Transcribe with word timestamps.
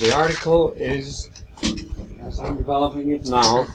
the 0.00 0.14
article 0.14 0.72
is, 0.72 1.30
as 2.20 2.38
I'm 2.38 2.56
developing 2.56 3.12
it 3.12 3.26
now, 3.26 3.66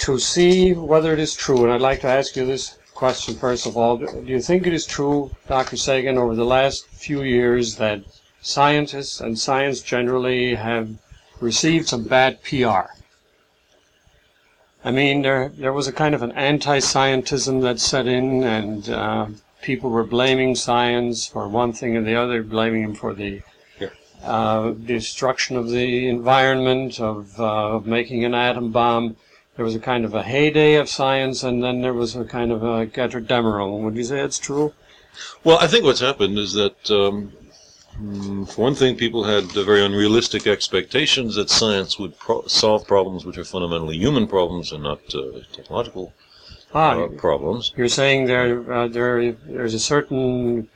to 0.00 0.18
see 0.18 0.72
whether 0.72 1.12
it 1.12 1.18
is 1.18 1.34
true, 1.34 1.64
and 1.64 1.72
I'd 1.72 1.80
like 1.80 2.00
to 2.00 2.08
ask 2.08 2.36
you 2.36 2.46
this 2.46 2.78
question 2.94 3.34
first 3.34 3.66
of 3.66 3.76
all. 3.76 3.98
Do 3.98 4.22
you 4.24 4.40
think 4.40 4.66
it 4.66 4.72
is 4.72 4.86
true, 4.86 5.30
Dr. 5.46 5.76
Sagan, 5.76 6.16
over 6.16 6.34
the 6.34 6.44
last 6.44 6.86
few 6.86 7.22
years 7.22 7.76
that 7.76 8.02
scientists 8.40 9.20
and 9.20 9.38
science 9.38 9.82
generally 9.82 10.54
have 10.54 10.88
received 11.40 11.88
some 11.88 12.04
bad 12.04 12.42
PR? 12.42 12.88
I 14.84 14.90
mean, 14.90 15.22
there 15.22 15.50
there 15.50 15.72
was 15.72 15.88
a 15.88 15.92
kind 15.92 16.14
of 16.14 16.22
an 16.22 16.32
anti-scientism 16.32 17.60
that 17.62 17.80
set 17.80 18.06
in, 18.06 18.44
and 18.44 18.88
uh, 18.88 19.26
people 19.60 19.90
were 19.90 20.04
blaming 20.04 20.54
science 20.54 21.26
for 21.26 21.48
one 21.48 21.72
thing 21.72 21.96
or 21.96 22.02
the 22.02 22.14
other, 22.14 22.42
blaming 22.42 22.82
him 22.82 22.94
for 22.94 23.12
the 23.12 23.42
uh, 24.24 24.70
destruction 24.70 25.56
of 25.56 25.70
the 25.70 26.08
environment, 26.08 27.00
of, 27.00 27.38
uh, 27.38 27.76
of 27.76 27.86
making 27.86 28.24
an 28.24 28.34
atom 28.34 28.72
bomb. 28.72 29.16
There 29.56 29.64
was 29.64 29.74
a 29.74 29.80
kind 29.80 30.04
of 30.04 30.14
a 30.14 30.22
heyday 30.22 30.74
of 30.74 30.88
science, 30.88 31.42
and 31.42 31.62
then 31.64 31.80
there 31.80 31.94
was 31.94 32.14
a 32.14 32.24
kind 32.24 32.52
of 32.52 32.62
a 32.62 32.86
Götterdämmerung. 32.86 33.82
Would 33.82 33.96
you 33.96 34.04
say 34.04 34.20
it's 34.20 34.38
true? 34.38 34.74
Well, 35.44 35.58
I 35.60 35.66
think 35.66 35.84
what's 35.84 36.00
happened 36.00 36.38
is 36.38 36.52
that, 36.52 36.90
um, 36.90 37.32
for 38.46 38.60
one 38.62 38.74
thing, 38.74 38.96
people 38.96 39.24
had 39.24 39.44
very 39.52 39.82
unrealistic 39.82 40.46
expectations 40.46 41.36
that 41.36 41.48
science 41.48 41.98
would 41.98 42.18
pro- 42.18 42.46
solve 42.46 42.86
problems 42.86 43.24
which 43.24 43.38
are 43.38 43.44
fundamentally 43.44 43.96
human 43.96 44.26
problems 44.26 44.72
and 44.72 44.82
not 44.82 45.00
uh, 45.14 45.40
technological 45.52 46.12
Ah, 46.74 47.04
uh, 47.04 47.08
problems. 47.08 47.72
you're 47.76 47.88
saying 47.88 48.26
there, 48.26 48.70
uh, 48.70 48.88
there, 48.88 49.32
there's 49.32 49.72
a 49.72 49.78
certain 49.78 50.68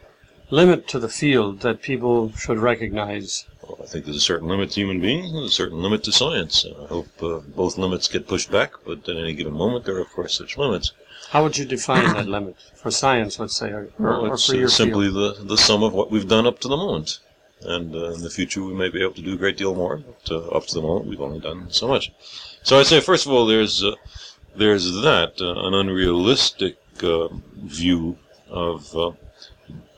limit 0.51 0.89
to 0.89 0.99
the 0.99 1.09
field 1.09 1.61
that 1.61 1.83
people 1.83 2.33
should 2.33 2.59
recognize. 2.59 3.47
Well, 3.63 3.79
I 3.83 3.87
think 3.87 4.05
there's 4.05 4.17
a 4.17 4.21
certain 4.21 4.49
limit 4.49 4.73
to 4.73 4.81
human 4.81 5.01
beings 5.01 5.33
and 5.33 5.45
a 5.45 5.51
certain 5.51 5.83
limit 5.83 6.03
to 6.05 6.13
science. 6.13 6.67
I 6.67 6.87
hope 6.87 7.09
uh, 7.23 7.39
both 7.39 7.79
limits 7.79 8.09
get 8.09 8.29
pushed 8.29 8.51
back, 8.51 8.73
but 8.85 9.09
at 9.09 9.17
any 9.17 9.35
given 9.35 9.53
moment, 9.53 9.85
there 9.85 9.97
are, 9.97 10.01
of 10.01 10.11
course, 10.11 10.37
such 10.37 10.59
limits. 10.59 10.93
How 11.31 11.43
would 11.45 11.57
you 11.57 11.65
define 11.65 12.13
that 12.15 12.27
limit 12.37 12.57
for 12.75 12.91
science, 12.91 13.39
let's 13.39 13.55
say, 13.55 13.71
or, 13.71 13.89
or, 13.99 14.17
or 14.17 14.35
it's 14.35 14.47
for 14.47 14.65
uh, 14.65 14.69
simply 14.69 15.09
field? 15.11 15.37
the, 15.39 15.45
the 15.45 15.59
sum 15.59 15.83
of 15.83 15.93
what 15.93 16.11
we've 16.11 16.29
done 16.29 16.47
up 16.47 16.59
to 16.61 16.69
the 16.69 16.77
moment. 16.77 17.21
And 17.63 17.95
uh, 17.95 18.13
in 18.13 18.23
the 18.23 18.31
future, 18.31 18.63
we 18.63 18.75
may 18.75 18.89
be 18.89 19.03
able 19.03 19.15
to 19.15 19.23
do 19.23 19.35
a 19.35 19.37
great 19.37 19.59
deal 19.59 19.75
more, 19.75 19.99
but 19.99 20.31
uh, 20.31 20.49
up 20.49 20.67
to 20.67 20.75
the 20.75 20.83
moment, 20.83 21.07
we've 21.07 21.21
only 21.21 21.41
done 21.41 21.71
so 21.71 21.87
much. 21.87 22.11
So 22.63 22.79
I'd 22.81 22.87
say, 22.87 23.01
first 23.01 23.27
of 23.27 23.33
all, 23.33 23.47
there's 23.47 23.85
uh, 23.85 23.95
there's 24.57 24.85
that 25.03 25.35
uh, 25.41 25.67
an 25.67 25.75
unrealistic 25.75 26.79
uh, 27.03 27.29
view 27.63 28.19
of 28.49 29.15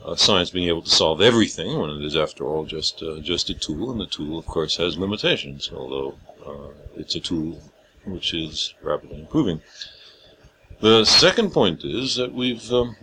uh, 0.03 0.15
science 0.15 0.49
being 0.49 0.67
able 0.67 0.81
to 0.81 0.89
solve 0.89 1.21
everything 1.21 1.79
when 1.79 1.89
it 1.89 2.03
is, 2.03 2.15
after 2.15 2.45
all, 2.45 2.65
just 2.65 3.01
uh, 3.01 3.19
just 3.19 3.49
a 3.49 3.53
tool, 3.53 3.91
and 3.91 3.99
the 3.99 4.05
tool, 4.05 4.37
of 4.37 4.45
course, 4.45 4.77
has 4.77 4.97
limitations. 4.97 5.71
Although 5.73 6.17
uh, 6.45 6.73
it's 6.95 7.15
a 7.15 7.19
tool 7.19 7.61
which 8.05 8.33
is 8.33 8.73
rapidly 8.81 9.19
improving. 9.19 9.61
The 10.81 11.05
second 11.05 11.51
point 11.51 11.85
is 11.85 12.15
that 12.15 12.33
we've 12.33 12.71
um, 12.71 12.97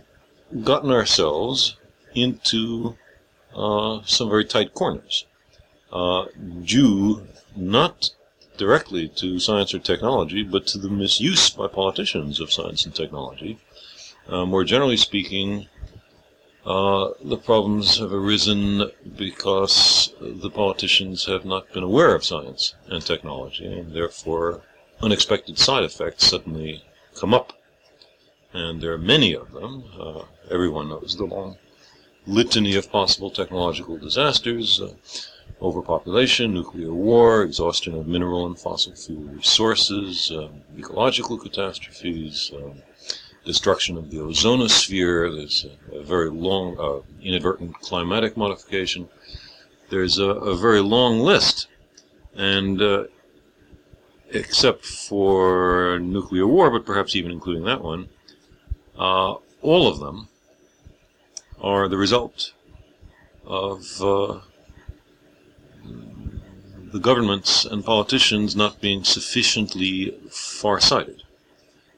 gotten 0.63 0.91
ourselves 0.91 1.77
into 2.13 2.95
uh, 3.55 4.01
some 4.05 4.29
very 4.29 4.45
tight 4.45 4.73
corners, 4.73 5.25
uh, 5.91 6.25
due 6.63 7.27
not 7.55 8.11
directly 8.57 9.07
to 9.07 9.39
science 9.39 9.73
or 9.73 9.79
technology, 9.79 10.43
but 10.43 10.67
to 10.67 10.77
the 10.77 10.89
misuse 10.89 11.49
by 11.49 11.67
politicians 11.67 12.39
of 12.39 12.53
science 12.53 12.85
and 12.85 12.93
technology. 12.93 13.57
Uh, 14.27 14.45
more 14.45 14.63
generally 14.63 14.97
speaking, 14.97 15.67
uh, 16.65 17.09
the 17.23 17.37
problems 17.37 17.97
have 17.97 18.13
arisen 18.13 18.91
because 19.17 20.13
the 20.19 20.49
politicians 20.49 21.25
have 21.25 21.43
not 21.45 21.71
been 21.73 21.83
aware 21.83 22.13
of 22.13 22.23
science 22.23 22.75
and 22.87 23.03
technology, 23.03 23.65
and 23.65 23.93
therefore 23.93 24.61
unexpected 25.01 25.57
side 25.57 25.83
effects 25.83 26.27
suddenly 26.27 26.83
come 27.15 27.33
up. 27.33 27.53
And 28.53 28.81
there 28.81 28.93
are 28.93 28.97
many 28.97 29.33
of 29.33 29.51
them. 29.53 29.85
Uh, 29.99 30.23
everyone 30.49 30.89
knows 30.89 31.15
the 31.17 31.25
long 31.25 31.57
litany 32.27 32.75
of 32.75 32.91
possible 32.91 33.31
technological 33.31 33.97
disasters. 33.97 34.79
Uh, 34.79 34.93
overpopulation, 35.61 36.53
nuclear 36.53 36.93
war, 36.93 37.43
exhaustion 37.43 37.93
of 37.93 38.07
mineral 38.07 38.45
and 38.45 38.59
fossil 38.59 38.95
fuel 38.95 39.23
resources, 39.23 40.31
um, 40.31 40.61
ecological 40.77 41.37
catastrophes, 41.37 42.51
um, 42.55 42.81
destruction 43.45 43.97
of 43.97 44.09
the 44.11 44.17
ozonosphere. 44.17 45.35
There's 45.35 45.65
a, 45.65 45.97
a 45.97 46.03
very 46.03 46.29
long 46.29 46.77
uh, 46.79 47.01
inadvertent 47.21 47.79
climatic 47.79 48.37
modification. 48.37 49.09
There's 49.89 50.19
a, 50.19 50.29
a 50.29 50.55
very 50.55 50.81
long 50.81 51.19
list, 51.19 51.67
and 52.35 52.81
uh, 52.81 53.05
except 54.29 54.85
for 54.85 55.99
nuclear 55.99 56.47
war, 56.47 56.69
but 56.69 56.85
perhaps 56.85 57.15
even 57.15 57.31
including 57.31 57.65
that 57.65 57.81
one, 57.81 58.09
uh, 58.97 59.35
all 59.61 59.87
of 59.87 59.99
them 59.99 60.29
are 61.59 61.87
the 61.87 61.97
result 61.97 62.53
of 63.45 64.01
uh, 64.01 64.39
the 66.91 66.99
governments 66.99 67.65
and 67.65 67.83
politicians 67.83 68.55
not 68.55 68.81
being 68.81 69.03
sufficiently 69.03 70.17
far-sighted, 70.29 71.23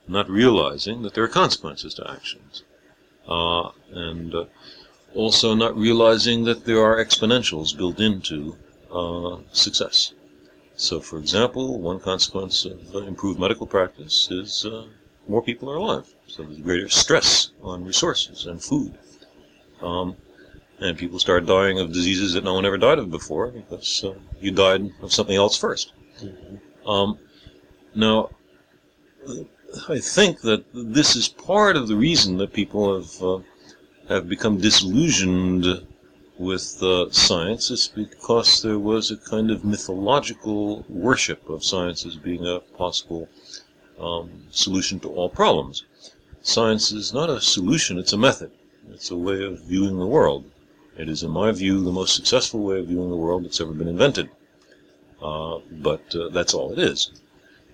not 0.08 0.30
realizing 0.30 1.02
that 1.03 1.14
there 1.14 1.24
are 1.24 1.30
consequences 1.30 1.94
to 1.96 2.12
actions, 2.12 2.64
uh, 3.28 3.69
and 3.91 4.36
uh, 4.36 4.46
also 5.16 5.53
not 5.53 5.78
realizing 5.78 6.44
that 6.44 6.66
there 6.66 6.84
are 6.84 7.03
exponentials 7.03 7.75
built 7.78 8.00
into 8.00 8.58
uh, 8.91 9.38
success. 9.52 10.14
So, 10.75 11.00
for 11.00 11.19
example, 11.19 11.80
one 11.80 12.00
consequence 12.00 12.66
of 12.66 12.96
uh, 12.96 13.00
improved 13.00 13.40
medical 13.40 13.68
practice 13.68 14.30
is 14.31 14.66
uh, 14.66 14.86
more 15.28 15.41
people 15.41 15.72
are 15.72 15.78
alive. 15.78 16.14
So 16.28 16.44
there's 16.44 16.59
greater 16.59 16.90
stress 16.90 17.52
on 17.62 17.85
resources 17.85 18.46
and 18.46 18.62
food. 18.62 18.97
Um, 19.81 20.16
and 20.80 20.97
people 20.97 21.20
start 21.20 21.46
dying 21.46 21.80
of 21.80 21.94
diseases 21.94 22.34
that 22.34 22.44
no 22.44 22.56
one 22.56 22.66
ever 22.66 22.78
died 22.78 23.00
of 23.00 23.12
before 23.12 23.47
because 23.47 24.03
uh, 24.03 24.14
you 24.41 24.52
died 24.52 24.91
of 25.02 25.14
something 25.14 25.35
else 25.35 25.59
1st 25.59 25.91
Um, 26.85 27.18
now, 27.96 28.30
I 29.89 30.00
think 30.00 30.41
that 30.41 30.66
this 30.72 31.16
is 31.16 31.28
part 31.28 31.75
of 31.75 31.88
the 31.88 31.95
reason 31.95 32.38
that 32.38 32.53
people 32.53 32.95
have 32.95 33.23
uh, 33.23 33.39
have 34.07 34.29
become 34.29 34.59
disillusioned 34.59 35.66
with 36.38 36.84
uh, 36.84 37.09
science. 37.09 37.72
It's 37.72 37.88
because 37.88 38.61
there 38.61 38.78
was 38.78 39.09
a 39.09 39.17
kind 39.17 39.50
of 39.50 39.66
mythological 39.66 40.85
worship 40.88 41.50
of 41.50 41.63
science 41.63 42.06
as 42.06 42.17
being 42.17 42.45
a 42.45 42.59
possible 42.59 43.28
um, 44.00 44.44
solution 44.51 45.00
to 45.00 45.09
all 45.09 45.29
problems. 45.29 45.84
Science 46.44 46.91
is 46.91 47.11
not 47.11 47.31
a 47.31 47.41
solution; 47.41 47.97
it's 47.97 48.13
a 48.13 48.17
method. 48.17 48.51
It's 48.91 49.09
a 49.09 49.17
way 49.17 49.44
of 49.44 49.61
viewing 49.61 49.97
the 49.97 50.05
world. 50.05 50.45
It 50.97 51.09
is, 51.09 51.23
in 51.23 51.31
my 51.31 51.51
view, 51.51 51.84
the 51.84 51.91
most 51.91 52.16
successful 52.16 52.59
way 52.59 52.78
of 52.78 52.90
viewing 52.90 53.09
the 53.09 53.23
world 53.25 53.44
that's 53.44 53.59
ever 53.59 53.73
been 53.73 53.88
invented. 53.88 54.29
Uh, 55.19 55.61
but 55.72 56.16
uh, 56.16 56.29
that's 56.29 56.53
all 56.53 56.72
it 56.72 56.78
is. 56.78 57.09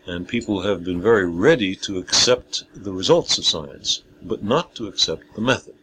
And 0.10 0.28
people 0.28 0.62
have 0.62 0.84
been 0.84 1.00
very 1.00 1.30
ready 1.30 1.76
to 1.86 2.00
accept 2.00 2.64
the 2.74 2.92
results 2.92 3.38
of 3.38 3.46
science, 3.46 4.02
but 4.24 4.44
not 4.44 4.74
to 4.74 4.88
accept 4.88 5.36
the 5.36 5.42
method. 5.42 5.76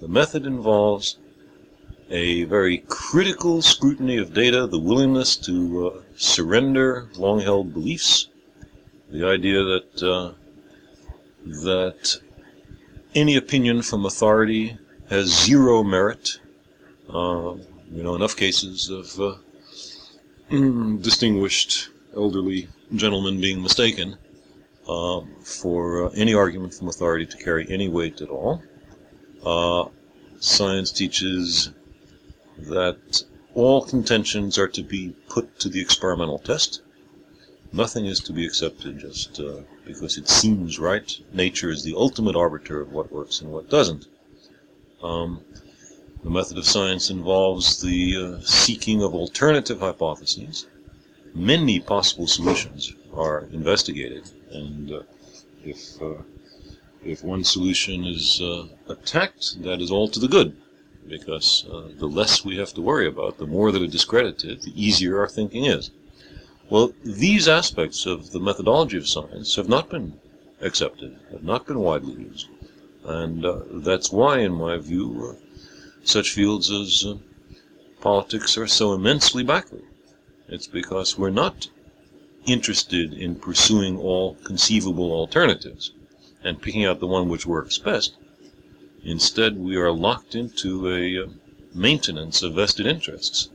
The 0.00 0.08
method 0.08 0.44
involves 0.44 1.18
a 2.10 2.42
very 2.44 2.78
critical 2.88 3.62
scrutiny 3.62 4.16
of 4.16 4.34
data, 4.34 4.66
the 4.66 4.80
willingness 4.80 5.36
to 5.36 5.86
uh, 5.86 6.02
surrender 6.16 7.08
long-held 7.14 7.72
beliefs, 7.72 8.26
the 9.08 9.24
idea 9.24 9.62
that 9.62 10.02
uh, 10.02 10.32
that 11.46 12.20
any 13.14 13.36
opinion 13.36 13.82
from 13.82 14.04
authority 14.04 14.76
has 15.10 15.44
zero 15.46 15.84
merit. 15.84 16.40
Uh, 17.08 17.54
you 17.92 18.02
know, 18.02 18.16
enough 18.16 18.36
cases 18.36 18.90
of 18.90 19.20
uh, 19.20 19.36
distinguished 21.00 21.90
elderly 22.16 22.66
gentlemen 22.94 23.40
being 23.40 23.62
mistaken 23.62 24.16
uh, 24.88 25.20
for 25.42 26.06
uh, 26.06 26.08
any 26.10 26.34
argument 26.34 26.74
from 26.74 26.88
authority 26.88 27.26
to 27.26 27.36
carry 27.36 27.66
any 27.70 27.88
weight 27.88 28.20
at 28.20 28.28
all. 28.28 28.62
Uh, 29.44 29.88
science 30.40 30.92
teaches 30.92 31.70
that 32.58 33.24
all 33.54 33.84
contentions 33.84 34.58
are 34.58 34.68
to 34.68 34.82
be 34.82 35.14
put 35.28 35.58
to 35.60 35.68
the 35.68 35.80
experimental 35.80 36.38
test. 36.38 36.82
Nothing 37.72 38.06
is 38.06 38.20
to 38.20 38.32
be 38.32 38.46
accepted 38.46 38.98
just 38.98 39.40
uh, 39.40 39.60
because 39.84 40.16
it 40.16 40.28
seems 40.28 40.78
right. 40.78 41.10
Nature 41.32 41.70
is 41.70 41.82
the 41.82 41.94
ultimate 41.96 42.36
arbiter 42.36 42.80
of 42.80 42.92
what 42.92 43.10
works 43.10 43.40
and 43.40 43.50
what 43.50 43.68
doesn't. 43.68 44.06
Um, 45.02 45.40
the 46.22 46.30
method 46.30 46.56
of 46.56 46.66
science 46.66 47.10
involves 47.10 47.82
the 47.82 48.16
uh, 48.16 48.40
seeking 48.40 49.02
of 49.02 49.14
alternative 49.14 49.80
hypotheses. 49.80 50.66
Many 51.34 51.80
possible 51.80 52.26
solutions 52.28 52.94
are 53.12 53.48
investigated, 53.52 54.30
and 54.50 54.92
uh, 54.92 55.02
if 55.64 56.00
uh, 56.00 56.22
if 57.04 57.24
one 57.24 57.44
solution 57.44 58.04
is 58.04 58.40
uh, 58.40 58.68
attacked, 58.88 59.62
that 59.62 59.82
is 59.82 59.90
all 59.90 60.08
to 60.08 60.20
the 60.20 60.28
good. 60.28 60.56
because 61.08 61.66
uh, 61.70 61.88
the 61.98 62.06
less 62.06 62.44
we 62.44 62.56
have 62.56 62.72
to 62.74 62.80
worry 62.80 63.06
about, 63.06 63.38
the 63.38 63.46
more 63.46 63.70
that 63.72 63.82
are 63.82 63.86
discredited, 63.86 64.62
the 64.62 64.72
easier 64.82 65.18
our 65.18 65.28
thinking 65.28 65.64
is. 65.64 65.90
Well, 66.70 66.92
these 67.04 67.46
aspects 67.46 68.06
of 68.06 68.30
the 68.30 68.40
methodology 68.40 68.96
of 68.96 69.08
science 69.08 69.56
have 69.56 69.68
not 69.68 69.90
been 69.90 70.18
accepted, 70.60 71.18
have 71.30 71.44
not 71.44 71.66
been 71.66 71.80
widely 71.80 72.14
used. 72.14 72.48
And 73.04 73.44
uh, 73.44 73.60
that's 73.70 74.10
why, 74.10 74.38
in 74.38 74.52
my 74.52 74.78
view, 74.78 75.36
such 76.04 76.32
fields 76.32 76.70
as 76.70 77.04
politics 78.00 78.56
are 78.56 78.66
so 78.66 78.94
immensely 78.94 79.42
backward. 79.42 79.84
It's 80.46 80.66
because 80.66 81.18
we're 81.18 81.30
not 81.30 81.68
interested 82.46 83.14
in 83.14 83.36
pursuing 83.36 83.98
all 83.98 84.34
conceivable 84.44 85.10
alternatives 85.12 85.92
and 86.42 86.60
picking 86.60 86.84
out 86.84 87.00
the 87.00 87.06
one 87.06 87.28
which 87.28 87.46
works 87.46 87.78
best. 87.78 88.14
Instead, 89.02 89.58
we 89.58 89.76
are 89.76 89.90
locked 89.90 90.34
into 90.34 90.88
a 90.88 91.24
uh, 91.24 91.28
maintenance 91.74 92.42
of 92.42 92.54
vested 92.54 92.86
interests. 92.86 93.48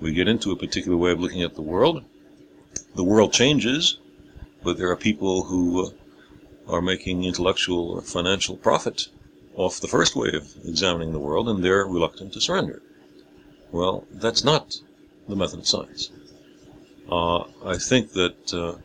We 0.00 0.12
get 0.12 0.28
into 0.28 0.50
a 0.50 0.56
particular 0.56 0.96
way 0.96 1.12
of 1.12 1.20
looking 1.20 1.42
at 1.42 1.54
the 1.54 1.62
world. 1.62 2.04
The 2.94 3.04
world 3.04 3.32
changes, 3.32 3.98
but 4.62 4.78
there 4.78 4.90
are 4.90 4.96
people 4.96 5.44
who 5.44 5.86
uh, 5.86 5.90
are 6.68 6.80
making 6.80 7.24
intellectual 7.24 7.90
or 7.90 8.00
financial 8.02 8.56
profit 8.56 9.08
off 9.54 9.80
the 9.80 9.88
first 9.88 10.16
way 10.16 10.30
of 10.32 10.54
examining 10.64 11.12
the 11.12 11.18
world, 11.18 11.48
and 11.48 11.62
they're 11.62 11.84
reluctant 11.84 12.32
to 12.32 12.40
surrender. 12.40 12.82
Well, 13.72 14.06
that's 14.10 14.42
not 14.42 14.76
the 15.28 15.36
method 15.36 15.60
of 15.60 15.68
science. 15.68 16.10
Uh, 17.10 17.44
I 17.64 17.76
think 17.76 18.12
that 18.12 18.54
uh, 18.54 18.76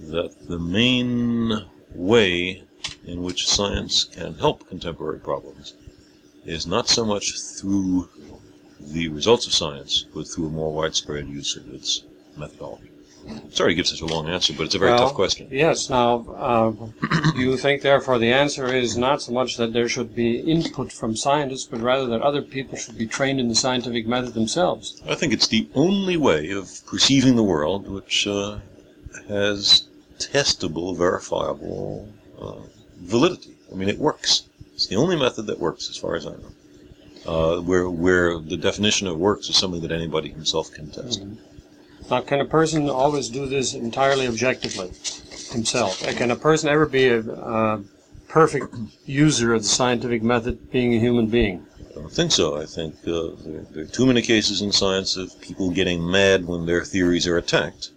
that 0.00 0.48
the 0.48 0.58
main 0.58 1.64
way 1.94 2.62
in 3.04 3.22
which 3.22 3.48
science 3.48 4.04
can 4.04 4.34
help 4.34 4.68
contemporary 4.68 5.20
problems 5.20 5.74
is 6.44 6.66
not 6.66 6.88
so 6.88 7.04
much 7.04 7.38
through 7.40 8.08
the 8.80 9.08
results 9.08 9.46
of 9.46 9.54
science, 9.54 10.06
but 10.14 10.26
through 10.26 10.46
a 10.46 10.50
more 10.50 10.72
widespread 10.72 11.28
use 11.28 11.56
of 11.56 11.72
its 11.72 12.02
methodology. 12.36 12.90
Sorry 13.50 13.72
to 13.72 13.74
give 13.74 13.86
such 13.86 14.00
a 14.02 14.06
long 14.06 14.28
answer, 14.28 14.52
but 14.52 14.64
it's 14.64 14.74
a 14.74 14.78
very 14.78 14.92
Well, 14.92 15.06
tough 15.06 15.14
question. 15.14 15.48
Yes. 15.50 15.88
Now, 15.88 16.26
uh, 16.36 16.72
you 17.36 17.56
think 17.56 17.82
therefore 17.82 18.18
the 18.18 18.32
answer 18.32 18.66
is 18.66 18.96
not 18.96 19.22
so 19.22 19.32
much 19.32 19.56
that 19.56 19.72
there 19.72 19.88
should 19.88 20.14
be 20.14 20.38
input 20.40 20.92
from 20.92 21.16
scientists, 21.16 21.64
but 21.64 21.80
rather 21.80 22.06
that 22.06 22.22
other 22.22 22.42
people 22.42 22.76
should 22.76 22.98
be 22.98 23.06
trained 23.06 23.40
in 23.40 23.48
the 23.48 23.54
scientific 23.54 24.06
method 24.06 24.34
themselves. 24.34 25.00
I 25.08 25.14
think 25.14 25.32
it's 25.32 25.48
the 25.48 25.68
only 25.74 26.16
way 26.16 26.50
of 26.50 26.84
perceiving 26.86 27.36
the 27.36 27.42
world 27.42 27.88
which 27.88 28.26
uh, 28.26 28.58
has 29.28 29.88
testable, 30.18 30.96
verifiable 30.96 32.08
uh, 32.40 32.56
validity. 32.98 33.54
I 33.72 33.74
mean, 33.74 33.88
it 33.88 33.98
works. 33.98 34.44
It's 34.74 34.86
the 34.86 34.96
only 34.96 35.16
method 35.16 35.46
that 35.46 35.58
works, 35.58 35.88
as 35.88 35.96
far 35.96 36.14
as 36.16 36.26
I 36.26 36.30
know. 36.30 36.52
Uh, 37.26 37.60
where 37.60 37.90
where 37.90 38.38
the 38.38 38.56
definition 38.56 39.08
of 39.08 39.18
works 39.18 39.48
is 39.48 39.56
something 39.56 39.80
that 39.80 39.90
anybody 39.90 40.28
himself 40.28 40.70
can 40.72 40.90
test. 40.90 41.24
Now, 42.10 42.20
can 42.20 42.40
a 42.40 42.44
person 42.44 42.88
always 42.88 43.28
do 43.28 43.46
this 43.46 43.74
entirely 43.74 44.28
objectively 44.28 44.92
himself? 45.50 46.06
Uh, 46.06 46.12
Can 46.12 46.30
a 46.30 46.36
person 46.36 46.68
ever 46.68 46.86
be 46.86 47.08
a 47.08 47.20
uh, 47.20 47.80
perfect 48.28 48.74
user 49.06 49.54
of 49.54 49.62
the 49.62 49.68
scientific 49.68 50.22
method, 50.22 50.70
being 50.70 50.94
a 50.94 51.00
human 51.00 51.26
being? 51.26 51.66
I 51.90 52.00
don't 52.00 52.12
think 52.12 52.30
so. 52.30 52.60
I 52.60 52.66
think 52.66 52.94
uh, 53.06 53.30
there, 53.72 53.84
are 53.84 53.86
too 53.86 54.06
many 54.06 54.22
cases 54.22 54.62
in 54.62 54.70
science 54.70 55.16
of 55.16 55.40
people 55.40 55.70
getting 55.70 56.08
mad 56.08 56.46
when 56.46 56.66
their 56.66 56.84
theories 56.84 57.26
are 57.26 57.38
attacked. 57.38 57.90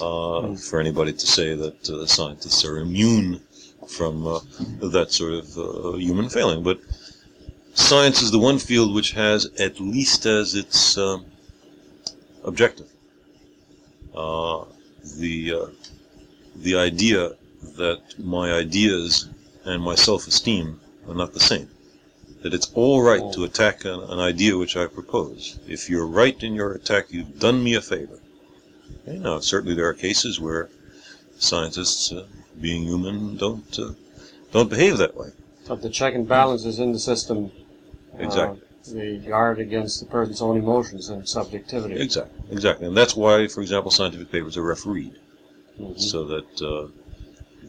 Uh, 0.00 0.54
For 0.56 0.80
anybody 0.80 1.12
to 1.12 1.26
say 1.26 1.54
that 1.54 1.88
uh, 1.88 2.04
scientists 2.06 2.64
are 2.64 2.78
immune 2.78 3.40
from 3.86 4.26
uh, 4.26 4.40
that 4.90 5.12
sort 5.12 5.34
of 5.34 5.58
uh, 5.58 5.92
human 5.96 6.28
failing, 6.28 6.62
but 6.62 6.80
science 7.74 8.22
is 8.22 8.30
the 8.30 8.38
one 8.38 8.58
field 8.58 8.94
which 8.94 9.12
has, 9.12 9.46
at 9.60 9.78
least 9.78 10.26
as 10.26 10.54
its 10.54 10.98
um 10.98 11.24
objective, 12.44 12.88
the 14.16 15.52
uh, 15.54 15.66
the 16.56 16.76
idea 16.76 17.32
that 17.76 18.00
my 18.18 18.52
ideas 18.52 19.28
and 19.64 19.82
my 19.82 19.94
self-esteem 19.94 20.80
are 21.08 21.14
not 21.14 21.32
the 21.32 21.40
same 21.40 21.68
that 22.46 22.54
it's 22.54 22.70
all 22.74 23.02
right 23.02 23.32
to 23.32 23.42
attack 23.42 23.84
an, 23.84 24.00
an 24.00 24.20
idea 24.20 24.56
which 24.56 24.76
I 24.76 24.86
propose. 24.86 25.58
If 25.66 25.90
you're 25.90 26.06
right 26.06 26.40
in 26.44 26.54
your 26.54 26.72
attack, 26.72 27.06
you've 27.10 27.40
done 27.40 27.64
me 27.64 27.74
a 27.74 27.80
favor. 27.80 28.20
Okay, 29.02 29.18
now, 29.18 29.40
certainly 29.40 29.74
there 29.74 29.88
are 29.88 29.94
cases 29.94 30.38
where 30.38 30.68
scientists, 31.38 32.12
uh, 32.12 32.26
being 32.60 32.84
human, 32.84 33.36
don't 33.36 33.78
uh, 33.78 33.94
don't 34.52 34.70
behave 34.70 34.98
that 34.98 35.16
way. 35.16 35.30
But 35.66 35.82
the 35.82 35.90
check 35.90 36.14
and 36.14 36.28
balance 36.28 36.64
is 36.64 36.78
in 36.78 36.92
the 36.92 37.00
system. 37.00 37.50
uh, 38.14 38.22
Exactly. 38.22 38.60
The 38.92 39.18
guard 39.18 39.58
against 39.58 40.00
the 40.00 40.06
person's 40.06 40.42
own 40.42 40.56
emotions 40.56 41.08
and 41.08 41.28
subjectivity. 41.28 42.00
Exactly, 42.00 42.40
exactly, 42.50 42.86
and 42.86 42.96
that's 42.96 43.16
why, 43.16 43.46
for 43.48 43.60
example, 43.60 43.90
scientific 43.90 44.30
papers 44.30 44.56
are 44.56 44.62
refereed, 44.62 45.14
Mhm. 45.80 46.00
so 46.00 46.24
that 46.24 46.62
uh, 46.62 46.88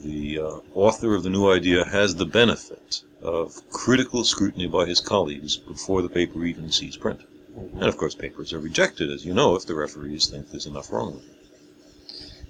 the 0.03 0.39
uh, 0.39 0.59
author 0.73 1.15
of 1.15 1.23
the 1.23 1.29
new 1.29 1.51
idea 1.51 1.83
has 1.85 2.15
the 2.15 2.25
benefit 2.25 3.01
of 3.21 3.67
critical 3.69 4.23
scrutiny 4.23 4.67
by 4.67 4.85
his 4.85 4.99
colleagues 4.99 5.57
before 5.57 6.01
the 6.01 6.09
paper 6.09 6.45
even 6.45 6.71
sees 6.71 6.95
print. 6.95 7.21
Mhm. 7.57 7.73
And 7.73 7.83
of 7.83 7.97
course, 7.97 8.15
papers 8.15 8.53
are 8.53 8.59
rejected, 8.59 9.09
as 9.09 9.25
you 9.25 9.33
know, 9.33 9.55
if 9.55 9.65
the 9.65 9.75
referees 9.75 10.27
think 10.27 10.51
there's 10.51 10.67
enough 10.67 10.91
wrong 10.91 11.15
with 11.15 11.23
it. 11.23 11.35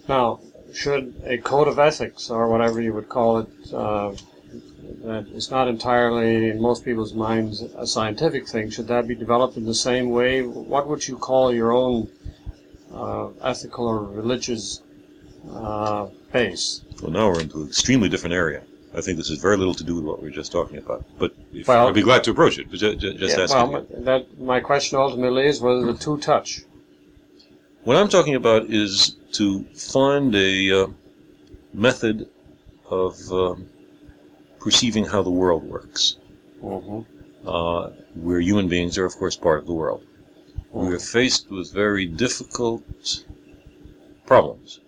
Now, 0.10 0.40
should 0.74 1.14
a 1.26 1.38
code 1.38 1.68
of 1.68 1.80
ethics, 1.80 2.30
or 2.30 2.48
whatever 2.50 2.82
you 2.82 2.94
would 2.94 3.10
call 3.10 3.40
it, 3.40 3.74
uh, 3.74 4.14
that 5.04 5.28
is 5.34 5.52
not 5.52 5.68
entirely, 5.68 6.50
in 6.50 6.62
most 6.62 6.84
people's 6.86 7.14
minds, 7.14 7.62
a 7.62 7.86
scientific 7.88 8.48
thing, 8.48 8.70
should 8.70 8.88
that 8.88 9.08
be 9.08 9.16
developed 9.16 9.58
in 9.58 9.66
the 9.66 9.74
same 9.74 10.10
way? 10.10 10.42
What 10.44 10.88
would 10.88 11.08
you 11.08 11.18
call 11.18 11.54
your 11.54 11.72
own 11.72 12.10
uh, 12.94 13.30
ethical 13.42 13.88
or 13.88 14.04
religious 14.04 14.82
uh, 15.52 16.08
base? 16.32 16.82
Well, 17.02 17.12
now 17.12 17.30
we're 17.30 17.42
into 17.42 17.62
an 17.62 17.68
extremely 17.68 18.10
different 18.10 18.34
area. 18.34 18.64
I 18.96 19.02
think 19.02 19.18
this 19.18 19.30
has 19.30 19.40
very 19.40 19.58
little 19.58 19.76
to 19.76 19.84
do 19.84 19.96
with 19.96 20.06
what 20.06 20.22
we 20.22 20.30
were 20.30 20.36
just 20.36 20.52
talking 20.52 20.78
about. 20.78 21.06
But 21.20 21.34
if, 21.54 21.68
Well- 21.68 21.88
I'd 21.88 21.94
be 21.94 22.02
glad 22.02 22.24
to 22.26 22.32
approach 22.32 22.58
it. 22.58 22.70
But 22.70 22.80
ju- 22.80 22.96
ju- 22.96 23.14
just 23.14 23.38
Yeah, 23.38 23.44
ask 23.44 23.54
well, 23.54 23.86
that 23.92 24.40
my 24.40 24.60
question 24.60 24.98
ultimately 24.98 25.46
is 25.46 25.62
whether 25.62 25.86
the 25.86 25.94
two 25.94 26.18
touch. 26.18 26.62
What 27.84 27.96
I'm 27.96 28.10
talking 28.10 28.36
about 28.36 28.66
is 28.66 29.16
to 29.34 29.64
find 29.76 30.34
a 30.36 30.84
uh, 30.84 30.88
method 31.74 32.28
of 32.90 33.32
um, 33.32 33.70
perceiving 34.60 35.06
how 35.06 35.22
the 35.24 35.30
world 35.30 35.64
works, 35.64 36.18
hmm 36.62 37.02
uh, 37.48 37.90
where 38.16 38.42
human 38.42 38.68
beings 38.68 38.98
are, 38.98 39.06
of 39.06 39.16
course, 39.16 39.36
part 39.36 39.60
of 39.60 39.66
the 39.66 39.74
world. 39.74 40.04
We 40.72 40.94
are 40.94 41.00
faced 41.00 41.50
with 41.50 41.72
very 41.72 42.06
difficult 42.06 43.24
problems. 44.26 44.80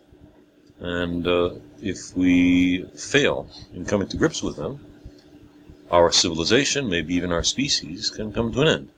And 0.80 1.26
uh, 1.26 1.52
if 1.82 2.16
we 2.16 2.84
fail 2.96 3.50
in 3.74 3.86
coming 3.86 4.08
to 4.10 4.18
grips 4.18 4.44
with 4.44 4.58
them, 4.58 4.86
our 5.90 6.12
civilization, 6.12 6.90
maybe 6.90 7.16
even 7.16 7.32
our 7.32 7.44
species, 7.44 8.10
can 8.10 8.32
come 8.32 8.52
to 8.54 8.62
an 8.62 8.68
end. 8.68 8.90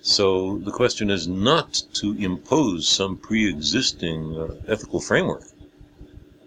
So 0.00 0.58
the 0.58 0.70
question 0.70 1.10
is 1.10 1.26
not 1.26 1.82
to 1.94 2.12
impose 2.12 2.88
some 2.88 3.16
pre 3.16 3.48
existing 3.48 4.36
uh, 4.36 4.54
ethical 4.68 5.00
framework 5.00 5.44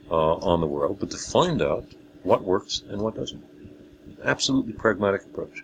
uh, 0.09 0.35
on 0.35 0.61
the 0.61 0.67
world, 0.67 0.97
but 0.99 1.11
to 1.11 1.17
find 1.17 1.61
out 1.61 1.85
what 2.23 2.43
works 2.43 2.83
and 2.89 3.01
what 3.01 3.15
doesn't. 3.15 3.43
Absolutely 4.23 4.73
pragmatic 4.73 5.23
approach. 5.25 5.63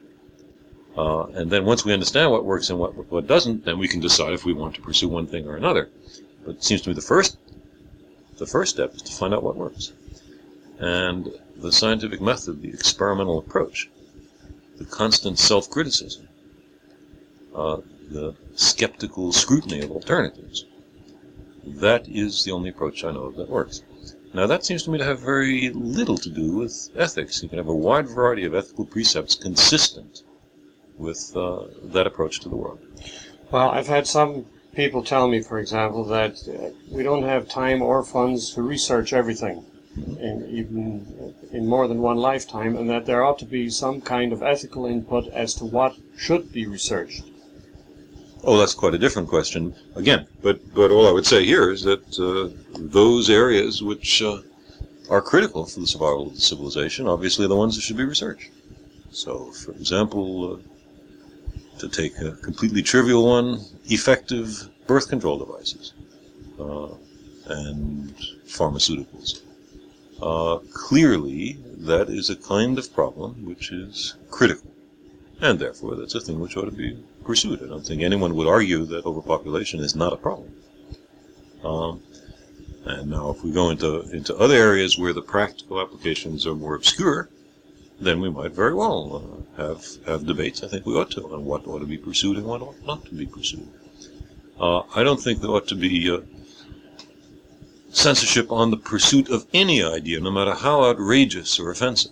Uh, 0.98 1.26
and 1.36 1.52
then 1.52 1.64
once 1.64 1.86
we 1.86 1.94
understand 1.94 2.32
what 2.32 2.44
works 2.44 2.70
and 2.72 2.80
what, 2.80 2.96
what 3.12 3.28
doesn't, 3.28 3.64
then 3.66 3.78
we 3.78 3.88
can 3.88 4.00
decide 4.00 4.34
if 4.34 4.46
we 4.46 4.54
want 4.54 4.74
to 4.76 4.82
pursue 4.82 5.08
one 5.08 5.28
thing 5.28 5.48
or 5.48 5.56
another. 5.56 5.90
But 6.44 6.56
it 6.56 6.64
seems 6.64 6.82
to 6.82 6.90
me 6.90 6.96
the 6.96 7.02
first, 7.02 7.38
the 8.38 8.48
first 8.48 8.74
step 8.74 8.96
is 8.96 9.04
to 9.04 9.12
find 9.12 9.34
out 9.34 9.44
what 9.44 9.56
works. 9.56 9.94
And 10.80 11.30
the 11.58 11.72
scientific 11.72 12.20
method, 12.20 12.62
the 12.62 12.70
experimental 12.70 13.38
approach, 13.38 13.90
the 14.78 14.86
constant 14.86 15.38
self-criticism, 15.38 16.28
uh, 17.56 17.78
the 18.10 18.36
skeptical 18.56 19.32
scrutiny 19.34 19.82
of 19.82 19.92
alternatives, 19.92 20.66
that 21.66 22.08
is 22.08 22.44
the 22.44 22.52
only 22.52 22.70
approach 22.70 23.04
I 23.04 23.12
know 23.12 23.24
of 23.24 23.36
that 23.36 23.50
works. 23.50 23.84
Now 24.38 24.46
that 24.46 24.64
seems 24.64 24.84
to 24.84 24.92
me 24.92 25.00
to 25.00 25.04
have 25.04 25.20
very 25.20 25.72
little 25.72 26.16
to 26.20 26.30
do 26.30 26.58
with 26.58 26.92
ethics. 26.96 27.42
You 27.42 27.50
can 27.50 27.58
have 27.58 27.70
a 27.70 27.76
wide 27.76 28.08
variety 28.08 28.46
of 28.46 28.54
ethical 28.54 28.86
precepts 28.86 29.34
consistent 29.34 30.22
with 30.96 31.36
uh, 31.36 31.64
that 31.86 32.06
approach 32.06 32.40
to 32.42 32.50
the 32.50 32.56
world. 32.56 32.78
Well, 33.50 33.72
I've 33.72 33.88
had 33.88 34.06
some 34.06 34.46
people 34.76 35.04
tell 35.04 35.28
me, 35.28 35.42
for 35.42 35.58
example, 35.58 36.04
that 36.04 36.34
uh, 36.48 36.70
we 36.92 37.02
don't 37.02 37.24
have 37.24 37.50
time 37.50 37.82
or 37.82 38.04
funds 38.04 38.52
to 38.54 38.62
research 38.62 39.12
everything, 39.12 39.66
in, 39.96 40.48
even 40.52 41.34
in 41.52 41.66
more 41.66 41.88
than 41.88 42.00
one 42.00 42.18
lifetime, 42.18 42.78
and 42.78 42.88
that 42.92 43.08
there 43.08 43.26
ought 43.26 43.40
to 43.40 43.46
be 43.46 43.72
some 43.72 44.02
kind 44.02 44.32
of 44.32 44.44
ethical 44.44 44.86
input 44.86 45.28
as 45.30 45.56
to 45.56 45.66
what 45.66 45.98
should 46.16 46.52
be 46.54 46.68
researched. 46.68 47.24
Oh, 48.48 48.58
that's 48.58 48.74
quite 48.74 48.94
a 48.94 48.98
different 48.98 49.28
question 49.28 49.76
again. 49.96 50.26
But 50.42 50.74
but 50.74 50.90
all 50.90 51.06
I 51.06 51.12
would 51.12 51.26
say 51.26 51.44
here 51.44 51.70
is 51.70 51.84
that 51.84 52.06
uh, 52.18 52.48
those 52.80 53.30
areas 53.30 53.84
which 53.84 54.22
uh, 54.22 54.40
are 55.10 55.22
critical 55.22 55.66
for 55.66 55.82
the 55.82 55.88
survival 55.88 56.28
of 56.32 56.40
civilization, 56.40 57.10
obviously, 57.10 57.44
are 57.44 57.50
the 57.50 57.58
ones 57.58 57.76
that 57.76 57.82
should 57.82 57.98
be 57.98 58.06
researched. 58.06 58.50
So, 59.12 59.52
for 59.52 59.72
example, 59.72 60.26
uh, 60.54 61.80
to 61.80 61.90
take 61.90 62.18
a 62.20 62.32
completely 62.32 62.82
trivial 62.82 63.26
one, 63.26 63.60
effective 63.88 64.70
birth 64.88 65.10
control 65.10 65.38
devices 65.38 65.94
uh, 66.58 66.94
and 67.48 68.16
pharmaceuticals. 68.46 69.42
Uh, 70.22 70.60
clearly, 70.74 71.58
that 71.80 72.10
is 72.10 72.30
a 72.30 72.36
kind 72.38 72.80
of 72.80 72.94
problem 72.94 73.46
which 73.46 73.74
is 73.74 74.16
critical, 74.32 74.72
and 75.42 75.60
therefore 75.60 75.96
that's 75.96 76.16
a 76.16 76.22
thing 76.22 76.40
which 76.40 76.58
ought 76.58 76.66
to 76.66 76.72
be 76.72 76.98
pursued. 77.24 77.62
I 77.62 77.68
don't 77.68 77.86
think 77.86 78.02
anyone 78.02 78.36
would 78.36 78.48
argue 78.48 78.86
that 78.86 79.06
overpopulation 79.06 79.80
is 79.80 79.96
not 79.96 80.14
a 80.14 80.18
problem. 80.18 80.52
Um, 81.64 82.02
and 82.86 83.10
now, 83.10 83.32
if 83.32 83.44
we 83.44 83.52
go 83.52 83.70
into 83.70 84.02
into 84.12 84.36
other 84.38 84.56
areas 84.56 84.98
where 84.98 85.14
the 85.14 85.22
practical 85.22 85.82
applications 85.82 86.48
are 86.48 86.56
more 86.56 86.76
obscure, 86.76 87.30
then 88.00 88.22
we 88.22 88.30
might 88.30 88.52
very 88.52 88.74
well 88.74 89.46
uh, 89.58 89.62
have 89.62 89.86
have 90.06 90.26
debates. 90.26 90.64
I 90.64 90.68
think 90.68 90.86
we 90.86 90.96
ought 90.96 91.12
to 91.12 91.24
on 91.34 91.44
what 91.44 91.68
ought 91.68 91.80
to 91.80 91.86
be 91.86 91.98
pursued 91.98 92.38
and 92.38 92.46
what 92.46 92.62
ought 92.62 92.86
not 92.86 93.04
to 93.06 93.14
be 93.14 93.26
pursued. 93.26 93.68
Uh, 94.60 94.84
I 94.96 95.04
don't 95.04 95.22
think 95.22 95.42
there 95.42 95.52
ought 95.52 95.68
to 95.68 95.76
be 95.76 96.10
uh, 96.10 96.22
censorship 97.92 98.52
on 98.52 98.72
the 98.72 98.78
pursuit 98.78 99.30
of 99.30 99.46
any 99.54 99.84
idea, 99.84 100.20
no 100.20 100.32
matter 100.32 100.54
how 100.54 100.86
outrageous 100.86 101.60
or 101.60 101.72
offensive. 101.72 102.12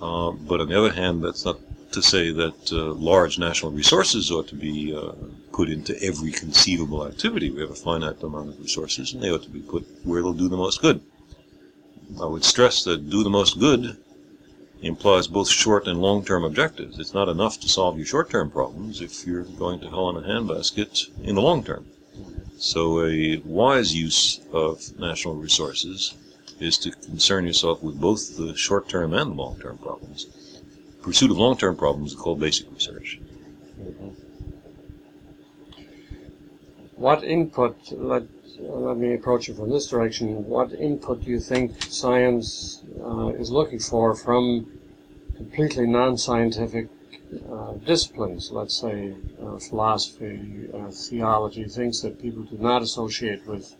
Uh, 0.00 0.32
but 0.32 0.60
on 0.60 0.68
the 0.68 0.78
other 0.78 0.92
hand, 0.92 1.24
that's 1.24 1.44
not 1.44 1.58
to 1.94 2.02
say 2.02 2.30
that 2.30 2.72
uh, 2.72 2.92
large 2.94 3.38
national 3.38 3.72
resources 3.72 4.30
ought 4.30 4.48
to 4.48 4.54
be 4.54 4.94
uh, 4.94 5.12
put 5.52 5.68
into 5.68 6.00
every 6.02 6.30
conceivable 6.30 7.06
activity. 7.06 7.50
We 7.50 7.60
have 7.60 7.70
a 7.70 7.74
finite 7.74 8.22
amount 8.22 8.50
of 8.50 8.60
resources, 8.60 9.12
and 9.12 9.22
they 9.22 9.30
ought 9.30 9.42
to 9.44 9.50
be 9.50 9.60
put 9.60 9.86
where 10.04 10.20
they'll 10.20 10.32
do 10.32 10.48
the 10.48 10.56
most 10.56 10.82
good. 10.82 11.00
I 12.20 12.26
would 12.26 12.44
stress 12.44 12.84
that 12.84 13.08
do 13.10 13.24
the 13.24 13.30
most 13.30 13.58
good 13.58 13.96
implies 14.82 15.26
both 15.26 15.48
short 15.48 15.86
and 15.88 16.00
long-term 16.00 16.44
objectives. 16.44 16.98
It's 16.98 17.14
not 17.14 17.28
enough 17.28 17.58
to 17.60 17.68
solve 17.68 17.96
your 17.96 18.06
short-term 18.06 18.50
problems 18.50 19.00
if 19.00 19.26
you're 19.26 19.44
going 19.44 19.80
to 19.80 19.88
hell 19.88 20.10
in 20.10 20.22
a 20.22 20.26
handbasket 20.26 21.08
in 21.22 21.36
the 21.36 21.40
long 21.40 21.64
term. 21.64 21.86
So 22.58 23.04
a 23.04 23.38
wise 23.38 23.94
use 23.94 24.40
of 24.52 24.98
national 24.98 25.36
resources 25.36 26.14
is 26.60 26.78
to 26.78 26.90
concern 26.90 27.46
yourself 27.46 27.82
with 27.82 28.00
both 28.00 28.36
the 28.36 28.54
short-term 28.56 29.14
and 29.14 29.30
the 29.30 29.34
long-term 29.34 29.78
problems. 29.78 30.26
Pursuit 31.04 31.30
of 31.30 31.36
long-term 31.36 31.76
problems 31.76 32.12
is 32.12 32.18
called 32.18 32.40
basic 32.40 32.66
research. 32.72 33.20
What 36.96 37.22
input, 37.22 37.76
let, 37.92 38.22
let 38.58 38.96
me 38.96 39.12
approach 39.12 39.50
it 39.50 39.56
from 39.56 39.68
this 39.68 39.86
direction, 39.86 40.46
what 40.46 40.72
input 40.72 41.22
do 41.22 41.30
you 41.30 41.40
think 41.40 41.82
science 41.82 42.82
uh, 43.02 43.28
is 43.42 43.50
looking 43.50 43.80
for 43.80 44.14
from 44.14 44.66
completely 45.36 45.86
non-scientific 45.86 46.88
uh, 47.52 47.72
disciplines, 47.84 48.50
let's 48.50 48.80
say 48.80 49.12
uh, 49.42 49.58
philosophy, 49.58 50.70
uh, 50.72 50.90
theology, 50.90 51.64
things 51.64 52.00
that 52.00 52.18
people 52.18 52.44
do 52.44 52.56
not 52.56 52.80
associate 52.80 53.46
with 53.46 53.76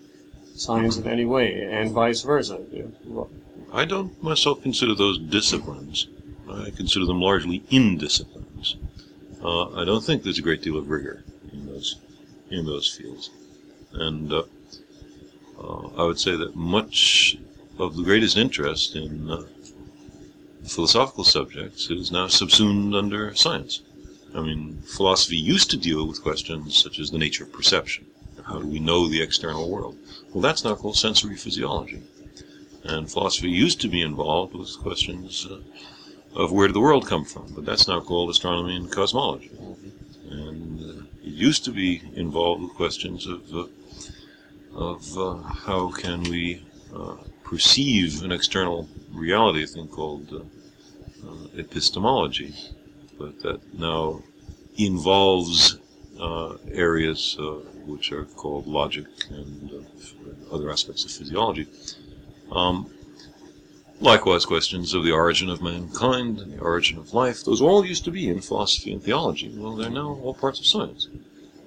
science 0.55 0.99
in 0.99 1.09
any 1.09 1.25
way, 1.25 1.63
and 1.63 1.91
vice 1.93 2.21
versa? 2.21 2.61
I 3.73 3.87
don't 3.87 4.23
myself 4.23 4.63
consider 4.63 4.95
those 4.95 5.19
disciplines. 5.19 6.09
I 6.51 6.71
consider 6.71 7.07
them 7.07 7.21
largely 7.21 7.61
indisciplines. 7.71 8.77
Uh, 9.43 9.71
I 9.81 9.85
don't 9.85 10.03
think 10.05 10.23
there's 10.23 10.39
a 10.39 10.43
great 10.43 10.63
deal 10.63 10.77
of 10.77 10.91
rigor 10.91 11.25
in 11.53 11.67
those 11.67 11.97
in 12.51 12.67
those 12.67 12.91
fields, 12.91 13.31
and 13.93 14.33
uh, 14.33 14.43
uh, 15.59 15.89
I 15.97 16.05
would 16.05 16.21
say 16.21 16.37
that 16.37 16.55
much 16.55 17.37
of 17.79 17.97
the 17.97 18.03
greatest 18.03 18.37
interest 18.37 18.95
in 18.95 19.31
uh, 19.31 19.43
philosophical 20.65 21.25
subjects 21.25 21.91
is 21.91 22.13
now 22.13 22.29
subsumed 22.29 22.95
under 22.95 23.35
science. 23.35 23.83
I 24.35 24.41
mean, 24.41 24.83
philosophy 24.83 25.37
used 25.37 25.71
to 25.71 25.77
deal 25.77 26.07
with 26.07 26.23
questions 26.23 26.77
such 26.77 26.99
as 26.99 27.11
the 27.11 27.19
nature 27.19 27.45
of 27.45 27.53
perception. 27.53 28.07
How 28.45 28.59
do 28.59 28.67
we 28.67 28.79
know 28.79 29.09
the 29.09 29.23
external 29.23 29.71
world? 29.71 29.97
Well, 30.33 30.43
that's 30.43 30.65
now 30.65 30.75
called 30.75 30.97
sensory 30.97 31.37
physiology. 31.37 32.03
And 32.83 33.11
philosophy 33.11 33.49
used 33.49 33.81
to 33.81 33.89
be 33.89 34.03
involved 34.03 34.55
with 34.55 34.79
questions 34.79 35.47
uh, 35.51 35.61
of 36.35 36.53
where 36.53 36.67
did 36.67 36.75
the 36.75 36.81
world 36.81 37.07
come 37.07 37.25
from, 37.25 37.53
but 37.55 37.65
that's 37.65 37.89
now 37.89 38.01
called 38.01 38.31
astronomy 38.31 38.77
and 38.77 38.91
cosmology. 38.91 39.51
And 40.31 40.81
uh, 40.81 41.03
it 41.23 41.35
used 41.35 41.65
to 41.65 41.71
be 41.71 42.03
involved 42.15 42.63
with 42.63 42.75
questions 42.75 43.27
of 43.27 43.55
uh, 43.55 43.67
of 44.75 45.17
uh, 45.17 45.37
how 45.37 45.91
can 45.91 46.25
we 46.25 46.61
uh, 46.95 47.15
perceive 47.45 48.23
an 48.23 48.33
external 48.33 48.89
reality, 49.13 49.63
a 49.63 49.67
thing 49.67 49.87
called 49.87 50.33
uh, 50.33 51.29
uh, 51.29 51.47
epistemology, 51.57 52.53
but 53.19 53.41
that 53.41 53.61
now 53.79 54.23
involves 54.77 55.79
areas 56.73 57.37
which 57.87 58.11
are 58.13 58.25
called 58.25 58.67
logic 58.67 59.07
and 59.31 59.87
other 60.51 60.71
aspects 60.71 61.05
of 61.05 61.11
physiology. 61.11 61.67
Um, 62.51 62.91
likewise, 64.01 64.45
questions 64.45 64.95
of 64.95 65.05
the 65.05 65.13
origin 65.13 65.49
of 65.49 65.63
mankind 65.63 66.39
the 66.39 66.59
origin 66.61 66.99
of 66.99 67.15
life, 67.15 67.45
those 67.45 67.61
all 67.61 67.85
used 67.85 68.05
to 68.05 68.11
be 68.11 68.29
in 68.29 68.41
philosophy 68.41 68.93
and 68.93 69.03
theology. 69.03 69.53
Well, 69.57 69.77
they're 69.77 69.91
now 69.91 70.19
all 70.23 70.35
parts 70.35 70.61
of 70.61 70.67
science. 70.67 71.09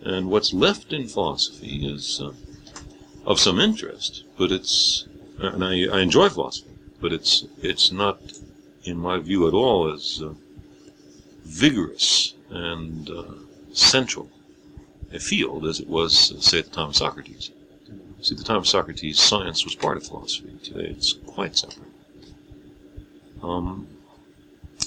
And 0.04 0.30
what's 0.30 0.54
left 0.54 0.94
in 0.94 1.08
philosophy 1.08 1.86
is 1.86 2.22
uh, 2.22 2.32
of 3.26 3.40
some 3.40 3.60
interest, 3.60 4.24
but 4.38 4.52
it's, 4.52 5.08
and 5.40 5.64
I, 5.64 5.86
I 5.88 6.02
enjoy 6.02 6.30
philosophy, 6.30 6.72
but 7.02 7.12
it's, 7.12 7.46
it's 7.62 7.92
not, 7.92 8.20
in 8.84 8.98
my 8.98 9.20
view, 9.20 9.48
at 9.48 9.54
all 9.54 9.92
as 9.92 10.22
uh, 10.24 10.34
vigorous 11.44 12.36
and 12.50 13.10
uh, 13.10 13.24
central 13.74 14.30
a 15.12 15.20
field 15.20 15.66
as 15.66 15.80
it 15.80 15.88
was, 15.88 16.32
uh, 16.32 16.40
say, 16.40 16.60
at 16.60 16.66
the 16.66 16.72
time 16.72 16.90
of 16.90 16.96
Socrates. 16.96 17.52
See, 18.22 18.34
at 18.34 18.38
the 18.38 18.44
time 18.44 18.58
of 18.58 18.68
Socrates, 18.68 19.20
science 19.20 19.64
was 19.64 19.76
part 19.76 19.98
of 19.98 20.06
philosophy. 20.06 20.52
Today, 20.64 20.88
it's 20.90 21.14
quite 21.26 21.56
separate. 21.56 21.87
Um, 23.44 23.88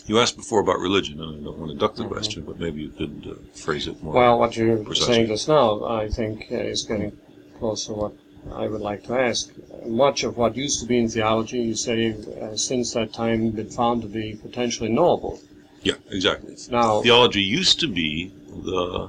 you 0.06 0.18
asked 0.18 0.36
before 0.36 0.60
about 0.60 0.78
religion, 0.78 1.20
and 1.20 1.40
I 1.40 1.44
don't 1.44 1.58
want 1.58 1.72
to 1.72 1.78
duck 1.78 1.94
the 1.94 2.04
Mhm. 2.04 2.08
question, 2.08 2.42
but 2.46 2.58
maybe 2.58 2.82
you 2.82 2.88
could 2.90 3.26
uh, 3.30 3.34
phrase 3.54 3.86
it 3.86 4.02
more. 4.02 4.14
Well, 4.14 4.38
what 4.38 4.56
you're 4.56 4.78
Precisely. 4.78 5.14
saying 5.14 5.26
just 5.28 5.48
now, 5.48 5.84
I 5.84 6.08
think, 6.08 6.46
uh, 6.50 6.56
is 6.56 6.82
getting 6.82 7.12
close 7.58 7.86
to 7.86 7.92
what 7.92 8.12
I 8.52 8.66
would 8.66 8.80
like 8.80 9.04
to 9.04 9.14
ask. 9.14 9.52
Much 9.86 10.24
of 10.24 10.36
what 10.36 10.56
used 10.56 10.80
to 10.80 10.86
be 10.86 10.98
in 10.98 11.08
theology, 11.08 11.60
you 11.60 11.74
say, 11.76 12.14
uh, 12.40 12.56
since 12.56 12.92
that 12.94 13.12
time, 13.12 13.50
been 13.50 13.70
found 13.70 14.02
to 14.02 14.08
be 14.08 14.34
potentially 14.34 14.90
knowable. 14.90 15.40
yeah, 15.82 15.94
exactly. 16.10 16.54
Now, 16.70 17.00
Theology 17.00 17.42
used 17.42 17.80
to 17.80 17.88
be 17.88 18.32
the 18.64 19.08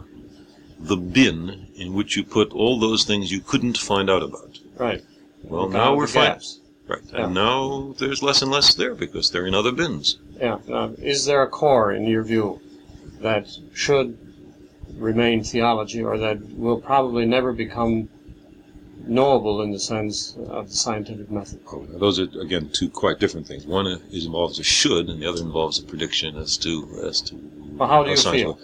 the 0.80 0.98
bin 0.98 1.68
in 1.76 1.94
which 1.94 2.16
you 2.18 2.24
put 2.24 2.52
all 2.54 2.80
those 2.80 3.04
things 3.04 3.32
you 3.32 3.40
couldn't 3.40 3.78
find 3.78 4.10
out 4.10 4.24
about. 4.24 4.58
right. 4.78 5.04
Well, 5.44 5.68
now 5.70 5.94
we're 5.96 6.08
finding. 6.08 6.42
Right, 6.92 7.02
Yeah. 7.14 7.26
and 7.26 7.34
now 7.34 7.94
there's 8.00 8.22
less 8.22 8.42
and 8.42 8.52
less 8.52 8.74
there 8.76 8.96
because 8.96 9.32
they're 9.32 9.48
in 9.48 9.56
other 9.56 9.72
bins. 9.72 10.18
Yeah. 10.40 10.58
Uh, 10.70 10.90
is 11.14 11.26
there 11.26 11.42
a 11.44 11.48
core, 11.48 11.92
in 11.94 12.04
your 12.06 12.24
view, 12.24 12.60
that 13.22 13.46
should 13.74 14.18
remain 14.98 15.44
theology, 15.44 16.02
or 16.04 16.18
that 16.18 16.38
will 16.64 16.80
probably 16.82 17.26
never 17.26 17.52
become 17.54 18.10
knowable 19.08 19.62
in 19.62 19.72
the 19.72 19.80
sense 19.80 20.36
of 20.48 20.70
the 20.70 20.76
scientific 20.76 21.30
method? 21.32 21.60
Oh, 21.72 21.86
Those 22.04 22.20
are 22.20 22.28
again 22.40 22.70
two 22.72 22.90
quite 22.90 23.20
different 23.20 23.48
things. 23.48 23.66
One 23.66 23.88
is 23.88 24.26
involves 24.26 24.60
a 24.60 24.64
should, 24.64 25.10
and 25.10 25.22
the 25.22 25.28
other 25.30 25.42
involves 25.42 25.80
a 25.80 25.84
prediction 25.84 26.36
as 26.38 26.58
to 26.58 26.88
as 27.04 27.22
to. 27.22 27.36
Well, 27.78 27.90
how 27.90 28.04
do 28.04 28.12
you 28.12 28.18
feel? 28.18 28.48
will- 28.54 28.60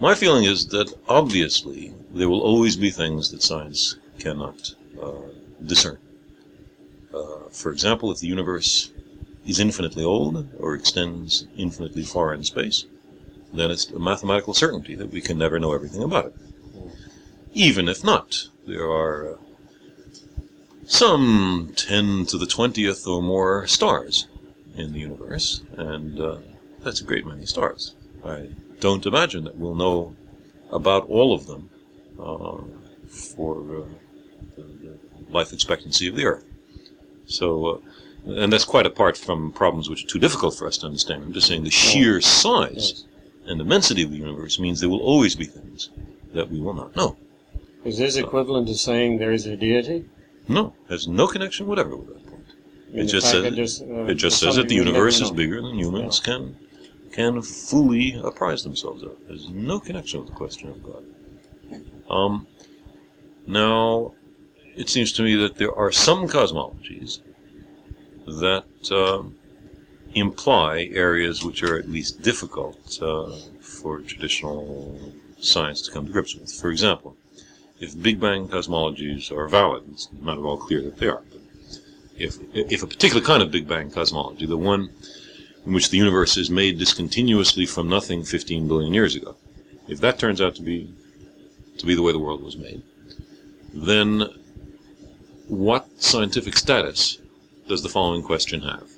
My 0.00 0.14
feeling 0.14 0.44
is 0.44 0.66
that 0.68 0.88
obviously 1.08 1.92
there 2.14 2.28
will 2.28 2.40
always 2.40 2.76
be 2.76 2.90
things 2.90 3.30
that 3.30 3.42
science 3.42 3.96
cannot 4.18 4.74
uh, 5.02 5.12
discern. 5.72 5.98
For 7.50 7.72
example, 7.72 8.10
if 8.10 8.20
the 8.20 8.26
universe 8.26 8.92
is 9.46 9.58
infinitely 9.58 10.04
old 10.04 10.48
or 10.58 10.74
extends 10.74 11.46
infinitely 11.56 12.04
far 12.04 12.32
in 12.32 12.44
space, 12.44 12.84
then 13.52 13.70
it's 13.70 13.90
a 13.90 13.98
mathematical 13.98 14.54
certainty 14.54 14.94
that 14.94 15.10
we 15.10 15.20
can 15.20 15.38
never 15.38 15.58
know 15.58 15.72
everything 15.72 16.02
about 16.02 16.26
it. 16.26 16.34
Even 17.52 17.88
if 17.88 18.04
not, 18.04 18.48
there 18.66 18.88
are 18.88 19.34
uh, 19.34 19.36
some 20.86 21.72
10 21.76 22.26
to 22.26 22.38
the 22.38 22.46
20th 22.46 23.06
or 23.06 23.22
more 23.22 23.66
stars 23.66 24.28
in 24.76 24.92
the 24.92 25.00
universe, 25.00 25.62
and 25.76 26.20
uh, 26.20 26.36
that's 26.82 27.00
a 27.00 27.04
great 27.04 27.26
many 27.26 27.46
stars. 27.46 27.94
I 28.24 28.50
don't 28.78 29.04
imagine 29.04 29.44
that 29.44 29.56
we'll 29.56 29.74
know 29.74 30.14
about 30.70 31.08
all 31.08 31.34
of 31.34 31.46
them 31.46 31.70
uh, 32.18 32.58
for 33.08 33.82
uh, 33.82 33.82
the 34.56 34.98
life 35.28 35.52
expectancy 35.52 36.06
of 36.06 36.14
the 36.14 36.26
Earth. 36.26 36.44
So, 37.30 37.66
uh, 38.26 38.32
and 38.32 38.52
that's 38.52 38.64
quite 38.64 38.86
apart 38.86 39.16
from 39.16 39.52
problems 39.52 39.88
which 39.88 40.04
are 40.04 40.08
too 40.08 40.18
difficult 40.18 40.54
for 40.56 40.66
us 40.66 40.76
to 40.78 40.86
understand. 40.86 41.22
I'm 41.24 41.32
just 41.32 41.46
saying 41.46 41.64
the 41.64 41.70
sheer 41.70 42.20
size 42.20 43.04
and 43.46 43.60
immensity 43.60 44.02
of 44.02 44.10
the 44.10 44.16
universe 44.18 44.58
means 44.58 44.80
there 44.80 44.90
will 44.90 45.00
always 45.00 45.34
be 45.36 45.44
things 45.44 45.90
that 46.34 46.50
we 46.50 46.60
will 46.60 46.74
not 46.74 46.94
know. 46.96 47.16
Is 47.84 47.98
this 47.98 48.16
equivalent 48.16 48.68
to 48.68 48.74
saying 48.74 49.18
there 49.18 49.32
is 49.32 49.46
a 49.46 49.56
deity? 49.56 50.04
No, 50.48 50.74
has 50.88 51.08
no 51.08 51.26
connection 51.26 51.66
whatever 51.66 51.96
with 51.96 52.08
that 52.08 52.26
point. 52.26 52.44
It 52.92 53.04
just 53.06 53.30
says- 53.30 53.42
that 53.44 53.54
there's, 53.56 53.80
uh, 53.80 54.06
It 54.08 54.14
just 54.14 54.38
says 54.40 54.56
that 54.56 54.68
the 54.68 54.76
something 54.76 54.78
we 54.78 54.84
never 54.84 54.96
universe 54.96 55.20
is 55.20 55.30
bigger 55.30 55.62
than 55.62 55.78
humans 55.78 56.20
can 56.20 56.56
can 57.12 57.42
fully 57.42 58.14
apprise 58.22 58.62
themselves 58.62 59.02
of. 59.02 59.16
There's 59.26 59.48
no 59.48 59.80
connection 59.80 60.20
with 60.20 60.28
the 60.28 60.34
question 60.36 60.68
of 60.68 60.80
God. 60.84 61.04
Um, 62.08 62.46
now, 63.46 64.14
it 64.76 64.88
seems 64.88 65.12
to 65.12 65.22
me 65.22 65.34
that 65.36 65.56
there 65.56 65.74
are 65.74 65.92
some 65.92 66.28
cosmologies 66.28 67.20
that 68.26 68.64
uh, 68.90 69.22
imply 70.14 70.90
areas 70.92 71.44
which 71.44 71.62
are 71.62 71.78
at 71.78 71.88
least 71.88 72.22
difficult 72.22 72.98
uh, 73.02 73.30
for 73.60 74.00
traditional 74.00 74.98
science 75.40 75.82
to 75.82 75.90
come 75.90 76.06
to 76.06 76.12
grips 76.12 76.34
with. 76.34 76.52
For 76.52 76.70
example, 76.70 77.16
if 77.80 78.00
Big 78.00 78.20
Bang 78.20 78.48
cosmologies 78.48 79.30
are 79.30 79.48
valid, 79.48 79.84
it's 79.90 80.08
not 80.20 80.38
at 80.38 80.44
all 80.44 80.56
clear 80.56 80.82
that 80.82 80.98
they 80.98 81.08
are. 81.08 81.22
But 81.30 81.40
if, 82.18 82.38
if 82.52 82.82
a 82.82 82.86
particular 82.86 83.24
kind 83.24 83.42
of 83.42 83.50
Big 83.50 83.66
Bang 83.66 83.90
cosmology, 83.90 84.46
the 84.46 84.56
one 84.56 84.90
in 85.66 85.72
which 85.72 85.90
the 85.90 85.98
universe 85.98 86.36
is 86.36 86.50
made 86.50 86.78
discontinuously 86.78 87.66
from 87.66 87.88
nothing 87.88 88.24
15 88.24 88.68
billion 88.68 88.92
years 88.92 89.14
ago, 89.14 89.36
if 89.88 90.00
that 90.00 90.18
turns 90.18 90.40
out 90.40 90.54
to 90.56 90.62
be 90.62 90.92
to 91.78 91.86
be 91.86 91.94
the 91.94 92.02
way 92.02 92.12
the 92.12 92.18
world 92.18 92.42
was 92.42 92.56
made, 92.58 92.82
then 93.72 94.28
what 95.50 95.88
scientific 96.00 96.56
status 96.56 97.18
does 97.66 97.82
the 97.82 97.88
following 97.88 98.22
question 98.22 98.60
have? 98.60 98.88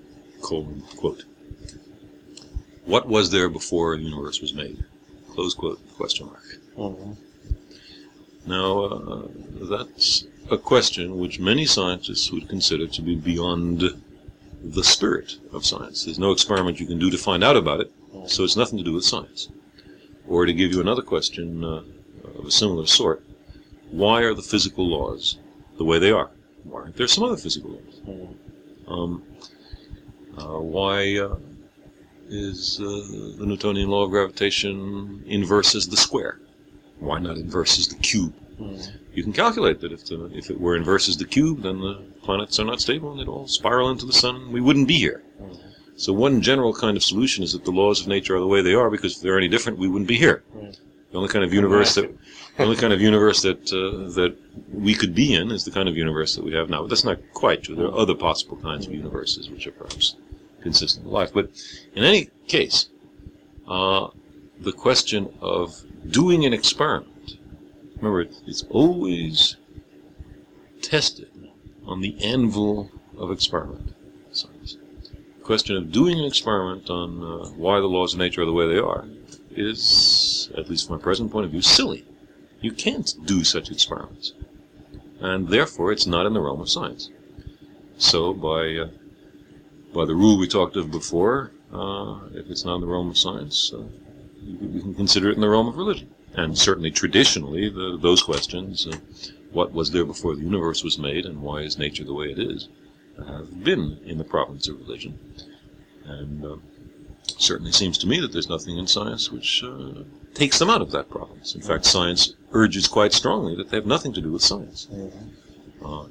What 2.84 3.08
was 3.08 3.30
there 3.30 3.48
before 3.48 3.96
the 3.96 4.02
universe 4.02 4.42
was 4.42 4.52
made? 4.52 4.84
Close 5.30 5.54
quote, 5.54 5.80
question 5.96 6.26
mark. 6.26 6.58
Mhm. 6.76 7.16
Now, 8.46 8.80
uh, 8.84 9.28
that's 9.62 10.24
a 10.50 10.58
question 10.58 11.18
which 11.18 11.40
many 11.40 11.64
scientists 11.64 12.30
would 12.30 12.48
consider 12.50 12.86
to 12.86 13.00
be 13.00 13.14
beyond 13.14 14.02
the 14.62 14.84
spirit 14.84 15.38
of 15.54 15.64
science. 15.64 16.04
There's 16.04 16.18
no 16.18 16.32
experiment 16.32 16.80
you 16.80 16.86
can 16.86 16.98
do 16.98 17.10
to 17.10 17.16
find 17.16 17.42
out 17.42 17.56
about 17.56 17.80
it, 17.80 17.90
so 18.26 18.44
it's 18.44 18.56
nothing 18.56 18.76
to 18.76 18.84
do 18.84 18.92
with 18.92 19.04
science. 19.04 19.48
Or 20.28 20.44
to 20.44 20.52
give 20.52 20.72
you 20.72 20.82
another 20.82 21.02
question 21.02 21.64
uh, 21.64 21.82
of 22.38 22.44
a 22.46 22.50
similar 22.50 22.86
sort, 22.86 23.24
why 23.90 24.20
are 24.20 24.34
the 24.34 24.42
physical 24.42 24.86
laws 24.86 25.38
the 25.78 25.84
way 25.84 25.98
they 25.98 26.10
are? 26.10 26.30
Why 26.64 26.80
aren't 26.82 26.96
there 26.96 27.06
some 27.08 27.24
other 27.24 27.36
physical 27.36 27.70
laws? 27.70 28.00
Um, 28.88 29.22
uh, 30.38 30.58
why 30.60 31.18
uh, 31.18 31.36
is 32.28 32.78
uh, 32.80 32.84
the 33.38 33.46
Newtonian 33.46 33.88
law 33.88 34.04
of 34.04 34.10
gravitation 34.10 35.22
inverse 35.26 35.74
as 35.74 35.88
the 35.88 35.96
square? 35.96 36.38
Why 36.98 37.18
not 37.18 37.36
inverse 37.36 37.78
as 37.78 37.88
the 37.88 37.96
cube? 37.96 38.32
Mhm. 38.60 38.90
You 39.14 39.22
can 39.22 39.32
calculate 39.32 39.80
that 39.80 39.92
if 39.92 40.06
the, 40.06 40.26
if 40.34 40.50
it 40.50 40.60
were 40.60 40.76
inverse 40.76 41.08
as 41.08 41.16
the 41.16 41.24
cube, 41.26 41.62
then 41.62 41.80
the 41.80 41.94
planets 42.22 42.58
are 42.60 42.64
not 42.64 42.80
stable 42.80 43.10
and 43.10 43.20
they'd 43.20 43.28
all 43.28 43.46
spiral 43.48 43.90
into 43.90 44.06
the 44.06 44.12
sun. 44.12 44.36
and 44.36 44.52
We 44.52 44.60
wouldn't 44.60 44.88
be 44.88 44.98
here. 44.98 45.22
Mhm. 45.40 45.56
So 45.96 46.12
one 46.12 46.40
general 46.40 46.72
kind 46.72 46.96
of 46.96 47.02
solution 47.02 47.44
is 47.44 47.52
that 47.52 47.64
the 47.64 47.70
laws 47.70 48.00
of 48.00 48.06
nature 48.08 48.36
are 48.36 48.40
the 48.40 48.46
way 48.46 48.62
they 48.62 48.74
are 48.74 48.88
because 48.90 49.16
if 49.16 49.20
they're 49.22 49.36
any 49.38 49.48
different, 49.48 49.78
we 49.78 49.88
wouldn't 49.88 50.08
be 50.08 50.16
here. 50.16 50.42
Right. 50.54 50.78
The 51.12 51.18
only 51.18 51.28
kind 51.28 51.44
of 51.44 51.52
universe 51.52 51.94
that 51.96 52.10
the 52.56 52.62
only 52.64 52.76
kind 52.76 52.92
of 52.92 53.02
universe 53.02 53.42
that 53.42 53.70
uh, 53.70 54.10
that 54.14 54.34
we 54.72 54.94
could 54.94 55.14
be 55.14 55.34
in 55.34 55.50
is 55.50 55.64
the 55.64 55.70
kind 55.70 55.86
of 55.86 55.94
universe 55.94 56.34
that 56.36 56.44
we 56.44 56.54
have 56.54 56.70
now. 56.70 56.80
But 56.80 56.88
that's 56.88 57.04
not 57.04 57.18
quite 57.34 57.62
true. 57.62 57.74
There 57.76 57.86
are 57.86 57.98
other 57.98 58.14
possible 58.14 58.56
kinds 58.56 58.86
of 58.86 58.94
universes 58.94 59.50
which 59.50 59.66
are 59.66 59.72
perhaps 59.72 60.16
consistent 60.62 61.04
with 61.04 61.12
life. 61.12 61.30
But 61.34 61.50
in 61.94 62.02
any 62.02 62.30
case, 62.48 62.88
uh, 63.68 64.08
the 64.58 64.72
question 64.72 65.28
of 65.42 65.82
doing 66.08 66.46
an 66.46 66.54
experiment. 66.54 67.36
Remember, 67.96 68.26
it's 68.46 68.64
always 68.70 69.56
tested 70.80 71.30
on 71.84 72.00
the 72.00 72.16
anvil 72.24 72.90
of 73.18 73.30
experiment. 73.30 73.94
Science. 74.32 74.78
The 75.38 75.44
question 75.44 75.76
of 75.76 75.92
doing 75.92 76.18
an 76.18 76.24
experiment 76.24 76.88
on 76.88 77.22
uh, 77.22 77.48
why 77.50 77.80
the 77.80 77.86
laws 77.86 78.14
of 78.14 78.18
nature 78.18 78.42
are 78.42 78.46
the 78.46 78.52
way 78.52 78.66
they 78.66 78.78
are 78.78 79.04
is, 79.56 80.50
at 80.56 80.68
least 80.68 80.86
from 80.86 80.96
a 80.96 80.98
present 80.98 81.30
point 81.30 81.44
of 81.44 81.50
view, 81.50 81.62
silly. 81.62 82.04
You 82.60 82.72
can't 82.72 83.14
do 83.24 83.44
such 83.44 83.70
experiments. 83.70 84.34
And 85.20 85.48
therefore, 85.48 85.92
it's 85.92 86.06
not 86.06 86.26
in 86.26 86.32
the 86.32 86.40
realm 86.40 86.60
of 86.60 86.70
science. 86.70 87.10
So, 87.98 88.32
by, 88.32 88.74
uh, 88.76 88.88
by 89.94 90.04
the 90.04 90.14
rule 90.14 90.38
we 90.38 90.48
talked 90.48 90.76
of 90.76 90.90
before, 90.90 91.52
uh, 91.72 92.18
if 92.34 92.50
it's 92.50 92.64
not 92.64 92.76
in 92.76 92.80
the 92.80 92.86
realm 92.86 93.08
of 93.08 93.18
science, 93.18 93.72
uh, 93.72 93.82
we 94.60 94.80
can 94.80 94.94
consider 94.94 95.30
it 95.30 95.34
in 95.34 95.40
the 95.40 95.48
realm 95.48 95.68
of 95.68 95.76
religion. 95.76 96.08
And 96.34 96.56
certainly, 96.56 96.90
traditionally, 96.90 97.68
the, 97.68 97.98
those 98.00 98.22
questions, 98.22 98.88
what 99.52 99.72
was 99.72 99.90
there 99.90 100.04
before 100.04 100.34
the 100.34 100.42
universe 100.42 100.82
was 100.82 100.98
made 100.98 101.26
and 101.26 101.42
why 101.42 101.60
is 101.60 101.78
nature 101.78 102.04
the 102.04 102.14
way 102.14 102.30
it 102.30 102.38
is, 102.38 102.68
have 103.26 103.62
been 103.62 103.98
in 104.04 104.18
the 104.18 104.24
province 104.24 104.68
of 104.68 104.78
religion. 104.80 105.18
And 106.04 106.44
uh, 106.44 106.56
certainly 107.38 107.72
seems 107.72 107.98
to 107.98 108.06
me 108.06 108.20
that 108.20 108.32
there's 108.32 108.48
nothing 108.48 108.78
in 108.78 108.86
science 108.86 109.30
which 109.30 109.62
uh, 109.64 110.02
takes 110.34 110.58
them 110.58 110.70
out 110.70 110.82
of 110.82 110.90
that 110.92 111.08
province. 111.10 111.54
In 111.54 111.60
fact, 111.62 111.84
science 111.84 112.34
urges 112.52 112.86
quite 112.88 113.12
strongly 113.12 113.54
that 113.56 113.70
they 113.70 113.76
have 113.76 113.86
nothing 113.86 114.12
to 114.14 114.20
do 114.20 114.32
with 114.32 114.42
science. 114.42 114.88
Mhm. 114.92 115.12
Uh, 115.84 116.08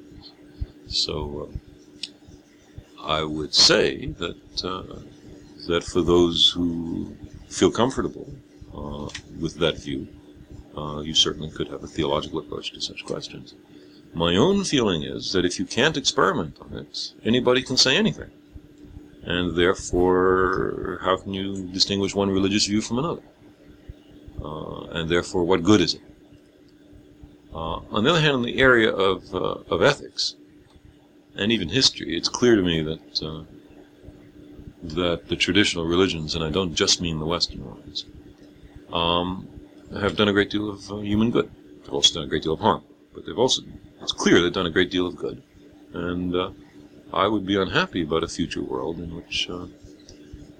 so 0.88 1.50
uh, 1.50 3.02
I 3.04 3.24
would 3.24 3.54
say 3.54 4.08
that 4.20 4.64
uh, 4.64 5.00
that 5.68 5.84
for 5.84 6.02
those 6.02 6.50
who 6.50 7.16
feel 7.48 7.72
comfortable 7.72 8.28
uh, 8.74 9.08
with 9.40 9.56
that 9.60 9.78
view, 9.78 10.08
uh, 10.78 11.02
you 11.02 11.14
certainly 11.14 11.50
could 11.52 11.68
have 11.68 11.84
a 11.84 11.88
theological 11.88 12.40
approach 12.40 12.72
to 12.74 12.82
such 12.82 13.06
questions. 13.06 13.54
My 14.14 14.36
own 14.36 14.64
feeling 14.66 15.04
is 15.04 15.32
that 15.32 15.46
if 15.46 15.58
you 15.60 15.66
can't 15.66 15.96
experiment 15.96 16.58
on 16.60 16.78
it, 16.78 17.14
anybody 17.24 17.62
can 17.62 17.78
say 17.78 17.96
anything. 17.96 18.30
And 19.24 19.56
therefore, 19.56 21.00
how 21.02 21.18
can 21.18 21.34
you 21.34 21.68
distinguish 21.68 22.16
one 22.16 22.30
religious 22.32 22.66
view 22.66 22.82
from 22.82 23.00
another? 23.00 23.22
Uh, 24.44 24.86
and 24.92 25.10
therefore, 25.10 25.44
what 25.44 25.64
good 25.64 25.82
is 25.82 25.94
it? 25.94 26.02
Uh, 27.54 27.82
on 27.92 28.04
the 28.04 28.10
other 28.10 28.22
hand, 28.22 28.36
in 28.36 28.42
the 28.42 28.60
area 28.60 28.92
of, 28.92 29.34
uh, 29.36 29.58
of 29.70 29.84
ethics 29.84 30.36
and 31.36 31.52
even 31.52 31.70
history, 31.70 32.16
it's 32.18 32.30
clear 32.30 32.56
to 32.56 32.62
me 32.62 32.82
that 32.82 33.24
uh, 33.24 33.44
that 34.84 35.28
the 35.28 35.36
traditional 35.36 35.86
religions, 35.86 36.34
and 36.34 36.44
I 36.44 36.50
don't 36.50 36.74
just 36.74 37.02
mean 37.02 37.20
the 37.20 37.26
Western 37.26 37.64
ones, 37.64 38.06
um, 38.92 39.48
have 39.94 40.16
done 40.16 40.28
a 40.28 40.34
great 40.34 40.50
deal 40.50 40.72
of 40.72 40.92
uh, 40.92 40.98
human 40.98 41.30
good. 41.30 41.52
They've 41.82 41.94
also 41.94 42.16
done 42.16 42.24
a 42.24 42.28
great 42.28 42.44
deal 42.44 42.54
of 42.54 42.60
harm, 42.60 42.84
but 43.14 43.26
they've 43.26 43.38
also 43.38 43.62
it's 44.02 44.12
clear 44.12 44.42
they've 44.42 44.52
done 44.52 44.66
a 44.66 44.72
great 44.72 44.90
deal 44.90 45.06
of 45.06 45.16
good. 45.16 45.44
And 45.94 46.36
uh, 46.36 46.52
I 47.14 47.28
would 47.28 47.46
be 47.46 47.56
unhappy 47.56 48.04
about 48.04 48.24
a 48.24 48.28
future 48.28 48.64
world 48.64 49.00
in 49.00 49.16
which 49.16 49.50
uh, 49.50 49.68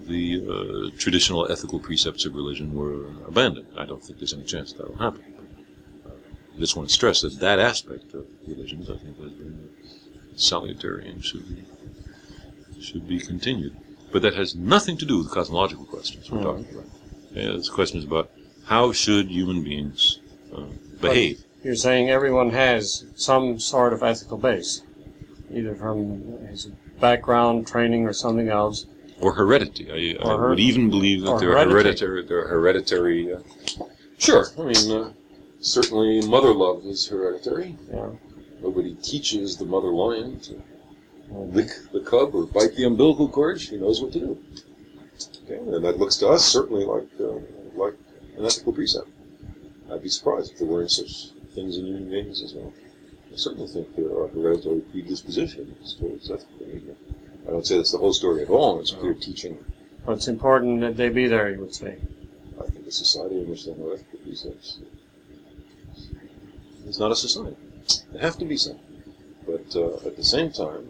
the 0.06 0.92
uh, 0.94 0.98
traditional 0.98 1.50
ethical 1.52 1.80
precepts 1.80 2.26
of 2.26 2.36
religion 2.36 2.74
were 2.74 3.08
abandoned. 3.28 3.68
I 3.78 3.86
don't 3.86 4.04
think 4.04 4.20
there's 4.20 4.34
any 4.34 4.44
chance 4.44 4.74
that 4.74 4.90
will 4.90 4.98
happen. 4.98 5.24
I 6.56 6.60
just 6.60 6.76
want 6.76 6.90
to 6.90 6.94
stress 6.94 7.22
that 7.22 7.40
that 7.40 7.60
aspect 7.60 8.14
of 8.14 8.26
religions, 8.46 8.90
I 8.90 8.98
think, 8.98 9.18
has 9.22 9.32
been 9.32 9.70
salutary 10.36 11.08
and 11.08 11.24
should 11.24 11.48
be, 11.48 11.64
should 12.82 13.08
be 13.08 13.20
continued. 13.20 13.76
But 14.12 14.22
that 14.24 14.36
has 14.36 14.56
nothing 14.56 14.98
to 14.98 15.06
do 15.06 15.20
with 15.20 15.30
the 15.30 15.34
cosmological 15.34 15.86
questions 15.86 16.30
we're 16.30 16.40
Mhm. 16.40 16.44
talking 16.44 16.68
about. 16.74 16.86
Yeah, 17.34 17.52
this 17.54 17.70
question 17.70 18.00
is 18.00 18.04
about 18.06 18.30
how 18.66 18.92
should 18.92 19.30
human 19.30 19.64
beings 19.64 20.20
uh, 20.54 20.64
behave. 21.00 21.46
You're 21.64 21.76
saying 21.76 22.10
everyone 22.10 22.50
has 22.50 23.06
some 23.16 23.58
sort 23.60 23.94
of 23.94 24.04
ethical 24.04 24.38
base, 24.38 24.82
either 25.54 25.76
from 25.76 26.22
his 26.50 26.66
background, 27.00 27.68
training, 27.68 28.06
or 28.08 28.14
something 28.14 28.50
else. 28.50 28.86
or 29.20 29.34
heredity. 29.34 29.86
I, 29.92 30.24
I 30.24 30.34
Or 30.34 30.40
her- 30.40 30.50
would 30.50 30.60
even 30.60 30.90
believe 30.90 31.22
that 31.24 31.40
they're 31.40 31.58
hereditary. 31.58 32.22
are 32.32 32.48
hereditary. 32.48 33.34
Uh, 33.34 33.40
sure, 34.18 34.48
I 34.58 34.64
mean, 34.64 34.92
uh, 34.92 35.12
certainly 35.60 36.22
mother 36.28 36.54
love 36.54 36.86
is 36.86 37.08
hereditary. 37.08 37.78
Yeah. 37.92 38.10
Nobody 38.62 38.96
teaches 38.96 39.58
the 39.58 39.66
mother 39.66 39.90
lion 39.90 40.40
to 40.42 40.62
lick 41.32 41.70
the 41.92 42.00
cub 42.02 42.34
or 42.36 42.46
bite 42.46 42.76
the 42.76 42.86
umbilical 42.86 43.28
cord. 43.28 43.60
She 43.62 43.78
knows 43.78 44.02
what 44.02 44.12
to 44.14 44.20
do. 44.20 44.38
Okay, 45.46 45.58
and 45.58 45.84
that 45.84 45.98
looks 46.00 46.18
to 46.18 46.28
us 46.30 46.44
certainly 46.46 46.86
like 46.86 47.08
uh, 47.20 47.40
like 47.76 47.96
an 48.38 48.46
ethical 48.46 48.74
precept. 48.74 49.08
I'd 49.92 50.02
be 50.02 50.10
surprised 50.10 50.54
if 50.54 50.60
there 50.60 50.68
weren't 50.68 50.90
such 50.92 51.30
things 51.54 51.78
in 51.78 51.86
human 51.86 52.10
beings 52.10 52.42
as 52.42 52.54
well. 52.54 52.74
I 53.32 53.36
certainly 53.36 53.68
think 53.68 53.96
there 53.96 54.12
are 54.18 54.28
hereditary 54.28 54.82
predispositions 54.82 55.96
towards 55.96 56.30
ethical 56.30 56.58
behavior. 56.60 56.96
I 57.48 57.52
don't 57.52 57.66
say 57.66 57.78
that's 57.78 57.92
the 57.92 57.98
whole 57.98 58.14
story 58.14 58.44
at 58.44 58.50
all. 58.50 58.80
It's 58.80 58.92
clear 58.92 59.14
teaching. 59.14 59.64
But 60.06 60.14
it's 60.14 60.28
important 60.28 60.82
that 60.82 60.98
they 60.98 61.10
be 61.10 61.28
there, 61.28 61.50
you 61.50 61.60
would 61.60 61.74
say. 61.74 61.98
I 62.60 62.68
think 62.68 62.88
a 62.88 62.92
society 62.92 63.40
in 63.40 63.50
which 63.50 63.66
there 63.66 63.74
are 63.74 63.78
no 63.78 63.92
ethical 63.92 64.20
precepts 64.20 64.80
is 66.86 67.00
not 67.00 67.12
a 67.12 67.16
society. 67.16 67.56
There 68.12 68.22
have 68.22 68.38
to 68.38 68.46
be 68.46 68.58
some. 68.58 68.80
But 69.46 69.76
uh, 69.76 70.08
at 70.08 70.18
the 70.18 70.24
same 70.24 70.52
time, 70.52 70.90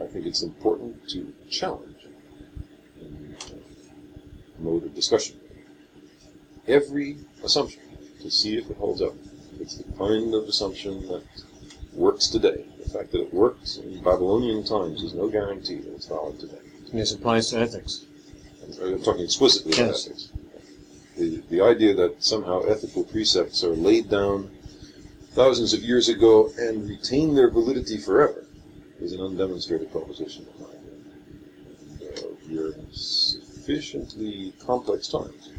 I 0.00 0.06
think 0.06 0.26
it's 0.26 0.42
important 0.42 1.08
to 1.10 1.32
challenge 1.48 2.06
in 3.00 3.36
uh, 3.40 4.62
mode 4.62 4.84
of 4.84 4.94
discussion 4.94 5.40
every 6.68 7.16
assumption 7.44 7.82
to 8.20 8.30
see 8.30 8.56
if 8.58 8.70
it 8.70 8.76
holds 8.76 9.02
up. 9.02 9.14
It's 9.60 9.76
the 9.76 9.84
kind 9.96 10.34
of 10.34 10.44
assumption 10.44 11.06
that 11.08 11.22
works 11.92 12.28
today. 12.28 12.64
The 12.82 12.88
fact 12.90 13.12
that 13.12 13.22
it 13.22 13.32
worked 13.34 13.78
in 13.78 14.02
Babylonian 14.02 14.64
times 14.64 15.02
is 15.02 15.14
no 15.14 15.28
guarantee 15.28 15.76
that 15.76 15.92
it's 15.94 16.06
valid 16.06 16.38
today. 16.38 16.58
And 16.90 17.00
this 17.00 17.12
applies 17.12 17.50
to 17.50 17.58
ethics. 17.58 18.04
I'm 18.82 19.02
talking 19.02 19.24
explicitly 19.24 19.72
about 19.72 19.86
Yes. 19.92 20.06
ethics. 20.06 20.28
The, 21.16 21.42
the 21.48 21.60
idea 21.62 21.94
that 21.94 22.22
somehow 22.22 22.60
ethical 22.62 23.04
precepts 23.04 23.64
are 23.64 23.74
laid 23.74 24.10
down 24.10 24.50
thousands 25.32 25.72
of 25.72 25.82
years 25.82 26.08
ago 26.08 26.50
and 26.58 26.86
retain 26.88 27.34
their 27.34 27.48
validity 27.50 27.96
forever 27.96 28.44
is 29.00 29.12
an 29.12 29.20
undemonstrated 29.20 29.90
proposition 29.90 30.46
of 30.48 30.60
mine. 30.60 30.76
And, 32.00 32.18
uh, 32.18 32.22
we're 32.50 32.72
in 32.72 32.86
sufficiently 32.92 34.52
complex 34.64 35.08
times 35.08 35.50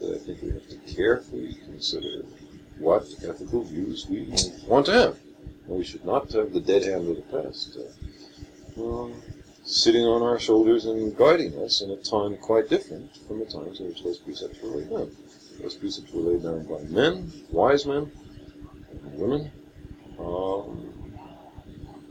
that 0.00 0.14
I 0.14 0.18
think 0.18 0.42
we 0.42 0.50
have 0.50 0.68
to 0.68 0.76
carefully 0.94 1.54
consider 1.64 2.24
what 2.82 3.04
ethical 3.22 3.62
views 3.62 4.06
we 4.08 4.28
want 4.66 4.86
to 4.86 4.92
have. 4.92 5.16
We 5.66 5.84
should 5.84 6.04
not 6.04 6.32
have 6.32 6.52
the 6.52 6.60
dead 6.60 6.82
hand 6.82 7.08
of 7.08 7.16
the 7.16 7.22
past 7.22 7.78
uh, 7.78 9.04
uh, 9.04 9.08
sitting 9.64 10.04
on 10.04 10.22
our 10.22 10.38
shoulders 10.38 10.86
and 10.86 11.16
guiding 11.16 11.56
us 11.62 11.80
in 11.80 11.90
a 11.90 11.96
time 11.96 12.36
quite 12.38 12.68
different 12.68 13.16
from 13.28 13.38
the 13.38 13.44
times 13.46 13.80
in 13.80 13.86
which 13.86 14.02
those 14.02 14.18
precepts 14.18 14.60
were 14.60 14.70
laid 14.70 14.90
down. 14.90 15.10
Those 15.60 15.76
precepts 15.76 16.12
were 16.12 16.22
laid 16.22 16.42
down 16.42 16.64
by 16.66 16.82
men, 16.90 17.32
wise 17.50 17.86
men, 17.86 18.10
and 18.90 19.18
women, 19.18 19.50
um, 20.18 20.92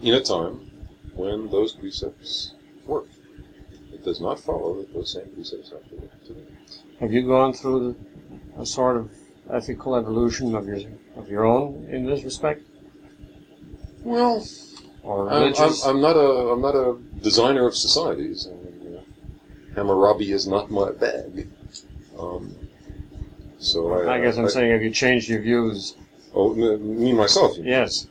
in 0.01 0.13
a 0.13 0.21
time 0.21 0.71
when 1.13 1.49
those 1.49 1.73
precepts 1.73 2.53
worked. 2.86 3.13
It 3.91 4.05
does 4.05 4.21
not 4.21 4.39
follow 4.39 4.77
that 4.77 4.93
those 4.93 5.12
same 5.13 5.27
precepts 5.34 5.71
have 5.71 5.88
to 5.89 5.95
work 5.95 6.23
today. 6.25 6.47
Have 6.99 7.12
you 7.12 7.27
gone 7.27 7.53
through 7.53 7.95
the, 8.55 8.62
a 8.62 8.65
sort 8.65 8.97
of 8.97 9.12
ethical 9.51 9.95
evolution 9.95 10.55
of 10.55 10.65
your 10.67 10.79
of 11.17 11.29
your 11.29 11.45
own 11.45 11.87
in 11.89 12.05
this 12.05 12.23
respect, 12.23 12.61
Well, 14.03 14.45
or 15.03 15.29
I'm, 15.29 15.53
I'm. 15.57 15.73
I'm 15.85 16.01
not 16.01 16.15
a 16.15 16.29
I'm 16.51 16.61
not 16.61 16.75
a 16.75 16.97
designer 17.21 17.67
of 17.67 17.75
societies. 17.75 18.47
I 18.47 18.55
mean, 18.55 18.97
uh, 18.97 19.75
Hammurabi 19.75 20.31
is 20.31 20.47
not 20.47 20.71
my 20.71 20.91
bag. 20.91 21.47
Um, 22.17 22.55
so 23.59 23.93
I, 23.93 24.15
I 24.15 24.21
guess 24.21 24.37
I'm 24.37 24.45
I- 24.45 24.49
saying, 24.49 24.71
have 24.71 24.81
you 24.81 24.91
changed 24.91 25.29
your 25.29 25.41
views? 25.41 25.95
Oh, 26.33 26.53
me 26.55 27.11
myself. 27.13 27.57
Yes. 27.57 28.07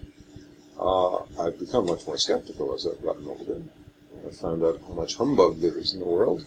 Uh, 0.79 1.17
I've 1.41 1.59
become 1.59 1.87
much 1.87 2.07
more 2.07 2.19
skeptical 2.19 2.75
as 2.75 2.87
I've 2.87 3.03
gotten 3.03 3.27
older. 3.27 3.63
I 4.27 4.31
found 4.31 4.63
out 4.63 4.79
how 4.87 4.93
much 4.95 5.17
humbug 5.17 5.61
there 5.61 5.77
is 5.79 5.95
in 5.95 6.01
the 6.01 6.07
world. 6.07 6.45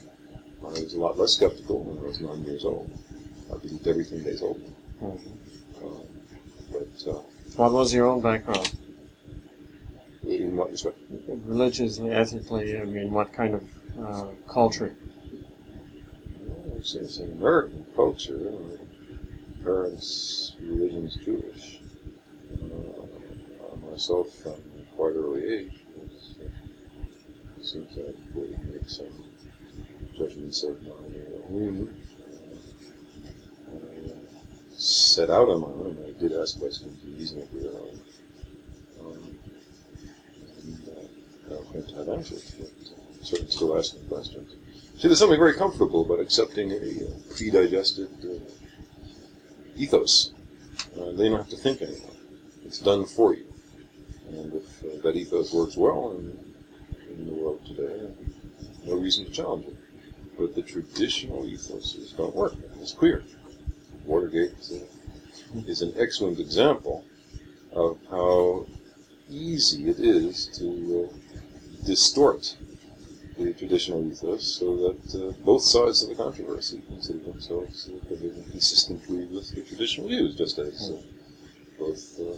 I 0.64 0.68
was 0.70 0.94
a 0.94 1.00
lot 1.00 1.18
less 1.18 1.34
skeptical 1.34 1.84
when 1.84 1.98
I 2.04 2.08
was 2.08 2.20
nine 2.22 2.44
years 2.44 2.64
old. 2.64 2.90
I 3.54 3.58
believed 3.58 3.88
everything 3.88 4.24
they 4.24 4.36
told 4.36 4.60
me. 4.60 4.70
Mhm. 5.04 5.20
Um, 5.84 6.02
but 6.72 7.08
uh, 7.12 7.22
What 7.58 7.72
was 7.74 7.94
your 7.94 8.08
own 8.08 8.22
background? 8.22 8.72
in 10.26 10.56
what 10.56 10.72
respect? 10.72 10.98
Religiously, 11.46 12.10
ethically, 12.12 12.80
I 12.80 12.86
mean, 12.86 13.12
what 13.12 13.34
kind 13.34 13.56
of 13.56 13.64
uh, 14.02 14.28
culture? 14.48 14.96
Well, 16.40 16.78
It's, 16.78 16.96
it's 16.96 17.18
an 17.18 17.34
American 17.34 17.86
culture. 17.96 18.38
My 18.40 19.64
parents' 19.64 20.56
religion's 20.62 21.16
Jewish. 21.18 21.80
Uh, 22.54 23.76
myself, 23.92 24.30
from 24.42 24.54
a 24.54 24.96
quite 24.96 25.16
early 25.16 25.44
age, 25.46 25.84
uh, 26.42 27.62
seems 27.62 27.94
that 27.96 28.16
I 28.16 28.38
would 28.38 28.74
make 28.74 28.90
some 28.90 29.14
judgments 30.18 30.64
of 30.64 30.82
my 30.84 30.94
own. 31.50 31.94
Uh, 33.68 33.76
I 33.76 34.12
uh, 34.12 34.16
set 35.14 35.30
out 35.30 35.48
on 35.48 35.62
my 35.62 35.68
own. 35.68 35.98
I 36.08 36.20
did 36.20 36.34
ask 36.34 36.60
questions 36.60 36.98
reasonably 37.06 37.68
early. 37.68 38.00
Um, 39.00 39.38
and, 40.64 40.90
uh, 41.52 41.56
I 41.56 41.82
to 41.82 41.96
have 41.98 42.10
answers, 42.10 42.56
but 42.58 42.68
uh, 42.68 43.24
certainly 43.24 43.52
still 43.52 43.78
asking 43.78 44.08
questions. 44.08 44.56
See, 44.98 45.08
there's 45.08 45.20
something 45.20 45.40
very 45.40 45.54
comfortable 45.54 46.02
about 46.02 46.20
accepting 46.20 46.72
a 46.72 46.76
uh, 46.76 47.36
pre-digested 47.36 48.10
uh, 48.24 48.40
ethos. 49.76 50.32
Uh, 51.00 51.12
they 51.12 51.30
don't 51.30 51.38
have 51.38 51.50
to 51.50 51.58
think 51.58 51.82
anymore. 51.82 52.10
It's 52.66 52.80
done 52.80 53.06
for 53.06 53.36
you. 53.36 53.46
And 54.30 54.54
if 54.54 54.84
uh, 54.84 55.02
that 55.04 55.16
ethos 55.16 55.54
works 55.54 55.78
well 55.78 56.18
in, 56.18 56.56
in 57.12 57.26
the 57.28 57.34
world 57.34 57.64
today, 57.68 58.10
no 58.86 58.96
reason 58.96 59.26
to 59.26 59.32
challenge 59.32 59.68
it. 59.68 59.78
But 60.40 60.56
the 60.56 60.64
traditional 60.64 61.44
ethoses 61.44 62.18
don't 62.18 62.36
work. 62.36 62.56
It's 62.82 62.94
clear. 62.94 63.24
Watergate 64.06 64.54
uh, 64.74 64.78
is 65.68 65.82
an 65.82 65.94
excellent 65.98 66.40
example 66.40 67.06
of 67.72 67.98
how 68.10 68.66
easy 69.30 69.90
it 69.90 70.00
is 70.00 70.48
to 70.58 71.10
uh, 71.10 71.86
distort 71.86 72.56
the 73.38 73.54
traditional 73.54 74.06
ethos 74.06 74.46
so 74.46 74.76
that 74.78 75.16
uh, 75.16 75.32
both 75.44 75.64
sides 75.64 76.04
of 76.04 76.10
the 76.10 76.16
controversy 76.16 76.82
consider 76.88 77.20
themselves 77.20 77.90
uh, 77.90 78.16
consistently 78.52 79.26
with 79.26 79.54
the 79.56 79.62
traditional 79.62 80.08
views, 80.08 80.36
just 80.36 80.60
as 80.60 80.92
uh, 80.92 81.02
both 81.80 82.20
uh, 82.20 82.36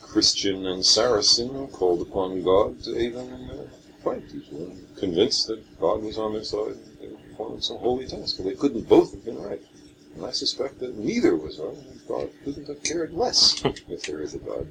Christian 0.00 0.66
and 0.66 0.84
Saracen 0.84 1.66
called 1.68 2.00
upon 2.00 2.42
God 2.42 2.82
to 2.84 2.98
aid 2.98 3.14
them 3.14 3.30
in 3.32 3.46
their 3.46 3.66
fight, 4.02 4.22
each 4.34 4.50
one 4.50 4.86
convinced 4.96 5.48
that 5.48 5.78
God 5.78 6.02
was 6.02 6.16
on 6.16 6.32
their 6.32 6.44
side 6.44 6.76
and 6.76 6.98
they 7.00 7.08
were 7.08 7.18
performing 7.28 7.60
some 7.60 7.76
holy 7.76 8.06
task. 8.06 8.38
But 8.38 8.46
they 8.46 8.54
couldn't 8.54 8.88
both 8.88 9.12
have 9.12 9.24
been 9.24 9.40
right. 9.40 9.60
And 10.18 10.26
I 10.26 10.32
suspect 10.32 10.80
that 10.80 10.98
neither 10.98 11.36
was 11.36 11.60
right, 11.60 11.76
and 11.76 12.08
God 12.08 12.28
couldn't 12.42 12.66
have 12.66 12.82
cared 12.82 13.12
less 13.12 13.64
if 13.88 14.02
there 14.02 14.20
is 14.20 14.34
a 14.34 14.38
God 14.38 14.66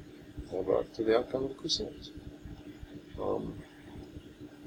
about 0.52 0.92
to 0.92 1.04
the 1.04 1.16
outcome 1.18 1.44
of 1.44 1.48
the 1.48 1.54
Crusades. 1.54 2.10
Um, 3.18 3.54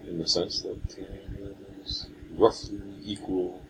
in 0.07 0.17
the 0.17 0.27
sense 0.27 0.61
that 0.61 0.97
uh, 0.97 1.05
there's 1.37 2.07
roughly 2.35 2.81
equal 3.03 3.61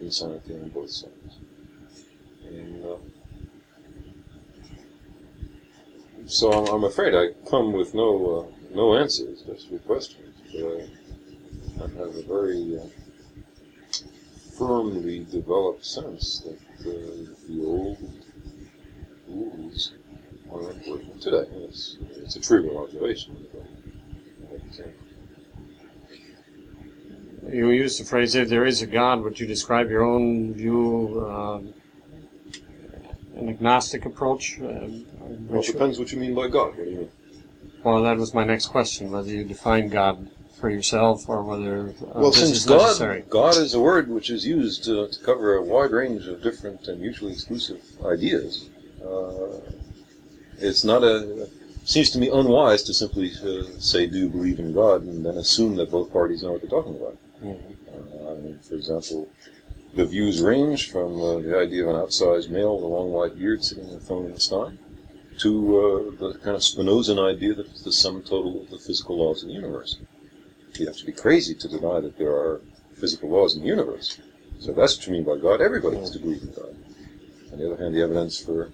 insanity 0.00 0.54
on 0.54 0.70
both 0.70 0.90
sides. 0.90 1.36
And 2.46 2.82
uh, 2.82 2.96
so 6.24 6.50
I'm, 6.50 6.66
I'm 6.74 6.84
afraid 6.84 7.14
I 7.14 7.32
come 7.46 7.74
with 7.74 7.92
no 7.94 8.48
uh, 8.48 8.74
no 8.74 8.96
answers, 8.96 9.42
just 9.42 9.70
with 9.70 9.84
questions. 9.84 10.34
But 10.50 10.64
I, 10.64 11.84
I 11.84 11.88
have 11.88 12.16
a 12.16 12.22
very 12.22 12.78
uh, 12.78 13.01
firmly 14.66 15.26
developed 15.30 15.84
sense 15.84 16.38
that 16.40 16.58
uh, 16.88 16.92
the 17.48 17.64
old 17.64 17.98
rules 19.26 19.92
aren't 20.52 20.86
working 20.86 21.18
today. 21.18 21.48
It's, 21.68 21.96
it's 22.16 22.36
a 22.36 22.40
trivial 22.40 22.78
observation. 22.78 23.36
Uh, 23.54 24.88
You 27.50 27.70
used 27.70 28.00
the 28.00 28.04
phrase, 28.04 28.36
if 28.36 28.48
there 28.48 28.64
is 28.64 28.82
a 28.82 28.86
God, 28.86 29.20
would 29.22 29.40
you 29.40 29.46
describe 29.48 29.90
your 29.90 30.04
own 30.04 30.54
view, 30.54 31.26
um, 31.28 31.74
an 33.36 33.48
agnostic 33.48 34.06
approach? 34.06 34.60
Um, 34.60 35.04
Well, 35.48 35.60
it 35.60 35.66
depends 35.66 35.98
what 35.98 36.12
you 36.12 36.18
mean 36.18 36.34
by 36.36 36.46
God. 36.48 36.76
What 36.76 36.84
do 36.84 36.90
you 36.90 36.96
mean? 36.98 37.10
well, 37.82 38.00
that 38.04 38.16
was 38.16 38.32
my 38.32 38.44
next 38.44 38.66
question, 38.68 39.10
whether 39.10 39.28
you 39.28 39.44
define 39.44 39.88
God 39.88 40.30
for 40.62 40.70
yourself 40.70 41.28
or 41.28 41.42
whether 41.42 41.88
uh, 41.88 42.20
well, 42.20 42.32
since 42.32 42.64
God, 42.64 42.82
necessary. 42.82 43.24
God 43.28 43.56
is 43.56 43.74
a 43.74 43.80
word 43.80 44.08
which 44.08 44.30
is 44.30 44.46
used 44.46 44.84
to, 44.84 45.08
to 45.08 45.20
cover 45.24 45.56
a 45.56 45.62
wide 45.62 45.90
range 45.90 46.28
of 46.28 46.40
different 46.40 46.86
and 46.86 47.00
mutually 47.00 47.32
exclusive 47.32 47.82
ideas, 48.06 48.70
uh, 49.04 49.58
it's 50.58 50.84
not 50.84 51.02
a. 51.02 51.48
Seems 51.84 52.10
to 52.10 52.18
me 52.20 52.28
unwise 52.28 52.84
to 52.84 52.94
simply 52.94 53.32
uh, 53.42 53.64
say, 53.80 54.06
"Do 54.06 54.18
you 54.18 54.28
believe 54.28 54.60
in 54.60 54.72
God?" 54.72 55.02
and 55.02 55.26
then 55.26 55.36
assume 55.36 55.74
that 55.76 55.90
both 55.90 56.12
parties 56.12 56.44
know 56.44 56.52
what 56.52 56.60
they're 56.60 56.70
talking 56.70 56.94
about. 56.94 57.16
Mhm. 57.42 57.58
Uh, 57.92 58.30
I 58.30 58.34
mean, 58.36 58.58
for 58.60 58.76
example, 58.76 59.28
the 59.96 60.04
views 60.04 60.40
range 60.40 60.92
from 60.92 61.20
uh, 61.20 61.38
the 61.40 61.58
idea 61.58 61.82
of 61.82 61.88
an 61.92 62.00
outsized 62.00 62.50
male 62.50 62.76
with 62.76 62.84
a 62.84 62.94
long 62.98 63.10
white 63.10 63.36
beard 63.36 63.64
sitting 63.64 63.88
on 63.88 63.96
a 63.96 63.98
throne 63.98 64.26
in 64.26 64.34
the 64.34 64.40
sky 64.40 64.68
to 65.40 65.50
uh, 65.78 66.20
the 66.20 66.38
kind 66.38 66.54
of 66.54 66.62
Spinozan 66.62 67.18
idea 67.18 67.52
that 67.52 67.66
it's 67.66 67.82
the 67.82 67.92
sum 67.92 68.22
total 68.22 68.62
of 68.62 68.70
the 68.70 68.78
physical 68.78 69.16
laws 69.18 69.42
of 69.42 69.48
the 69.48 69.54
universe. 69.54 69.98
You 70.74 70.86
have 70.86 70.96
to 70.96 71.06
be 71.06 71.12
crazy 71.12 71.54
to 71.54 71.68
deny 71.68 72.00
that 72.00 72.16
there 72.18 72.32
are 72.32 72.60
physical 72.94 73.28
laws 73.28 73.54
in 73.54 73.62
the 73.62 73.68
universe. 73.68 74.18
So 74.58 74.72
that's 74.72 74.96
what 74.96 75.06
you 75.06 75.12
mean 75.12 75.24
by 75.24 75.36
God. 75.36 75.60
Everybody 75.60 75.98
has 75.98 76.10
to 76.12 76.18
believe 76.18 76.42
in 76.42 76.52
God. 76.52 76.74
On 77.52 77.58
the 77.58 77.72
other 77.72 77.82
hand, 77.82 77.94
the 77.94 78.02
evidence 78.02 78.40
for 78.40 78.72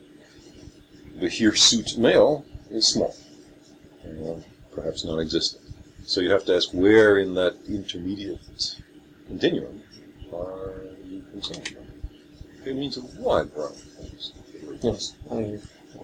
the 1.17 1.29
hirsute 1.29 1.99
male 1.99 2.45
is 2.71 2.87
small, 2.87 3.15
uh, 4.05 4.35
perhaps 4.73 5.05
non-existent. 5.05 5.63
So 6.05 6.21
you 6.21 6.31
have 6.31 6.45
to 6.45 6.55
ask 6.55 6.71
where 6.73 7.19
in 7.19 7.35
that 7.35 7.57
intermediate 7.67 8.77
continuum 9.27 9.83
are 10.33 10.85
you 11.05 11.25
concerned? 11.33 11.77
It 12.65 12.77
means 12.77 12.97
a 12.97 13.03
wide 13.21 13.51
variety 13.53 13.83
of 13.83 13.89
things. 13.97 14.33
Yes, 14.83 15.15
I'm 15.31 15.61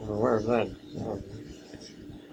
aware 0.08 0.36
of 0.36 0.46
that. 0.46 0.66
Um, 1.00 1.22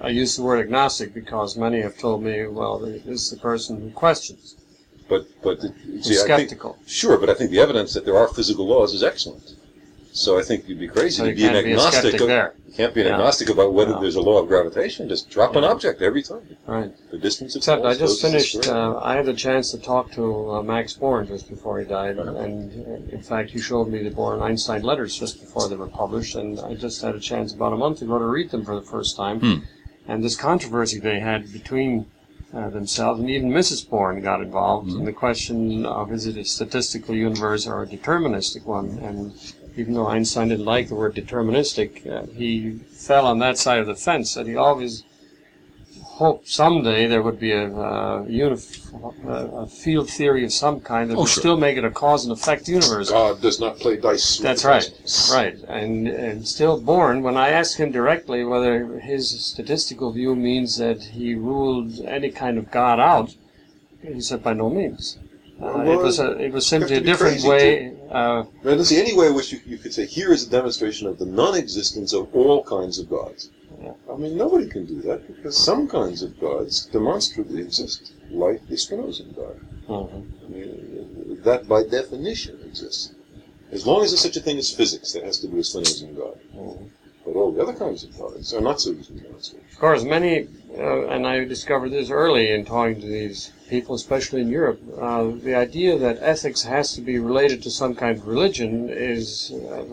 I 0.02 0.10
use 0.10 0.36
the 0.36 0.42
word 0.44 0.60
agnostic 0.60 1.14
because 1.14 1.56
many 1.58 1.80
have 1.82 1.98
told 1.98 2.24
me, 2.24 2.48
well, 2.48 2.80
this 2.80 3.06
is 3.06 3.30
the 3.30 3.38
person 3.38 3.80
who 3.82 3.92
questions, 3.92 4.56
But 5.08 5.28
but 5.44 5.60
who's 5.60 6.06
see, 6.06 6.16
I 6.22 6.26
think, 6.38 6.50
skeptical. 6.50 6.78
sure, 6.88 7.18
but 7.18 7.30
I 7.30 7.36
think 7.36 7.52
the 7.52 7.60
evidence 7.60 7.94
that 7.94 8.06
there 8.06 8.18
are 8.18 8.28
physical 8.28 8.66
laws 8.66 8.94
is 8.94 9.04
excellent. 9.04 9.56
So 10.14 10.38
I 10.38 10.42
think 10.44 10.68
you'd 10.68 10.80
be 10.80 10.90
crazy 10.90 11.20
So 11.20 11.26
to 11.30 11.34
be 11.34 11.46
an 11.46 11.54
can't 11.54 11.66
be 11.66 11.72
a 11.72 11.76
agnostic. 11.76 12.20
You 12.20 12.54
can't 12.76 12.94
be 12.94 13.00
an 13.02 13.08
Yeah. 13.08 13.14
agnostic 13.14 13.48
about 13.50 13.74
whether 13.74 13.92
No. 13.92 14.02
there's 14.02 14.16
a 14.18 14.22
law 14.22 14.40
of 14.42 14.48
gravitation. 14.50 15.08
Just 15.08 15.30
drop 15.30 15.56
an 15.56 15.64
object 15.64 16.02
every 16.02 16.22
time. 16.22 16.58
Right. 16.68 16.92
The 17.12 17.18
distance 17.18 17.56
Except 17.56 17.86
I 17.86 17.94
just 17.94 18.22
the 18.22 18.28
finished. 18.28 18.68
Uh, 18.68 19.00
I 19.02 19.16
had 19.16 19.28
a 19.30 19.34
chance 19.34 19.72
to 19.72 19.78
talk 19.78 20.12
to 20.14 20.52
uh, 20.52 20.64
Max 20.64 20.94
Born 20.94 21.28
just 21.28 21.48
before 21.50 21.80
he 21.80 21.86
died, 21.86 22.20
Uh-huh. 22.20 22.36
and 22.44 22.72
uh, 23.12 23.16
in 23.16 23.22
fact, 23.22 23.52
he 23.52 23.60
showed 23.62 23.88
me 23.88 24.04
the 24.04 24.10
Born 24.12 24.42
Einstein 24.42 24.82
letters 24.82 25.16
just 25.18 25.40
before 25.40 25.70
they 25.70 25.76
were 25.78 25.88
published, 26.04 26.36
and 26.36 26.60
I 26.60 26.74
just 26.74 27.02
had 27.02 27.16
a 27.16 27.20
chance 27.20 27.54
about 27.54 27.72
a 27.72 27.78
month 27.78 28.02
ago 28.02 28.20
to 28.20 28.26
read 28.26 28.50
them 28.52 28.66
for 28.66 28.76
the 28.76 28.82
first 28.96 29.16
time. 29.16 29.40
Hmm. 29.40 29.56
And 30.08 30.24
this 30.24 30.36
controversy 30.36 31.00
they 31.00 31.20
had 31.20 31.52
between 31.54 32.08
uh, 32.54 32.70
themselves, 32.70 33.20
and 33.20 33.30
even 33.30 33.50
Mrs. 33.52 33.90
Born 33.90 34.22
got 34.22 34.42
involved 34.42 34.92
Hmm. 34.92 35.00
in 35.00 35.06
the 35.06 35.14
question 35.14 35.86
of 35.86 36.12
is 36.12 36.28
it 36.28 36.38
a 36.38 36.44
statistical 36.44 37.16
universe 37.16 37.66
or 37.66 37.84
a 37.84 37.88
deterministic 37.88 38.66
one, 38.66 39.00
and 39.02 39.34
even 39.78 39.94
though 39.94 40.08
Einstein 40.08 40.50
didn't 40.50 40.66
like 40.66 40.90
the 40.90 40.96
word 40.96 41.16
deterministic, 41.16 42.06
uh, 42.06 42.26
he 42.34 42.72
fell 42.92 43.26
on 43.26 43.40
that 43.40 43.58
side 43.58 43.80
of 43.80 43.88
the 43.88 43.96
fence, 43.96 44.34
that 44.34 44.48
he 44.48 44.56
always 44.56 45.04
hoped 46.22 46.48
someday 46.48 47.08
there 47.08 47.24
would 47.24 47.40
be 47.40 47.52
a, 47.52 47.66
uh, 47.66 48.24
unif- 48.26 48.94
a, 49.26 49.64
a 49.64 49.68
field 49.68 50.08
theory 50.08 50.44
of 50.46 50.54
some 50.54 50.80
kind 50.80 51.10
that 51.10 51.16
Oh, 51.16 51.22
would 51.22 51.30
sure. 51.30 51.42
still 51.42 51.58
make 51.58 51.78
it 51.78 51.84
a 51.84 51.90
cause 51.90 52.22
and 52.26 52.32
effect 52.32 52.68
universe. 52.68 53.10
God 53.10 53.42
does 53.42 53.60
not 53.60 53.80
play 53.80 53.98
dice. 53.98 54.38
That's 54.38 54.64
right, 54.64 54.84
cosmos. 55.02 55.34
right. 55.34 55.56
And, 55.68 56.08
and 56.08 56.48
still 56.48 56.80
Born, 56.80 57.24
when 57.24 57.38
I 57.38 57.50
asked 57.50 57.78
him 57.78 57.92
directly 57.92 58.44
whether 58.44 59.00
his 59.00 59.24
statistical 59.52 60.12
view 60.12 60.36
means 60.36 60.78
that 60.78 61.02
he 61.18 61.34
ruled 61.34 62.00
any 62.18 62.30
kind 62.30 62.60
of 62.60 62.70
God 62.70 63.00
out, 63.00 63.30
he 64.04 64.22
said 64.22 64.44
by 64.44 64.54
no 64.54 64.70
means. 64.70 65.18
Uh, 65.60 65.80
it 65.82 66.00
was 66.08 66.20
a, 66.20 66.30
it 66.46 66.52
was 66.54 66.66
simply 66.68 66.92
a 66.92 66.96
have 66.96 67.04
to 67.04 67.06
be 67.06 67.12
different 67.12 67.44
way. 67.44 67.94
Uh, 68.12 68.44
don't 68.64 68.86
see 68.86 69.00
any 69.00 69.16
way 69.20 69.28
in 69.28 69.34
which 69.34 69.52
you, 69.54 69.60
you 69.66 69.78
could 69.78 69.94
say 69.94 70.06
here 70.06 70.32
is 70.32 70.42
a 70.48 70.50
demonstration 70.50 71.08
of 71.08 71.18
the 71.18 71.26
non-existence 71.26 72.14
of 72.14 72.24
all 72.36 72.64
kinds 72.64 73.00
of 73.00 73.10
gods. 73.10 73.50
I 74.12 74.18
mean, 74.18 74.38
nobody 74.38 74.68
can 74.68 74.86
do 74.86 75.02
that 75.02 75.26
because 75.28 75.58
some 75.58 75.88
kinds 75.88 76.22
of 76.22 76.40
gods 76.40 76.86
demonstrably 76.88 77.62
exist, 77.62 78.14
like 78.30 78.66
the 78.68 78.76
Spinozan 78.76 79.36
God. 79.36 79.60
mhm. 79.88 80.24
I 80.46 80.48
mean, 80.50 81.42
that 81.44 81.68
by 81.68 81.84
definition 81.84 82.60
exists. 82.66 83.14
As 83.72 83.88
long 83.88 84.04
as 84.04 84.12
there's 84.12 84.22
such 84.22 84.38
a 84.38 84.42
thing 84.42 84.58
as 84.58 84.70
physics, 84.72 85.14
that 85.14 85.24
has 85.24 85.40
to 85.40 85.48
be 85.48 85.60
a 85.60 85.62
Spinozan 85.64 86.16
God. 86.16 86.38
Mhm. 86.56 86.90
But 87.26 87.36
all 87.36 87.52
the 87.52 87.62
other 87.62 87.74
kinds 87.74 88.04
of 88.04 88.18
gods 88.18 88.54
are 88.54 88.62
not 88.62 88.82
so 88.82 88.92
easily 88.92 89.20
demonstrated. 89.20 89.70
Of 89.72 89.80
course, 89.80 90.04
many, 90.04 90.48
uh, 90.78 91.08
and 91.08 91.26
I 91.26 91.46
discovered 91.46 91.90
this 91.90 92.10
early 92.10 92.52
in 92.52 92.66
talking 92.66 93.00
to 93.00 93.08
these 93.08 93.52
people, 93.70 93.96
especially 93.96 94.42
in 94.42 94.50
Europe, 94.50 94.82
uh, 95.00 95.32
the 95.44 95.56
idea 95.56 95.98
that 95.98 96.18
ethics 96.22 96.64
has 96.64 96.94
to 96.94 97.02
be 97.02 97.20
related 97.20 97.62
to 97.64 97.72
some 97.72 97.96
kind 97.96 98.18
of 98.18 98.28
religion 98.28 98.90
is, 98.90 99.52
uh, 99.52 99.84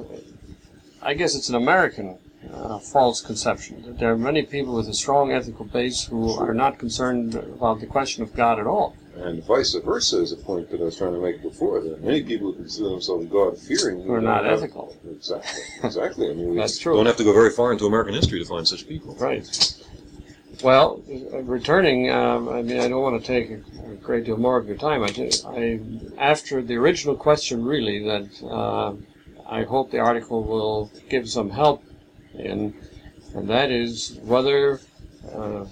I 1.03 1.14
guess 1.14 1.35
it's 1.35 1.49
an 1.49 1.55
American 1.55 2.19
uh, 2.53 2.79
false 2.79 3.20
conception. 3.20 3.83
That 3.83 3.98
there 3.98 4.12
are 4.12 4.18
many 4.18 4.42
people 4.42 4.74
with 4.74 4.88
a 4.88 4.94
strong 4.94 5.33
ethical 5.33 5.64
base 5.64 6.05
who 6.05 6.33
are 6.38 6.55
not 6.55 6.79
concerned 6.79 7.35
about 7.35 7.81
the 7.81 7.87
question 7.87 8.22
of 8.22 8.35
God 8.35 8.59
at 8.59 8.66
all. 8.66 8.96
And 9.16 9.42
vice 9.44 9.74
versa 9.74 10.20
is 10.22 10.31
a 10.31 10.37
point 10.37 10.70
that 10.70 10.81
I 10.81 10.85
was 10.85 10.96
trying 10.96 11.14
to 11.14 11.20
make 11.20 11.42
before. 11.42 11.81
There 11.81 11.94
are 11.94 11.96
many 11.96 12.22
people 12.22 12.53
who 12.53 12.59
consider 12.59 12.90
themselves 12.90 13.27
God-fearing 13.27 14.05
Who 14.05 14.12
are 14.12 14.20
not 14.20 14.46
ethical. 14.46 14.96
Exactly. 15.11 15.62
Exactly. 15.83 16.31
I 16.31 16.35
mean, 16.35 16.51
we 16.51 16.57
That's 16.57 16.79
true. 16.79 16.94
Don't 16.94 17.07
have 17.07 17.16
to 17.16 17.24
go 17.24 17.33
very 17.33 17.51
far 17.51 17.72
into 17.72 17.87
American 17.87 18.14
history 18.14 18.38
to 18.38 18.44
find 18.44 18.66
such 18.66 18.87
people. 18.87 19.16
Right. 19.16 19.44
Well, 20.62 21.03
returning, 21.42 22.11
um, 22.11 22.48
I 22.48 22.62
mean, 22.62 22.79
I 22.79 22.88
don't 22.88 23.03
want 23.03 23.20
to 23.20 23.27
take 23.27 23.51
a, 23.51 23.92
a 23.92 23.94
great 23.96 24.24
deal 24.24 24.37
more 24.37 24.57
of 24.57 24.66
your 24.66 24.77
time. 24.77 25.03
I, 25.03 25.09
did, 25.09 25.37
I 25.46 25.81
after 26.16 26.62
the 26.62 26.77
original 26.77 27.16
question, 27.16 27.64
really, 27.64 28.05
that 28.05 28.42
uh, 28.44 28.94
I 29.48 29.62
hope 29.64 29.90
the 29.90 29.98
article 30.01 30.42
will 30.44 30.92
give 31.09 31.29
some 31.29 31.51
help 31.51 31.83
in, 32.38 32.74
and 33.35 33.48
that 33.48 33.70
is 33.70 34.18
whether 34.22 34.81
uh, 35.35 35.64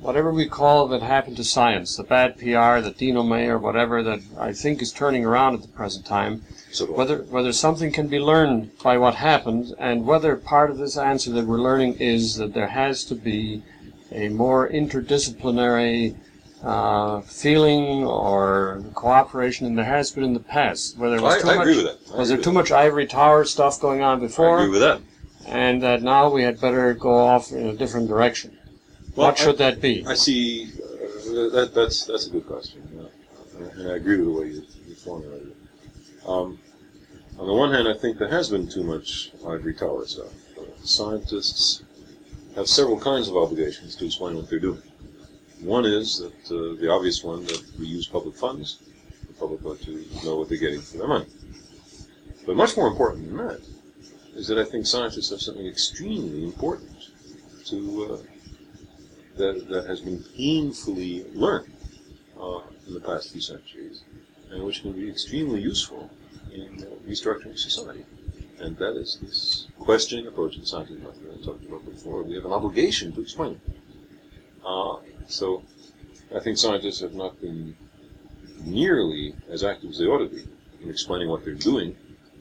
whatever 0.00 0.32
we 0.32 0.46
call 0.46 0.88
that 0.88 1.02
happened 1.02 1.36
to 1.36 1.44
science, 1.44 1.96
the 1.96 2.02
bad 2.02 2.36
PR, 2.38 2.80
the 2.80 2.94
denome, 2.98 3.48
or 3.48 3.58
whatever 3.58 4.02
that 4.02 4.20
I 4.38 4.52
think 4.52 4.80
is 4.82 4.92
turning 4.92 5.24
around 5.24 5.54
at 5.54 5.62
the 5.62 5.68
present 5.68 6.06
time, 6.06 6.42
So 6.72 6.86
whether 6.86 7.18
whether 7.24 7.52
something 7.52 7.92
can 7.92 8.08
be 8.08 8.18
learned 8.18 8.70
by 8.82 8.96
what 8.98 9.14
happened, 9.16 9.74
and 9.78 10.06
whether 10.06 10.36
part 10.36 10.70
of 10.70 10.78
this 10.78 10.96
answer 10.96 11.30
that 11.32 11.46
we're 11.46 11.60
learning 11.60 11.94
is 11.94 12.36
that 12.36 12.54
there 12.54 12.68
has 12.68 13.04
to 13.04 13.14
be 13.14 13.62
a 14.12 14.28
more 14.28 14.68
interdisciplinary 14.68 16.16
uh, 16.62 17.20
feeling 17.22 18.04
or 18.04 18.82
cooperation 18.94 19.66
than 19.66 19.76
there 19.76 19.84
has 19.84 20.10
been 20.10 20.24
in 20.24 20.34
the 20.34 20.40
past. 20.40 20.96
Whether 20.98 21.16
it 21.16 21.22
was 21.22 21.36
I, 21.36 21.40
too 21.40 21.48
I 21.48 21.56
much, 21.56 21.62
agree 21.68 21.76
with 21.82 21.86
that. 21.86 22.14
I 22.14 22.18
was 22.18 22.28
there 22.28 22.38
too 22.38 22.44
that. 22.44 22.52
much 22.52 22.70
ivory 22.72 23.06
tower 23.06 23.44
stuff 23.44 23.80
going 23.80 24.02
on 24.02 24.20
before? 24.20 24.58
I 24.58 24.62
agree 24.62 24.72
with 24.72 24.80
that. 24.80 25.00
And 25.46 25.82
that 25.82 26.02
now 26.02 26.30
we 26.30 26.42
had 26.42 26.60
better 26.60 26.94
go 26.94 27.14
off 27.14 27.52
in 27.52 27.68
a 27.68 27.74
different 27.74 28.08
direction? 28.08 28.56
Well, 29.16 29.28
what 29.28 29.38
should 29.38 29.58
that 29.58 29.80
be? 29.80 30.04
I 30.06 30.14
see. 30.14 30.66
Uh, 30.66 31.48
that, 31.50 31.72
that's 31.74 32.04
that's 32.04 32.26
a 32.26 32.30
good 32.30 32.46
question, 32.46 32.82
yeah. 32.94 33.68
and 33.72 33.92
I 33.92 33.96
agree 33.96 34.16
with 34.16 34.26
the 34.26 34.40
way 34.40 34.46
you, 34.48 34.66
you 34.86 34.94
formulated 34.94 35.48
it. 35.48 36.28
Um, 36.28 36.58
on 37.38 37.46
the 37.46 37.54
one 37.54 37.72
hand, 37.72 37.88
I 37.88 37.94
think 37.94 38.18
there 38.18 38.28
has 38.28 38.50
been 38.50 38.68
too 38.68 38.82
much 38.82 39.32
ivory 39.46 39.74
tower 39.74 40.06
stuff. 40.06 40.32
Scientists 40.84 41.82
have 42.56 42.68
several 42.68 42.98
kinds 42.98 43.28
of 43.28 43.36
obligations 43.36 43.94
to 43.96 44.06
explain 44.06 44.36
what 44.36 44.48
they're 44.48 44.58
doing. 44.58 44.82
One 45.60 45.84
is 45.84 46.18
that 46.18 46.54
uh, 46.54 46.80
the 46.80 46.90
obvious 46.90 47.22
one 47.22 47.44
that 47.44 47.62
we 47.78 47.86
use 47.86 48.06
public 48.06 48.34
funds. 48.36 48.78
The 49.26 49.34
public 49.34 49.64
ought 49.64 49.80
to 49.82 50.04
know 50.24 50.36
what 50.36 50.48
they're 50.48 50.58
getting 50.58 50.80
for 50.80 50.98
their 50.98 51.08
money. 51.08 51.26
But 52.46 52.56
much 52.56 52.76
more 52.76 52.88
important 52.88 53.28
than 53.28 53.36
that 53.46 53.60
is 54.40 54.46
that 54.46 54.58
I 54.58 54.64
think 54.64 54.86
scientists 54.86 55.28
have 55.28 55.42
something 55.42 55.66
extremely 55.66 56.44
important 56.44 57.10
to 57.66 57.78
uh, 58.04 58.16
that, 59.36 59.68
that 59.68 59.86
has 59.86 60.00
been 60.00 60.24
painfully 60.34 61.26
learned 61.34 61.74
uh, 62.40 62.60
in 62.86 62.94
the 62.94 63.00
past 63.00 63.32
few 63.32 63.42
centuries, 63.42 64.02
and 64.50 64.64
which 64.64 64.80
can 64.80 64.92
be 64.92 65.10
extremely 65.10 65.60
useful 65.60 66.10
in 66.50 66.86
restructuring 67.06 67.58
society. 67.58 68.06
And 68.60 68.78
that 68.78 68.96
is 68.96 69.18
this 69.20 69.66
questioning 69.78 70.26
approach 70.26 70.56
in 70.56 70.64
scientific 70.64 71.02
method 71.02 71.22
that 71.26 71.42
I 71.42 71.44
talked 71.44 71.64
about 71.66 71.84
before. 71.84 72.22
We 72.22 72.34
have 72.36 72.46
an 72.46 72.52
obligation 72.52 73.12
to 73.12 73.20
explain 73.20 73.52
it. 73.52 73.76
Uh, 74.64 74.96
so 75.28 75.62
I 76.34 76.40
think 76.40 76.56
scientists 76.56 77.00
have 77.00 77.12
not 77.12 77.38
been 77.42 77.76
nearly 78.64 79.34
as 79.50 79.64
active 79.64 79.90
as 79.90 79.98
they 79.98 80.06
ought 80.06 80.26
to 80.26 80.34
be 80.34 80.44
in 80.82 80.88
explaining 80.88 81.28
what 81.28 81.44
they're 81.44 81.52
doing, 81.52 81.94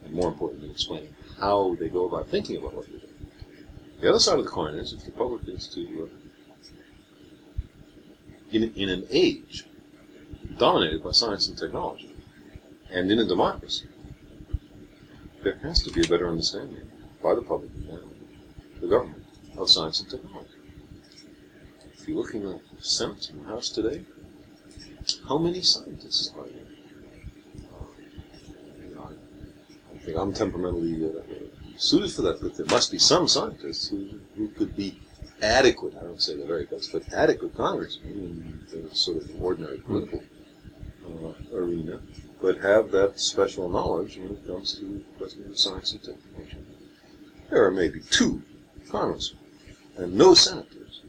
and 0.05 0.13
more 0.13 0.29
importantly, 0.29 0.71
explaining 0.71 1.13
how 1.39 1.75
they 1.79 1.89
go 1.89 2.05
about 2.05 2.27
thinking 2.27 2.57
about 2.57 2.73
what 2.73 2.87
they're 2.87 2.99
doing. 2.99 3.13
The 4.01 4.09
other 4.09 4.19
side 4.19 4.39
of 4.39 4.45
the 4.45 4.51
coin 4.51 4.75
is 4.75 4.93
if 4.93 5.03
the 5.05 5.11
public 5.11 5.47
is 5.47 5.67
to 5.69 6.03
uh, 6.03 6.29
in, 8.51 8.73
in 8.75 8.89
an 8.89 9.05
age 9.09 9.65
dominated 10.57 11.03
by 11.03 11.11
science 11.11 11.47
and 11.47 11.57
technology, 11.57 12.15
and 12.91 13.11
in 13.11 13.19
a 13.19 13.25
democracy, 13.25 13.87
there 15.43 15.57
has 15.63 15.83
to 15.83 15.91
be 15.91 16.01
a 16.01 16.07
better 16.07 16.27
understanding 16.27 16.89
by 17.21 17.35
the 17.35 17.41
public 17.41 17.69
and 17.89 17.99
the 18.81 18.87
government 18.87 19.23
of 19.57 19.69
science 19.69 20.01
and 20.01 20.09
technology. 20.09 20.49
If 21.93 22.07
you 22.07 22.15
look 22.15 22.33
in 22.33 22.43
the 22.43 22.59
Senate 22.79 23.29
and 23.29 23.45
the 23.45 23.49
House 23.49 23.69
today, 23.69 24.03
how 25.27 25.37
many 25.37 25.61
scientists 25.61 26.33
are 26.37 26.45
there? 26.45 26.63
Uh, 27.57 27.85
you 28.87 28.95
know, 28.95 29.09
I, 29.09 29.95
I 29.95 29.97
think 30.09 30.21
I'm 30.21 30.33
temperamentally 30.33 31.05
uh, 31.05 31.21
suited 31.77 32.11
for 32.11 32.21
that, 32.23 32.41
but 32.41 32.55
there 32.55 32.65
must 32.67 32.91
be 32.91 32.99
some 32.99 33.27
scientists 33.27 33.87
who, 33.87 34.19
who 34.35 34.49
could 34.49 34.75
be 34.75 34.99
adequate, 35.41 35.95
I 35.99 36.03
don't 36.03 36.21
say 36.21 36.35
the 36.35 36.45
very 36.45 36.65
best, 36.65 36.91
but 36.91 37.11
adequate 37.13 37.55
congressmen 37.55 38.65
in 38.73 38.89
the 38.89 38.95
sort 38.95 39.17
of 39.17 39.41
ordinary 39.41 39.77
political 39.77 40.23
uh, 41.05 41.55
arena, 41.55 41.99
but 42.41 42.57
have 42.59 42.91
that 42.91 43.19
special 43.19 43.69
knowledge 43.69 44.17
when 44.17 44.31
it 44.31 44.47
comes 44.47 44.75
to 44.79 45.03
questions 45.17 45.49
of 45.49 45.59
science 45.59 45.91
and 45.91 46.03
technology. 46.03 46.57
There 47.49 47.65
are 47.65 47.71
maybe 47.71 48.01
two 48.09 48.41
congressmen 48.89 49.41
and 49.97 50.13
no 50.13 50.33
senators 50.33 51.01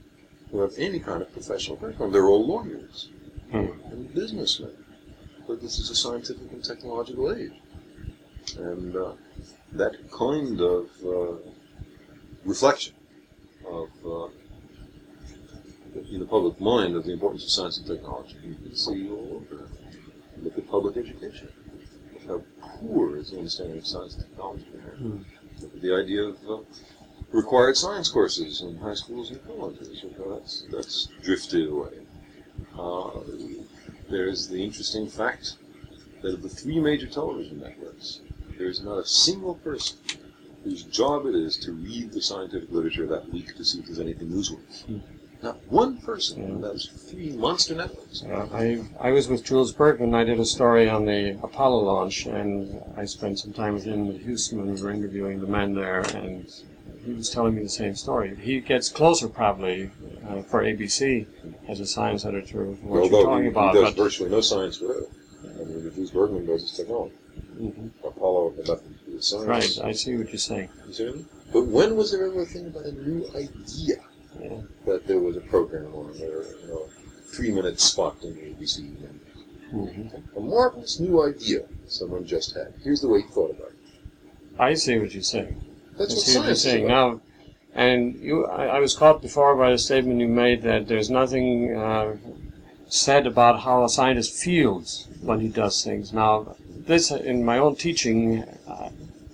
who 0.50 0.60
have 0.60 0.72
any 0.78 0.98
kind 0.98 1.22
of 1.22 1.32
professional 1.32 1.76
background. 1.76 2.14
They're 2.14 2.26
all 2.26 2.46
lawyers 2.46 3.08
Hmm. 3.50 3.66
and 3.90 4.14
businessmen. 4.14 4.70
But 5.48 5.60
this 5.60 5.80
is 5.80 5.90
a 5.90 5.96
scientific 5.96 6.52
and 6.52 6.62
technological 6.62 7.32
age. 7.32 7.50
And 8.56 8.96
uh, 8.96 9.12
that 9.72 10.10
kind 10.10 10.60
of 10.60 10.88
uh, 11.04 11.36
reflection 12.44 12.94
of 13.66 13.88
uh, 14.04 14.28
in 16.10 16.20
the 16.20 16.26
public 16.26 16.60
mind 16.60 16.96
of 16.96 17.04
the 17.04 17.12
importance 17.12 17.44
of 17.44 17.50
science 17.50 17.78
and 17.78 17.86
technology. 17.86 18.36
You 18.42 18.54
can 18.54 18.76
see 18.76 19.08
all 19.10 19.42
over. 19.42 19.68
Look 20.42 20.56
at 20.56 20.68
public 20.68 20.96
education. 20.96 21.48
Look 22.12 22.26
how 22.60 22.68
poor 22.78 23.16
is 23.16 23.30
the 23.30 23.38
understanding 23.38 23.78
of 23.78 23.86
science 23.86 24.14
and 24.14 24.24
technology 24.24 24.66
at 25.62 25.80
the 25.80 25.94
idea 25.94 26.22
of 26.22 26.36
uh, 26.48 26.58
required 27.32 27.76
science 27.76 28.08
courses 28.08 28.62
in 28.62 28.76
high 28.78 28.94
schools 28.94 29.30
and 29.30 29.44
colleges. 29.46 30.02
Look 30.04 30.18
how 30.18 30.38
that's, 30.38 30.64
that's 30.70 31.08
drifted 31.22 31.68
away. 31.68 31.98
Uh, 32.78 33.20
there's 34.08 34.48
the 34.48 34.62
interesting 34.62 35.08
fact 35.08 35.56
that 36.22 36.34
of 36.34 36.42
the 36.42 36.48
three 36.48 36.80
major 36.80 37.06
television 37.06 37.60
networks, 37.60 38.20
there's 38.60 38.82
not 38.82 38.98
a 38.98 39.06
single 39.06 39.54
person 39.56 39.96
whose 40.62 40.82
job 40.84 41.24
it 41.24 41.34
is 41.34 41.56
to 41.56 41.72
read 41.72 42.12
the 42.12 42.20
scientific 42.20 42.70
literature 42.70 43.06
that 43.06 43.28
week 43.32 43.56
to 43.56 43.64
see 43.64 43.78
if 43.78 43.86
there's 43.86 43.98
anything 43.98 44.28
newsworthy. 44.28 45.00
Not 45.42 45.66
one 45.68 45.96
person 45.96 46.42
in 46.42 46.60
those 46.60 46.86
three 46.86 47.30
monster 47.30 47.74
networks. 47.74 48.22
I 48.52 48.84
I 49.00 49.10
was 49.12 49.26
with 49.28 49.42
Jules 49.42 49.72
Bergman. 49.72 50.14
I 50.14 50.24
did 50.24 50.38
a 50.38 50.44
story 50.44 50.90
on 50.90 51.06
the 51.06 51.38
Apollo 51.42 51.84
launch, 51.84 52.26
and 52.26 52.82
I 52.94 53.06
spent 53.06 53.38
some 53.38 53.54
time 53.54 53.72
with 53.72 53.84
him 53.84 54.10
in 54.10 54.20
Houston 54.20 54.58
when 54.58 54.74
we 54.74 54.82
were 54.82 54.90
interviewing 54.90 55.40
the 55.40 55.46
men 55.46 55.74
there, 55.74 56.00
and 56.14 56.46
he 57.06 57.14
was 57.14 57.30
telling 57.30 57.54
me 57.54 57.62
the 57.62 57.70
same 57.70 57.94
story. 57.94 58.36
He 58.36 58.60
gets 58.60 58.90
closer 58.90 59.28
probably 59.28 59.90
uh, 60.28 60.42
for 60.42 60.62
ABC 60.62 61.26
as 61.66 61.80
a 61.80 61.86
science 61.86 62.26
editor 62.26 62.64
with 62.66 62.82
what 62.82 62.96
you're 62.96 63.04
Although 63.04 63.24
talking 63.24 63.44
he, 63.44 63.48
about. 63.48 63.74
he 63.74 63.80
does 63.80 63.94
virtually 63.94 64.28
no 64.28 64.42
science 64.42 64.78
whatever. 64.78 65.06
I 65.42 65.64
mean, 65.64 65.90
Jules 65.94 66.10
Bergman 66.10 66.44
does 66.44 66.60
his 66.60 66.72
technology. 66.72 67.14
Mhm. 67.60 67.90
Apollo 68.04 68.54
had 68.56 68.68
nothing 68.68 68.94
to 68.94 69.04
do 69.10 69.12
with 69.16 69.24
science. 69.24 69.46
right, 69.78 69.88
I 69.88 69.92
see 69.92 70.16
what 70.16 70.28
you're 70.28 70.38
saying. 70.38 70.68
You 70.86 70.92
see 70.92 71.04
what 71.06 71.12
I 71.12 71.16
mean? 71.16 71.26
But 71.52 71.66
when 71.66 71.96
was 71.96 72.12
there 72.12 72.26
ever 72.26 72.42
a 72.42 72.46
thing 72.46 72.66
about 72.66 72.84
a 72.84 72.92
new 72.92 73.26
idea 73.34 74.00
Yeah. 74.40 74.60
that 74.86 75.06
there 75.06 75.18
was 75.18 75.36
a 75.36 75.40
program 75.40 75.94
on 75.94 76.16
there, 76.18 76.42
you 76.42 76.68
know, 76.68 76.86
three 77.26 77.50
minute 77.50 77.80
spot 77.80 78.16
in 78.22 78.34
the 78.34 78.40
ABC? 78.42 78.82
And 79.04 79.20
Mhm. 79.72 80.36
a 80.36 80.40
marvelous 80.40 80.98
new 81.00 81.22
idea 81.22 81.62
someone 81.86 82.24
just 82.24 82.54
had. 82.54 82.72
Here's 82.82 83.00
the 83.00 83.08
way 83.08 83.20
he 83.22 83.28
thought 83.28 83.50
about 83.50 83.68
it. 83.70 83.76
I 84.58 84.74
see 84.74 84.98
what 84.98 85.12
you're 85.14 85.22
saying. 85.22 85.56
That's 85.98 86.12
I 86.12 86.16
what 86.16 86.24
see 86.24 86.38
what 86.38 86.46
you're 86.46 86.54
saying 86.54 86.86
now. 86.86 87.20
And 87.74 88.16
you, 88.16 88.46
I, 88.46 88.66
I 88.66 88.78
was 88.80 88.94
caught 88.96 89.22
before 89.22 89.54
by 89.56 89.70
the 89.70 89.78
statement 89.78 90.20
you 90.20 90.26
made 90.28 90.62
that 90.62 90.88
there's 90.88 91.08
nothing 91.08 91.74
uh, 91.76 92.16
said 92.88 93.26
about 93.26 93.60
how 93.60 93.84
a 93.84 93.88
scientist 93.88 94.32
feels 94.32 95.06
when 95.20 95.38
he 95.40 95.48
does 95.48 95.84
things. 95.84 96.12
Now, 96.12 96.56
this 96.86 97.10
in 97.10 97.44
my 97.44 97.58
own 97.58 97.76
teaching 97.76 98.42
uh, 98.66 98.90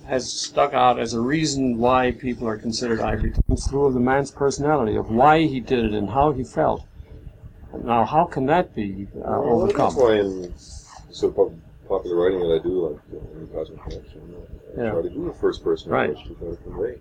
has 0.06 0.32
stuck 0.32 0.72
out 0.72 0.98
as 0.98 1.14
a 1.14 1.20
reason 1.20 1.78
why 1.78 2.12
people 2.12 2.46
are 2.48 2.56
considered 2.56 3.00
ivory 3.00 3.32
tones 3.48 3.66
through 3.66 3.86
of 3.86 3.94
the 3.94 4.00
man's 4.00 4.30
personality 4.30 4.96
of 4.96 5.10
why 5.10 5.40
he 5.42 5.60
did 5.60 5.84
it 5.84 5.92
and 5.94 6.10
how 6.10 6.32
he 6.32 6.44
felt. 6.44 6.84
Now, 7.82 8.04
how 8.04 8.24
can 8.24 8.46
that 8.46 8.74
be 8.74 9.08
uh, 9.16 9.20
Well, 9.20 9.62
overcome? 9.62 9.94
That's 9.94 9.96
why 9.96 10.14
in 10.20 10.52
so 10.56 11.30
pop- 11.30 11.52
popular 11.88 12.16
writing 12.16 12.40
that 12.40 12.54
I 12.54 12.62
do, 12.62 12.88
like 12.88 13.00
uh, 13.12 13.38
in 13.40 13.46
Cosmic 13.48 13.82
Connection, 13.82 14.34
I 14.78 14.82
Yeah. 14.82 14.90
try 14.92 15.02
to 15.02 15.10
do 15.10 15.28
a 15.28 15.34
first 15.34 15.62
person 15.64 15.90
Right. 15.90 16.10
approach 16.10 16.26
to 16.28 16.34
try 16.34 16.50
to 16.50 16.56
convey, 16.56 16.98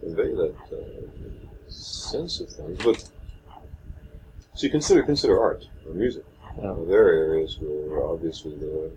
convey 0.00 0.34
that 0.34 0.54
uh, 0.72 1.70
sense 1.70 2.40
of 2.40 2.48
things. 2.48 2.78
But 2.84 3.04
so 4.54 4.66
you 4.66 4.70
consider 4.70 5.02
consider 5.02 5.40
art 5.40 5.64
or 5.86 5.92
music. 5.94 6.24
Yeah. 6.56 6.64
Now, 6.64 6.84
there 6.88 7.06
are 7.08 7.12
areas 7.12 7.58
where 7.60 8.04
obviously 8.04 8.54
the, 8.56 8.90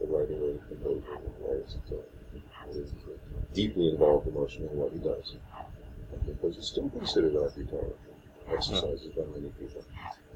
the 0.00 0.06
writer 0.06 0.34
or 0.34 0.52
the 0.54 0.60
composer 0.68 1.12
or 1.12 1.32
the 1.38 1.48
artist 1.48 1.78
uh, 1.92 2.78
is 2.78 2.92
deeply 3.54 3.90
involved 3.90 4.26
emotionally 4.28 4.70
in 4.72 4.78
what 4.78 4.92
he 4.92 4.98
does. 4.98 5.34
And 6.12 6.20
the 6.22 6.26
composer 6.26 6.62
still 6.62 6.88
considered 6.90 7.36
ivory 7.36 7.66
tower 7.66 7.92
exercises 8.52 9.12
by 9.16 9.22
many 9.34 9.50
people. 9.60 9.84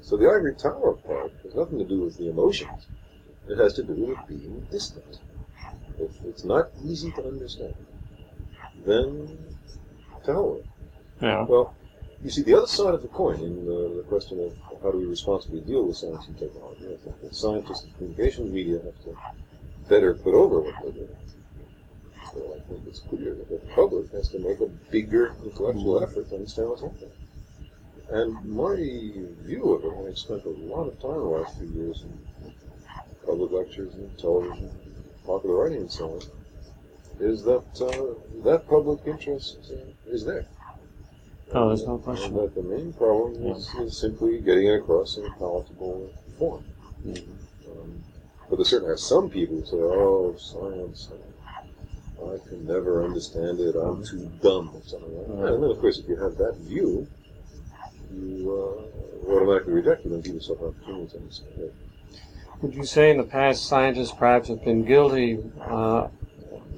So 0.01 0.17
the 0.17 0.25
ivory 0.25 0.55
tower 0.55 0.93
part 0.93 1.33
has 1.43 1.55
nothing 1.55 1.79
to 1.79 1.85
do 1.85 2.01
with 2.01 2.17
the 2.17 2.29
emotions. 2.29 2.87
It 3.47 3.57
has 3.57 3.73
to 3.73 3.83
do 3.83 3.93
with 3.93 4.17
being 4.27 4.65
distant. 4.71 5.19
If 5.99 6.11
it's 6.25 6.43
not 6.43 6.69
easy 6.83 7.11
to 7.11 7.27
understand, 7.27 7.75
then 8.85 9.37
to 10.25 10.31
hell 10.31 10.57
it. 10.59 10.65
Yeah. 11.21 11.45
Well, 11.45 11.73
you 12.23 12.29
see, 12.29 12.41
the 12.41 12.55
other 12.55 12.67
side 12.67 12.93
of 12.93 13.01
the 13.01 13.07
coin 13.07 13.39
in 13.39 13.65
the, 13.65 13.93
the 13.97 14.03
question 14.07 14.43
of 14.43 14.81
how 14.81 14.91
do 14.91 14.97
we 14.97 15.05
responsibly 15.05 15.61
deal 15.61 15.85
with 15.85 15.97
science 15.97 16.27
and 16.27 16.37
technology, 16.37 16.85
I 16.85 16.97
think 16.97 17.21
that 17.21 17.35
scientists 17.35 17.83
and 17.83 17.95
communications 17.97 18.51
media 18.51 18.79
have 18.83 18.99
to 19.03 19.17
better 19.87 20.13
put 20.13 20.33
over 20.33 20.61
what 20.61 20.75
they 20.83 20.91
do. 20.91 21.09
So 22.31 22.55
I 22.55 22.59
think 22.67 22.81
it's 22.87 22.99
clear 22.99 23.35
that 23.35 23.49
the 23.49 23.59
public 23.73 24.11
has 24.11 24.29
to 24.29 24.39
make 24.39 24.59
a 24.59 24.67
bigger 24.91 25.33
intellectual 25.43 26.03
effort 26.03 26.29
to 26.29 26.35
understand 26.35 26.69
what's 26.69 26.81
happening. 26.81 27.11
And 28.09 28.45
my 28.45 28.75
view 28.75 29.73
of 29.73 29.83
it, 29.83 29.95
having 29.97 30.15
spent 30.15 30.45
a 30.45 30.49
lot 30.49 30.87
of 30.87 30.99
time 31.01 31.11
the 31.19 31.25
last 31.25 31.57
few 31.57 31.67
years 31.67 32.03
in 32.03 32.19
public 33.25 33.51
lectures 33.51 33.93
and 33.95 34.17
television, 34.19 34.71
popular 35.25 35.55
writing 35.63 35.79
and 35.81 35.91
so 35.91 36.11
on, 36.11 36.21
is 37.19 37.43
that 37.43 37.63
uh, 37.81 38.43
that 38.43 38.67
public 38.67 38.99
interest 39.05 39.57
uh, 39.71 40.11
is 40.11 40.25
there. 40.25 40.45
Oh, 41.53 41.69
there's 41.69 41.85
no 41.85 41.95
And 41.95 42.03
question. 42.03 42.35
that 42.35 42.53
the 42.55 42.63
main 42.63 42.91
problem 42.93 43.35
is, 43.55 43.73
is 43.75 43.97
simply 43.97 44.39
getting 44.39 44.67
it 44.67 44.75
across 44.81 45.17
in 45.17 45.25
a 45.25 45.29
palatable 45.31 46.11
form. 46.37 46.63
Mhm. 47.05 47.23
But 48.49 48.57
there 48.57 48.65
certainly 48.65 48.93
are 48.93 48.97
some 48.97 49.29
people 49.29 49.57
who 49.57 49.65
say, 49.65 49.77
"Oh, 49.77 50.35
science, 50.37 51.09
I 52.21 52.37
can 52.47 52.65
never 52.65 53.03
understand 53.03 53.59
it. 53.59 53.75
I'm 53.75 54.03
too 54.05 54.31
dumb," 54.41 54.71
or 54.73 54.81
something 54.83 55.17
like 55.17 55.27
that. 55.27 55.53
And 55.53 55.63
then, 55.63 55.71
of 55.71 55.79
course, 55.79 55.97
if 55.99 56.07
you 56.07 56.15
have 56.17 56.37
that 56.37 56.55
view, 56.57 57.07
you 58.13 58.87
uh, 59.27 59.31
automatically 59.31 59.73
reject 59.73 60.05
it 60.05 60.11
and 60.11 60.23
give 60.23 60.35
yourself 60.35 60.61
an 60.61 60.67
opportunity 60.67 61.07
to 61.11 61.17
understand 61.17 61.53
it. 61.59 61.73
Would 62.61 62.75
you 62.75 62.85
say 62.85 63.11
in 63.11 63.17
the 63.17 63.23
past 63.23 63.65
scientists 63.65 64.11
perhaps 64.11 64.47
have 64.47 64.63
been 64.63 64.85
guilty 64.85 65.39
uh, 65.61 66.07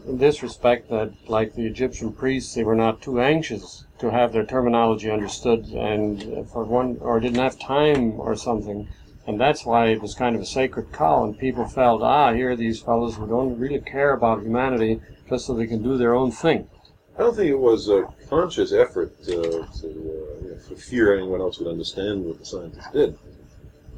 in 0.08 0.18
this 0.18 0.42
respect 0.42 0.90
that, 0.90 1.12
like 1.28 1.54
the 1.54 1.66
Egyptian 1.66 2.14
priests, 2.14 2.56
they 2.56 2.64
were 2.64 2.76
not 2.76 3.02
too 3.02 3.20
anxious 3.20 3.86
to 4.00 4.10
have 4.12 4.32
their 4.32 4.46
terminology 4.46 5.12
understood, 5.12 5.66
and 5.66 6.48
for 6.50 6.64
one, 6.64 6.98
or 7.02 7.20
didn't 7.20 7.40
have 7.40 7.60
time 7.60 8.20
or 8.20 8.36
something, 8.36 8.88
and 9.28 9.40
that's 9.40 9.66
why 9.66 9.88
it 9.88 10.02
was 10.02 10.16
kind 10.16 10.36
of 10.36 10.42
a 10.42 10.46
sacred 10.46 10.92
cow, 10.94 11.26
and 11.26 11.38
people 11.38 11.66
felt, 11.66 12.02
ah, 12.02 12.34
here 12.34 12.52
are 12.52 12.56
these 12.56 12.82
fellows 12.82 13.16
who 13.16 13.28
don't 13.28 13.60
really 13.60 13.82
care 13.82 14.14
about 14.14 14.42
humanity, 14.42 15.02
just 15.30 15.46
so 15.46 15.54
they 15.54 15.68
can 15.68 15.84
do 15.84 15.98
their 15.98 16.16
own 16.16 16.32
thing. 16.32 16.68
I 17.18 17.22
don't 17.22 17.36
think 17.36 17.50
it 17.50 17.60
was 17.60 17.90
a 17.90 18.08
conscious 18.30 18.72
effort 18.72 19.14
uh, 19.24 19.26
to, 19.28 19.66
uh, 20.56 20.60
for 20.68 20.76
fear 20.76 21.16
anyone 21.16 21.42
else 21.42 21.60
would 21.60 21.68
understand 21.68 22.24
what 22.24 22.40
the 22.40 22.46
scientists 22.46 22.92
did. 22.94 23.18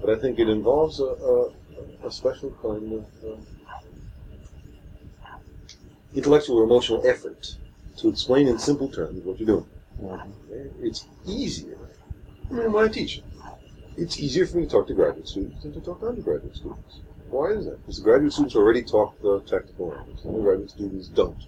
But 0.02 0.10
I 0.10 0.16
think 0.16 0.40
it 0.40 0.50
involves 0.50 1.00
a, 1.00 1.04
a, 1.04 1.52
a 2.06 2.12
special 2.12 2.52
kind 2.62 2.94
of 2.94 3.06
uh, 3.24 3.36
intellectual 6.16 6.58
or 6.58 6.64
emotional 6.64 7.06
effort 7.06 7.56
to 7.98 8.08
explain 8.08 8.48
in 8.48 8.58
simple 8.58 8.88
terms 8.88 9.24
what 9.26 9.40
you're 9.40 9.46
doing. 9.48 9.66
It's 10.82 11.06
easier. 11.28 11.78
I 12.50 12.54
mean, 12.54 12.76
I 12.76 12.88
teach, 12.88 13.22
it's 14.00 14.20
easier 14.20 14.46
for 14.46 14.58
me 14.58 14.64
to 14.64 14.70
talk 14.70 14.88
to 14.88 14.94
graduate 14.94 15.28
students 15.28 15.62
than 15.62 15.74
to 15.74 15.82
talk 15.82 16.00
to 16.00 16.08
undergraduate 16.08 16.56
students. 16.56 17.00
Why 17.30 17.48
is 17.52 17.66
that? 17.66 17.80
Because 17.82 18.00
graduate 18.00 18.34
students 18.34 18.56
already 18.56 18.82
talk 18.82 19.20
the 19.22 19.42
technical 19.42 19.90
language. 19.90 20.18
Undergraduate 20.26 20.72
students 20.72 21.08
don't. 21.10 21.44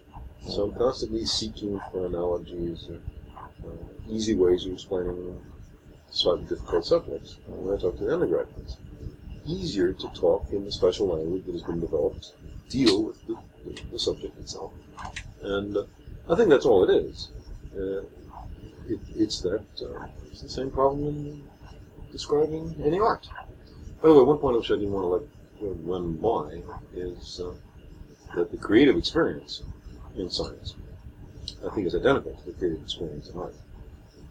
So 0.47 0.63
I'm 0.63 0.73
constantly 0.73 1.25
seeking 1.25 1.79
for 1.91 2.05
analogies 2.05 2.87
or 2.89 2.99
uh, 3.67 4.09
easy 4.09 4.35
ways 4.35 4.65
of 4.65 4.73
explaining 4.73 5.39
slightly 6.09 6.45
difficult 6.45 6.85
subjects 6.85 7.37
when 7.47 7.77
I 7.77 7.81
talk 7.81 7.97
to 7.97 8.03
the 8.03 8.13
undergraduates. 8.13 8.77
Easier 9.45 9.93
to 9.93 10.07
talk 10.09 10.51
in 10.51 10.65
the 10.65 10.71
special 10.71 11.07
language 11.07 11.45
that 11.45 11.53
has 11.53 11.63
been 11.63 11.79
developed 11.79 12.33
deal 12.69 13.03
with 13.03 13.27
the, 13.27 13.37
the, 13.65 13.81
the 13.91 13.99
subject 13.99 14.37
itself. 14.39 14.73
And 15.41 15.77
uh, 15.77 15.85
I 16.29 16.35
think 16.35 16.49
that's 16.49 16.65
all 16.65 16.87
it 16.87 16.93
is. 16.93 17.29
Uh, 17.75 18.01
it, 18.87 18.99
it's 19.15 19.41
that 19.41 19.65
uh, 19.81 20.05
it's 20.29 20.41
the 20.41 20.49
same 20.49 20.69
problem 20.69 21.07
in 21.07 21.43
describing 22.12 22.76
any 22.84 23.00
art. 23.00 23.28
By 24.02 24.10
the 24.10 24.15
way, 24.15 24.24
one 24.24 24.38
point 24.38 24.58
which 24.58 24.71
I 24.71 24.76
didn't 24.76 24.91
want 24.91 25.06
to 25.06 25.65
let 25.65 25.76
run 25.84 26.15
by 26.17 26.63
is 26.93 27.39
uh, 27.43 27.54
that 28.36 28.52
the 28.52 28.58
creative 28.58 28.97
experience 28.97 29.63
in 30.15 30.30
science, 30.30 30.76
I 31.65 31.74
think, 31.74 31.88
is 31.88 31.95
identical 31.95 32.34
to 32.34 32.45
the 32.45 32.54
creative 32.54 32.82
experience 32.82 33.30
in 33.30 33.39
art. 33.39 33.56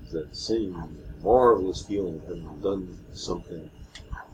It's 0.03 0.13
that 0.13 0.37
same 0.37 0.99
marvelous 1.23 1.83
feeling 1.87 2.17
of 2.17 2.23
having 2.23 2.61
done 2.61 2.99
something 3.13 3.71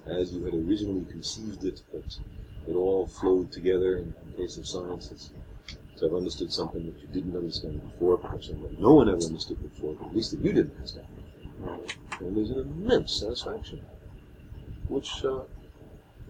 as 0.07 0.33
you 0.33 0.45
had 0.45 0.55
originally 0.55 1.05
conceived 1.11 1.65
it, 1.65 1.83
but 1.93 2.19
it 2.67 2.75
all 2.75 3.07
flowed 3.07 3.53
together. 3.53 3.99
In 3.99 4.15
the 4.31 4.39
case 4.39 4.57
of 4.57 4.67
science, 4.67 5.11
it's 5.11 5.31
to 5.99 6.05
have 6.05 6.15
understood 6.15 6.53
something 6.53 6.85
that 6.87 7.01
you 7.01 7.09
didn't 7.09 7.37
understand 7.37 7.81
before, 7.83 8.19
perhaps 8.19 8.51
no 8.79 8.95
one 8.95 9.09
ever 9.09 9.23
understood 9.23 9.61
before, 9.63 9.95
but 9.95 10.09
at 10.09 10.15
least 10.15 10.31
that 10.31 10.41
you 10.41 10.53
didn't 10.53 10.77
understand. 10.77 11.07
And 12.21 12.37
there's 12.37 12.51
an 12.51 12.61
immense 12.61 13.21
satisfaction, 13.21 13.85
which 14.89 15.25
uh, 15.25 15.41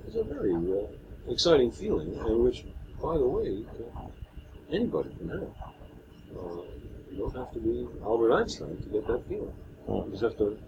is 0.08 0.16
a 0.16 0.24
very 0.24 0.54
uh, 0.54 0.86
exciting 1.30 1.70
feeling, 1.70 2.18
and 2.18 2.40
which, 2.42 2.64
by 3.00 3.16
the 3.16 3.26
way, 3.26 3.64
uh, 3.96 4.00
anybody 4.72 5.10
can 5.16 5.28
have. 5.28 5.42
Uh, 6.36 6.62
you 7.10 7.18
don't 7.18 7.36
have 7.36 7.52
to 7.52 7.60
be 7.60 7.86
Albert 8.02 8.32
Einstein 8.34 8.76
to 8.82 8.88
get 8.88 9.06
that 9.06 9.26
feeling. 9.28 9.54
You 9.88 10.08
just 10.10 10.22
have 10.22 10.38
to 10.38 10.58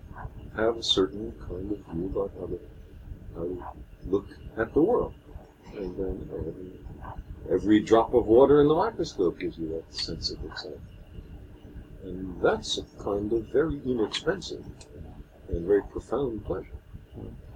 have 0.56 0.76
a 0.76 0.82
certain 0.82 1.32
kind 1.48 1.72
of 1.72 1.78
view 1.92 2.06
about 2.06 2.30
how 2.38 2.46
to, 2.46 2.60
how 3.34 3.42
to 3.42 3.64
look 4.06 4.28
at 4.56 4.72
the 4.72 4.82
world. 4.82 5.14
And 5.76 5.96
then 5.96 6.30
every, 6.32 7.54
every 7.54 7.80
drop 7.80 8.14
of 8.14 8.26
water 8.26 8.60
in 8.60 8.68
the 8.68 8.74
microscope 8.74 9.38
gives 9.40 9.58
you 9.58 9.68
that 9.68 9.94
sense 9.94 10.30
of 10.30 10.44
excitement. 10.44 10.80
And 12.04 12.40
that's 12.40 12.78
a 12.78 12.84
kind 13.02 13.32
of 13.32 13.48
very 13.48 13.80
inexpensive 13.84 14.64
and 15.48 15.66
very 15.66 15.82
profound 15.82 16.44
pleasure. 16.44 16.68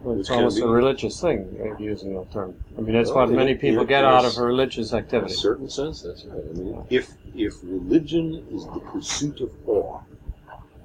Well, 0.01 0.18
it's 0.18 0.30
almost 0.30 0.59
a 0.61 0.66
religious 0.66 1.20
thing, 1.20 1.76
using 1.78 2.14
that 2.14 2.32
term. 2.32 2.55
I 2.76 2.80
mean, 2.80 2.95
that's 2.95 3.11
Well, 3.11 3.18
what 3.26 3.30
it- 3.32 3.36
many 3.36 3.55
people 3.55 3.82
it- 3.84 3.88
get 3.88 4.05
out 4.05 4.24
of 4.24 4.36
a 4.36 4.43
religious 4.43 4.93
activity. 4.93 5.32
In 5.32 5.36
a 5.38 5.40
certain 5.40 5.68
sense, 5.68 6.03
that's 6.03 6.24
right. 6.24 6.43
I 6.51 6.53
mean, 6.59 6.84
if 6.90 7.16
if 7.34 7.62
religion 7.62 8.45
is 8.53 8.64
the 8.66 8.80
pursuit 8.93 9.40
of 9.40 9.51
awe, 9.66 10.01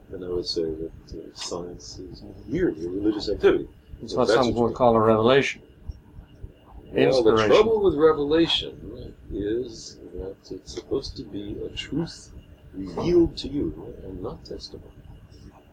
then 0.09 0.23
I 0.23 0.29
would 0.29 0.45
say 0.45 0.63
that 0.63 0.91
uh, 1.13 1.21
science 1.33 1.99
is 1.99 2.23
merely 2.47 2.85
a 2.85 2.89
religious 2.89 3.27
activity. 3.29 3.67
It's 4.01 4.13
if 4.13 4.17
what 4.19 4.27
some 4.29 4.53
would 4.53 4.75
call 4.75 4.95
a 4.95 4.99
revelation. 5.01 5.61
Well, 6.93 7.23
the 7.23 7.47
trouble 7.47 7.81
with 7.81 7.95
revelation 7.95 9.13
is 9.33 9.97
that 10.13 10.35
it's 10.51 10.73
supposed 10.73 11.17
to 11.17 11.23
be 11.23 11.57
a 11.65 11.69
truth 11.69 12.31
revealed 12.73 13.35
to 13.37 13.47
you 13.49 13.93
and 14.03 14.21
not 14.21 14.45
testimony. 14.45 14.91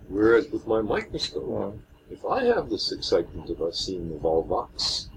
Whereas 0.09 0.51
with 0.51 0.67
my 0.67 0.81
microscope, 0.81 1.47
Yeah. 1.49 1.71
if 2.15 2.25
I 2.25 2.45
have 2.45 2.71
this 2.71 2.93
excitement 2.93 3.51
about 3.51 3.75
seeing 3.75 4.09
the 4.11 4.17
Volvox, 4.17 5.09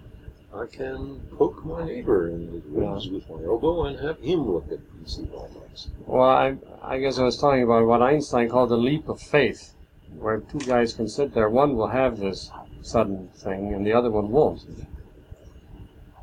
I 0.54 0.66
can 0.66 1.20
poke 1.38 1.64
my 1.66 1.86
neighbor 1.86 2.30
in 2.30 2.48
the 2.48 2.62
ribs 2.68 3.10
with 3.10 3.30
my 3.30 3.44
elbow 3.44 3.84
and 3.84 4.00
have 4.00 4.20
him 4.20 4.50
look 4.52 4.72
at 4.72 4.80
see 5.06 5.24
Volvox. 5.24 5.88
Well, 6.06 6.22
I, 6.22 6.58
I 6.82 7.00
guess 7.00 7.20
I 7.20 7.24
was 7.24 7.38
talking 7.38 7.64
about 7.64 7.86
what 7.86 8.02
Einstein 8.02 8.50
called 8.50 8.70
the 8.70 8.78
leap 8.78 9.10
of 9.10 9.22
faith, 9.22 9.74
where 10.18 10.40
two 10.40 10.60
guys 10.60 10.94
can 10.94 11.08
sit 11.08 11.34
there. 11.34 11.50
One 11.50 11.76
will 11.76 11.88
have 11.88 12.18
this 12.20 12.50
sudden 12.82 13.28
thing, 13.36 13.74
and 13.74 13.86
the 13.86 13.94
other 13.94 14.10
one 14.10 14.32
won't. 14.32 14.62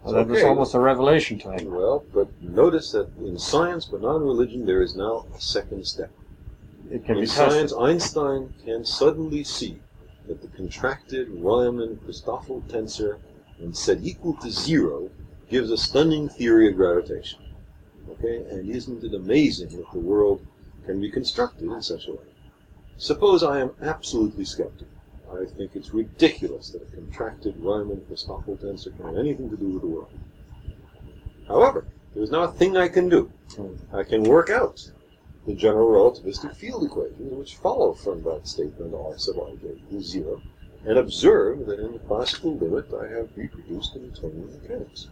Well, 0.03 0.15
that 0.15 0.27
was 0.29 0.43
almost 0.43 0.75
a 0.75 0.81
revelation 0.81 1.39
to 1.41 1.53
him. 1.53 1.71
Well, 1.71 2.05
but 2.13 2.29
notice 2.43 2.93
that 2.93 3.09
in 3.19 3.39
science, 3.39 3.87
but 3.87 4.03
not 4.03 4.17
in 4.17 4.23
religion, 4.23 4.67
there 4.67 4.83
is 4.83 4.95
now 4.97 5.25
a 5.35 5.41
second 5.41 5.87
step. 5.87 6.11
It 6.91 7.05
can 7.05 7.17
in 7.17 7.23
be 7.23 7.27
tested. 7.27 7.51
science, 7.51 7.73
Einstein 7.73 8.55
can 8.65 8.85
suddenly 8.85 9.45
see 9.45 9.81
that 10.27 10.43
the 10.43 10.49
contracted 10.49 11.29
Riemann-Christoffel 11.31 12.63
tensor 12.69 13.19
when 13.59 13.73
set 13.73 14.03
equal 14.03 14.35
to 14.35 14.51
zero 14.51 15.11
gives 15.49 15.71
a 15.71 15.77
stunning 15.77 16.29
theory 16.29 16.69
of 16.69 16.77
gravitation. 16.77 17.41
Okay, 18.11 18.45
and 18.51 18.69
isn't 18.69 19.03
it 19.03 19.15
amazing 19.15 19.77
that 19.77 19.91
the 19.93 19.99
world 19.99 20.45
can 20.85 21.01
be 21.01 21.11
constructed 21.11 21.71
in 21.71 21.83
such 21.83 22.09
a 22.09 22.13
way? 22.13 22.27
Suppose 22.97 23.43
I 23.43 23.61
am 23.61 23.71
absolutely 23.81 24.45
skeptical. 24.45 24.89
I 25.33 25.47
think 25.47 25.75
it's 25.75 25.93
ridiculous 25.93 26.71
that 26.71 26.83
a 26.83 26.95
contracted 26.95 27.57
Riemann-Christoffel 27.59 28.63
tensor 28.63 28.97
can 28.97 29.07
have 29.07 29.19
anything 29.19 29.51
to 29.51 29.57
do 29.57 29.69
with 29.69 29.83
the 29.83 29.89
world. 29.89 30.11
However, 31.49 31.87
there's 32.15 32.31
now 32.31 32.45
a 32.45 32.53
thing 32.53 32.77
I 32.77 32.89
can 32.89 33.09
do. 33.09 33.33
I 33.93 34.03
can 34.05 34.23
work 34.23 34.51
out 34.51 34.91
the 35.47 35.55
general 35.55 35.91
relativistic 35.91 36.55
field 36.55 36.85
equations 36.85 37.33
which 37.33 37.57
follow 37.57 37.93
from 37.93 38.23
that 38.23 38.47
statement 38.47 38.95
R 38.95 39.19
sub 39.19 39.37
ij 39.37 39.77
equals 39.77 40.07
zero, 40.07 40.43
and 40.87 40.99
observe 40.99 41.67
that 41.67 41.81
in 41.81 41.93
the 41.93 41.99
classical 42.01 42.57
limit 42.57 42.87
I 42.93 43.07
have 43.09 43.29
reproduced 43.37 43.95
the 43.95 44.01
Newtonian 44.01 44.61
mechanics. 44.61 45.09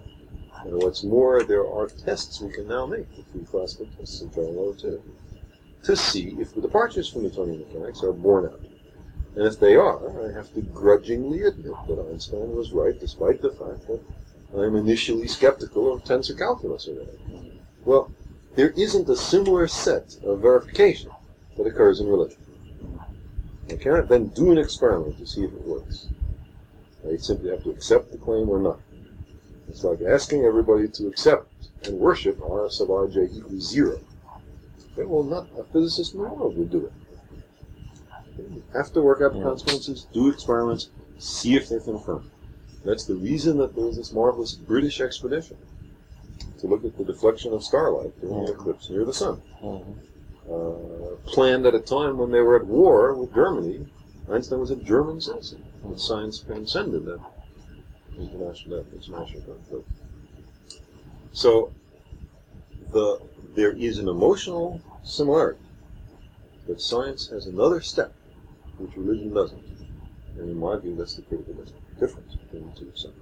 And 0.64 0.74
what's 0.82 1.02
more, 1.02 1.42
there 1.42 1.66
are 1.66 1.88
tests 1.88 2.40
we 2.40 2.52
can 2.52 2.68
now 2.68 2.86
make, 2.86 3.14
the 3.16 3.22
three 3.24 3.44
classical 3.44 3.88
tests 3.98 4.22
of 4.22 4.34
general 4.34 4.54
relativity, 4.54 5.10
to 5.82 5.96
see 5.96 6.36
if 6.38 6.54
the 6.54 6.60
departures 6.60 7.08
from 7.08 7.22
Newtonian 7.22 7.60
mechanics 7.60 8.02
are 8.02 8.12
borne 8.12 8.46
out. 8.46 8.60
And 9.34 9.46
if 9.46 9.58
they 9.58 9.76
are, 9.76 10.28
I 10.28 10.32
have 10.32 10.52
to 10.54 10.60
grudgingly 10.60 11.42
admit 11.42 11.74
that 11.88 12.06
Einstein 12.10 12.54
was 12.54 12.72
right, 12.72 12.98
despite 12.98 13.40
the 13.40 13.50
fact 13.50 13.86
that 13.88 14.00
I'm 14.54 14.76
initially 14.76 15.26
skeptical 15.26 15.92
of 15.92 16.04
tensor 16.04 16.36
calculus 16.36 16.86
whatever. 16.86 17.10
Well, 17.84 18.10
there 18.54 18.70
isn't 18.70 19.08
a 19.08 19.16
similar 19.16 19.66
set 19.66 20.16
of 20.24 20.40
verification 20.40 21.10
that 21.56 21.66
occurs 21.66 22.00
in 22.00 22.06
religion. 22.06 22.38
I 23.70 23.76
cannot 23.76 24.08
then 24.08 24.28
do 24.28 24.52
an 24.52 24.58
experiment 24.58 25.18
to 25.18 25.26
see 25.26 25.44
if 25.44 25.52
it 25.52 25.66
works. 25.66 26.08
I 27.08 27.16
simply 27.16 27.50
have 27.50 27.62
to 27.64 27.70
accept 27.70 28.12
the 28.12 28.18
claim 28.18 28.48
or 28.48 28.58
not. 28.58 28.78
It's 29.68 29.84
like 29.84 30.02
asking 30.02 30.44
everybody 30.44 30.88
to 30.88 31.06
accept 31.06 31.48
and 31.84 31.98
worship 31.98 32.40
R 32.42 32.70
sub 32.70 32.88
rj 32.88 33.34
equals 33.34 33.70
zero. 33.70 33.98
Okay, 34.92 35.04
well, 35.04 35.22
not 35.22 35.48
a 35.58 35.64
physicist 35.64 36.12
in 36.12 36.20
the 36.20 36.28
world 36.28 36.56
would 36.58 36.70
do 36.70 36.86
it. 36.86 36.92
You 38.38 38.62
have 38.74 38.92
to 38.92 39.00
work 39.00 39.22
out 39.22 39.32
the 39.32 39.42
consequences, 39.42 40.06
do 40.12 40.28
experiments, 40.28 40.90
see 41.18 41.54
if 41.54 41.68
they're 41.68 41.80
confirmed. 41.80 42.30
That's 42.84 43.04
the 43.04 43.14
reason 43.14 43.56
that 43.58 43.74
there 43.74 43.86
was 43.86 43.96
this 43.96 44.12
marvelous 44.12 44.52
British 44.52 45.00
expedition 45.00 45.56
to 46.62 46.68
look 46.68 46.84
at 46.84 46.96
the 46.96 47.04
deflection 47.04 47.52
of 47.52 47.62
starlight 47.62 48.18
during 48.20 48.38
an 48.38 48.54
eclipse 48.54 48.88
near 48.88 49.04
the 49.04 49.12
sun. 49.12 49.42
Mhm. 49.62 49.98
Uh, 50.48 51.16
planned 51.26 51.66
at 51.66 51.74
a 51.74 51.80
time 51.80 52.18
when 52.18 52.30
they 52.30 52.40
were 52.40 52.56
at 52.56 52.66
war 52.66 53.14
with 53.14 53.34
Germany. 53.34 53.86
Einstein 54.30 54.60
was 54.60 54.70
a 54.70 54.76
German 54.76 55.20
citizen. 55.20 55.62
And 55.82 56.00
science 56.00 56.38
transcended 56.38 57.04
that 57.04 57.20
international, 58.16 58.84
international 58.92 59.42
conflict. 59.42 59.88
So, 61.32 61.72
the 62.92 63.20
there 63.56 63.72
is 63.72 63.98
an 63.98 64.08
emotional 64.08 64.80
similarity, 65.02 65.58
but 66.66 66.80
science 66.80 67.28
has 67.28 67.46
another 67.46 67.80
step 67.80 68.14
which 68.78 68.96
religion 68.96 69.34
doesn't. 69.34 69.62
And 70.38 70.48
in 70.48 70.58
my 70.58 70.76
view, 70.76 70.94
that's 70.94 71.16
the 71.16 71.22
critical 71.22 71.54
difference 71.98 72.36
between 72.36 72.70
the 72.70 72.78
two 72.78 72.92
subjects. 72.94 73.21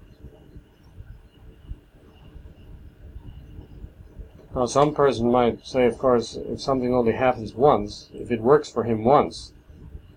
Now, 4.55 4.67
some 4.67 4.95
person 4.95 5.31
might 5.31 5.65
say, 5.65 5.87
of 5.87 5.97
course, 5.99 6.35
if 6.37 6.61
something 6.61 6.93
only 6.93 7.13
happens 7.13 7.55
once, 7.55 8.11
if 8.13 8.31
it 8.33 8.41
works 8.41 8.69
for 8.69 8.83
him 8.83 9.05
once, 9.05 9.53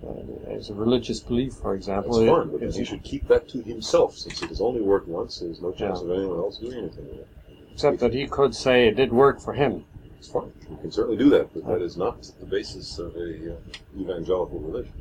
uh, 0.06 0.50
as 0.50 0.70
a 0.70 0.74
religious 0.74 1.20
belief, 1.20 1.54
for 1.54 1.76
example, 1.76 2.20
That's 2.20 2.30
fine, 2.30 2.60
then 2.60 2.72
he 2.72 2.84
should 2.84 3.04
keep 3.04 3.28
that 3.28 3.48
to 3.50 3.62
himself, 3.62 4.18
since 4.18 4.42
it 4.42 4.50
has 4.50 4.60
only 4.60 4.82
worked 4.82 5.08
once. 5.08 5.40
There's 5.40 5.62
no 5.62 5.72
chance 5.72 6.00
Yeah. 6.00 6.06
of 6.06 6.18
anyone 6.18 6.40
else 6.40 6.58
doing 6.58 6.78
anything 6.80 7.08
with 7.10 7.20
it. 7.20 7.28
except 7.72 8.00
that 8.00 8.14
he 8.14 8.28
could 8.28 8.54
say 8.54 8.88
it 8.88 8.96
did 8.96 9.12
work 9.12 9.40
for 9.40 9.54
him. 9.54 9.86
It's 10.18 10.28
fine. 10.30 10.52
You 10.70 10.78
can 10.78 10.92
certainly 10.92 11.18
do 11.18 11.30
that, 11.32 11.54
but 11.54 11.66
that 11.66 11.82
is 11.82 11.98
not 11.98 12.22
the 12.40 12.46
basis 12.46 12.98
of 13.00 13.16
a 13.16 13.54
uh, 13.54 14.00
evangelical 14.00 14.60
religion. 14.60 14.94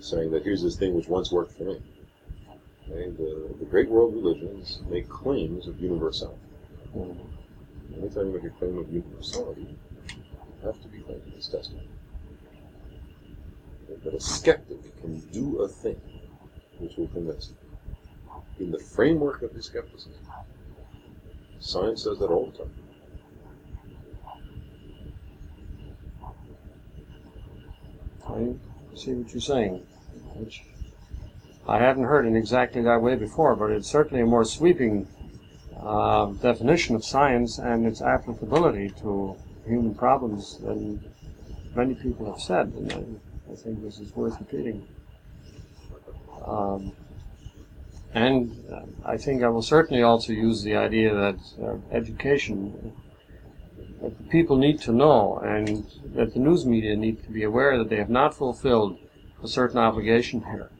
Saying 0.00 0.30
that 0.32 0.42
here's 0.44 0.62
this 0.62 0.76
thing 0.76 0.94
which 0.94 1.08
once 1.08 1.32
worked 1.32 1.52
for 1.52 1.64
me. 1.64 1.80
Okay, 2.90 3.10
the, 3.10 3.54
the 3.58 3.64
great 3.64 3.88
world 3.88 4.14
religions 4.14 4.80
make 4.90 5.08
claims 5.08 5.66
of 5.66 5.80
universality. 5.80 6.38
Mhm. 6.94 7.16
Anytime 7.98 8.26
you 8.26 8.32
make 8.34 8.44
a 8.44 8.50
claim 8.50 8.78
of 8.78 8.92
universality, 8.92 9.62
you 9.62 10.66
have 10.66 10.80
to 10.82 10.88
be 10.88 10.98
claiming 10.98 11.32
its 11.36 11.48
testimony. 11.48 11.86
But 14.02 14.14
a 14.14 14.20
skeptic 14.20 15.00
can 15.00 15.20
do 15.32 15.62
a 15.62 15.68
thing 15.68 16.00
which 16.78 16.96
will 16.96 17.08
convince 17.08 17.50
you. 17.50 17.56
In 18.64 18.70
the 18.70 18.78
framework 18.78 19.42
of 19.42 19.52
his 19.52 19.66
skepticism, 19.66 20.20
science 21.58 22.04
does 22.04 22.18
that 22.18 22.30
all 22.30 22.46
the 22.46 22.58
time. 22.58 22.70
I 28.26 28.96
see 28.96 29.12
what 29.12 29.32
you're 29.32 29.40
saying, 29.40 29.86
which 30.34 30.62
I 31.66 31.78
haven't 31.78 32.04
heard 32.04 32.26
in 32.26 32.36
exactly 32.36 32.82
that 32.82 33.00
way 33.00 33.16
before, 33.16 33.54
but 33.56 33.70
it's 33.70 33.88
certainly 33.88 34.22
a 34.22 34.26
more 34.26 34.44
sweeping 34.44 35.08
uh, 35.80 36.26
definition 36.26 36.94
of 36.94 37.04
science 37.04 37.58
and 37.58 37.86
its 37.86 38.00
applicability 38.02 38.90
to 39.00 39.36
human 39.66 39.94
problems 39.94 40.58
than 40.58 41.02
many 41.74 41.94
people 41.94 42.26
have 42.26 42.40
said, 42.40 42.66
and 42.68 42.92
I, 42.92 43.52
I 43.52 43.56
think 43.56 43.82
this 43.82 43.98
is 43.98 44.14
worth 44.14 44.38
repeating. 44.38 44.86
Um, 46.44 46.92
and 48.12 48.64
uh, 48.72 48.82
I 49.04 49.16
think 49.16 49.42
I 49.42 49.48
will 49.48 49.62
certainly 49.62 50.02
also 50.02 50.32
use 50.32 50.62
the 50.62 50.76
idea 50.76 51.12
that 51.14 51.38
uh, 51.62 51.76
education, 51.90 52.92
that 54.00 54.30
people 54.30 54.56
need 54.56 54.80
to 54.82 54.92
know, 54.92 55.38
and 55.38 55.84
that 56.14 56.32
the 56.34 56.38
news 56.38 56.64
media 56.64 56.94
need 56.94 57.24
to 57.24 57.30
be 57.30 57.42
aware 57.42 57.76
that 57.78 57.88
they 57.88 57.96
have 57.96 58.10
not 58.10 58.34
fulfilled 58.34 58.98
a 59.42 59.48
certain 59.48 59.78
obligation 59.78 60.44
here, 60.44 60.70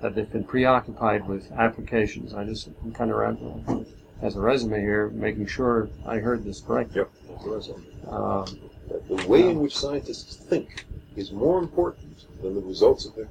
that 0.00 0.14
they've 0.14 0.30
been 0.30 0.44
preoccupied 0.44 1.28
with 1.28 1.52
applications. 1.52 2.34
I 2.34 2.44
just 2.44 2.68
am 2.84 2.92
kind 2.92 3.10
of 3.10 3.16
ran- 3.16 3.86
as 4.22 4.36
a 4.36 4.40
resume 4.40 4.80
here, 4.80 5.08
making 5.10 5.46
sure 5.46 5.90
I 6.06 6.18
heard 6.18 6.44
this 6.44 6.60
correct. 6.60 6.94
Yep. 6.94 7.10
That's 7.28 7.44
what 7.44 7.58
I 7.58 7.60
said. 7.60 8.08
Um, 8.08 8.70
That 8.88 9.08
the 9.08 9.28
way 9.28 9.48
in 9.48 9.60
which 9.60 9.76
scientists 9.76 10.36
think 10.36 10.86
is 11.16 11.32
more 11.32 11.58
important 11.58 12.24
than 12.40 12.54
the 12.54 12.60
results 12.60 13.04
of 13.04 13.14
their. 13.16 13.26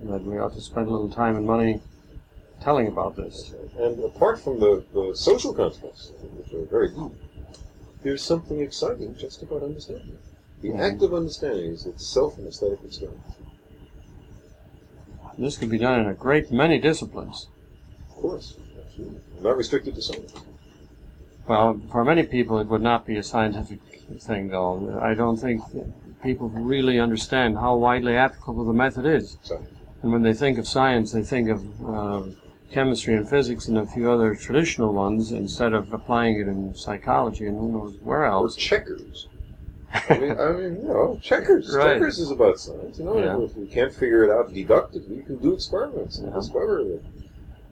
And 0.00 0.12
that 0.12 0.22
we 0.22 0.38
ought 0.38 0.54
to 0.54 0.60
spend 0.60 0.86
a 0.86 0.90
little 0.90 1.10
time 1.10 1.36
and 1.36 1.44
money 1.44 1.80
telling 2.62 2.86
about 2.86 3.16
this. 3.16 3.52
And 3.78 4.02
apart 4.04 4.40
from 4.40 4.60
the, 4.60 4.84
the 4.94 5.12
social 5.14 5.52
consequences, 5.52 6.12
which 6.22 6.52
are 6.54 6.64
very 6.66 6.88
deep, 6.90 7.18
there's 8.02 8.22
something 8.22 8.60
exciting 8.60 9.16
just 9.16 9.42
about 9.42 9.62
understanding. 9.64 10.18
The 10.62 10.70
Mhm. 10.70 10.80
act 10.80 11.02
of 11.02 11.14
understanding 11.14 11.72
is 11.72 11.86
itself 11.86 12.38
an 12.38 12.46
aesthetic 12.46 12.78
experience. 12.84 13.34
This 15.36 15.56
could 15.56 15.70
be 15.70 15.78
done 15.78 16.00
in 16.00 16.06
a 16.06 16.14
great 16.14 16.50
many 16.50 16.78
disciplines. 16.78 17.46
Of 18.10 18.16
course. 18.16 18.56
Not 19.40 19.56
restricted 19.56 19.94
to 19.94 20.02
science. 20.02 20.32
Well, 21.46 21.80
for 21.90 22.04
many 22.04 22.24
people, 22.24 22.58
it 22.58 22.66
would 22.68 22.82
not 22.82 23.06
be 23.06 23.16
a 23.16 23.22
scientific 23.22 23.80
thing, 24.20 24.48
though. 24.48 24.98
I 25.02 25.14
don't 25.14 25.36
think 25.36 25.62
people 26.22 26.48
really 26.50 26.98
understand 26.98 27.56
how 27.56 27.76
widely 27.76 28.16
applicable 28.16 28.64
the 28.64 28.72
method 28.72 29.06
is. 29.06 29.38
Science. 29.42 29.68
And 30.02 30.12
when 30.12 30.22
they 30.22 30.34
think 30.34 30.58
of 30.58 30.68
science, 30.68 31.12
they 31.12 31.22
think 31.22 31.48
of 31.48 31.88
uh, 31.88 32.22
chemistry 32.70 33.14
and 33.14 33.28
physics 33.28 33.66
and 33.68 33.78
a 33.78 33.86
few 33.86 34.10
other 34.10 34.34
traditional 34.34 34.92
ones 34.92 35.32
instead 35.32 35.72
of 35.72 35.92
applying 35.92 36.38
it 36.38 36.46
in 36.48 36.74
psychology 36.74 37.46
and 37.46 37.56
who 37.58 37.72
knows 37.72 37.96
where 38.02 38.20
Or 38.20 38.26
else. 38.26 38.54
checkers. 38.56 39.26
I 40.10 40.18
mean, 40.18 40.38
I 40.38 40.52
mean, 40.52 40.76
you 40.82 40.88
know, 40.88 41.18
checkers. 41.22 41.74
Right. 41.74 41.94
Checkers 41.94 42.18
is 42.18 42.30
about 42.30 42.58
science. 42.60 42.98
You 42.98 43.06
know, 43.06 43.18
Yeah. 43.18 43.40
if 43.44 43.56
we 43.56 43.66
can't 43.66 43.92
figure 43.92 44.22
it 44.24 44.30
out 44.30 44.52
deductively, 44.52 45.16
you 45.16 45.22
can 45.22 45.36
do 45.38 45.54
experiments 45.54 46.18
and 46.18 46.28
Yeah. 46.28 46.34
discover 46.34 46.84
that 46.84 47.02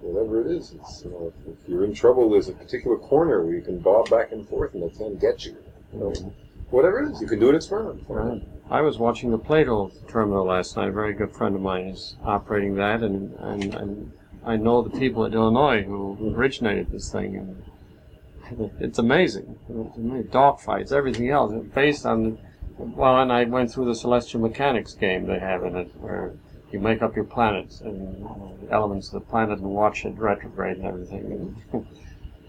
whatever 0.06 0.40
it 0.40 0.56
is. 0.56 0.72
It's, 0.72 1.04
you 1.04 1.10
know, 1.10 1.32
if, 1.32 1.52
if 1.52 1.68
you're 1.68 1.84
in 1.84 1.94
trouble, 1.94 2.30
there's 2.30 2.48
a 2.48 2.52
particular 2.52 2.96
corner 2.96 3.44
where 3.44 3.54
you 3.54 3.62
can 3.62 3.78
bob 3.78 4.10
back 4.10 4.32
and 4.32 4.48
forth 4.48 4.74
and 4.74 4.82
they 4.82 4.96
can't 4.96 5.20
get 5.20 5.44
you. 5.44 5.56
You 5.92 5.98
know, 5.98 6.10
mm-hmm. 6.10 6.28
whatever 6.70 7.02
it 7.02 7.12
is, 7.12 7.20
you 7.20 7.26
can 7.26 7.38
do 7.38 7.48
an 7.48 7.56
experiment. 7.56 8.04
Right. 8.08 8.42
I 8.70 8.80
was 8.80 8.98
watching 8.98 9.30
the 9.30 9.38
Plato 9.38 9.92
terminal 10.08 10.44
last 10.44 10.76
night. 10.76 10.88
A 10.88 10.92
very 10.92 11.14
good 11.14 11.32
friend 11.32 11.54
of 11.54 11.60
mine 11.60 11.86
is 11.86 12.16
operating 12.24 12.74
that, 12.76 13.02
and, 13.02 13.34
and, 13.38 13.74
and 13.74 14.12
I 14.44 14.56
know 14.56 14.82
the 14.82 14.98
people 14.98 15.24
at 15.24 15.34
Illinois 15.34 15.82
who 15.82 16.16
mm-hmm. 16.20 16.34
originated 16.34 16.90
this 16.90 17.10
thing, 17.10 17.36
and 17.36 18.70
it's 18.80 18.98
amazing. 18.98 19.58
It's 19.68 19.96
amazing. 19.96 20.30
Dog 20.30 20.60
fights, 20.60 20.92
everything 20.92 21.30
else, 21.30 21.52
based 21.74 22.06
on. 22.06 22.38
Well, 22.78 23.22
and 23.22 23.32
I 23.32 23.44
went 23.44 23.72
through 23.72 23.86
the 23.86 23.94
celestial 23.94 24.40
mechanics 24.40 24.92
game 24.92 25.26
they 25.26 25.38
have 25.38 25.64
in 25.64 25.76
it, 25.76 25.90
where 25.98 26.34
you 26.76 26.82
make 26.82 27.00
up 27.02 27.16
your 27.16 27.24
planets 27.24 27.80
and 27.80 28.22
the 28.62 28.70
elements 28.70 29.06
of 29.08 29.14
the 29.14 29.20
planet 29.20 29.58
and 29.58 29.68
watch 29.68 30.04
it 30.04 30.14
retrograde 30.18 30.76
and 30.76 30.86
everything. 30.86 31.56
And 31.72 31.86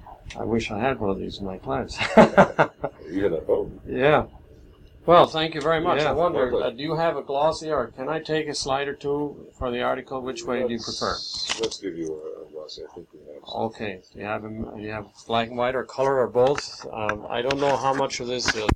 I 0.40 0.44
wish 0.44 0.70
I 0.70 0.80
had 0.80 1.00
one 1.00 1.10
of 1.10 1.18
these 1.20 1.40
in 1.40 1.46
my 1.46 1.58
class. 1.58 1.98
You 3.10 3.24
had 3.24 3.32
a 3.32 3.40
home. 3.46 3.80
Yeah. 3.88 4.26
Well, 5.06 5.28
thank 5.28 5.56
you 5.56 5.62
very 5.62 5.80
much. 5.80 6.02
Yeah, 6.02 6.10
I 6.10 6.12
wonder, 6.12 6.54
uh, 6.62 6.70
do 6.72 6.84
you 6.84 6.96
have 6.96 7.16
a 7.16 7.22
glossy, 7.24 7.72
or 7.72 7.88
can 7.88 8.10
I 8.10 8.20
take 8.20 8.50
a 8.50 8.54
slide 8.54 8.90
or 8.90 8.94
two 8.94 9.48
for 9.58 9.72
the 9.72 9.82
article? 9.82 10.20
Which 10.22 10.44
way 10.44 10.68
do 10.68 10.74
you 10.74 10.80
prefer? 10.80 11.12
Let's- 11.14 11.60
Let's 11.62 11.80
give 11.80 11.98
you 11.98 12.10
a, 12.22 12.42
a 12.46 12.52
glossy. 12.52 12.82
I 12.84 12.94
think 12.94 13.08
we 13.14 13.20
have. 13.34 13.44
some. 13.48 13.62
Okay. 13.68 14.02
Do 14.12 14.20
you 14.20 14.26
have 14.26 14.44
'em- 14.44 14.78
you 14.78 14.92
have 14.92 15.06
black 15.26 15.48
and 15.48 15.58
white 15.58 15.74
or 15.76 15.86
color 15.86 16.20
or 16.20 16.28
both? 16.28 16.86
Um, 16.92 17.26
I 17.30 17.42
don't 17.42 17.62
know 17.62 17.78
how 17.78 17.94
much 17.94 18.20
of 18.20 18.28
this 18.28 18.54
is. 18.54 18.62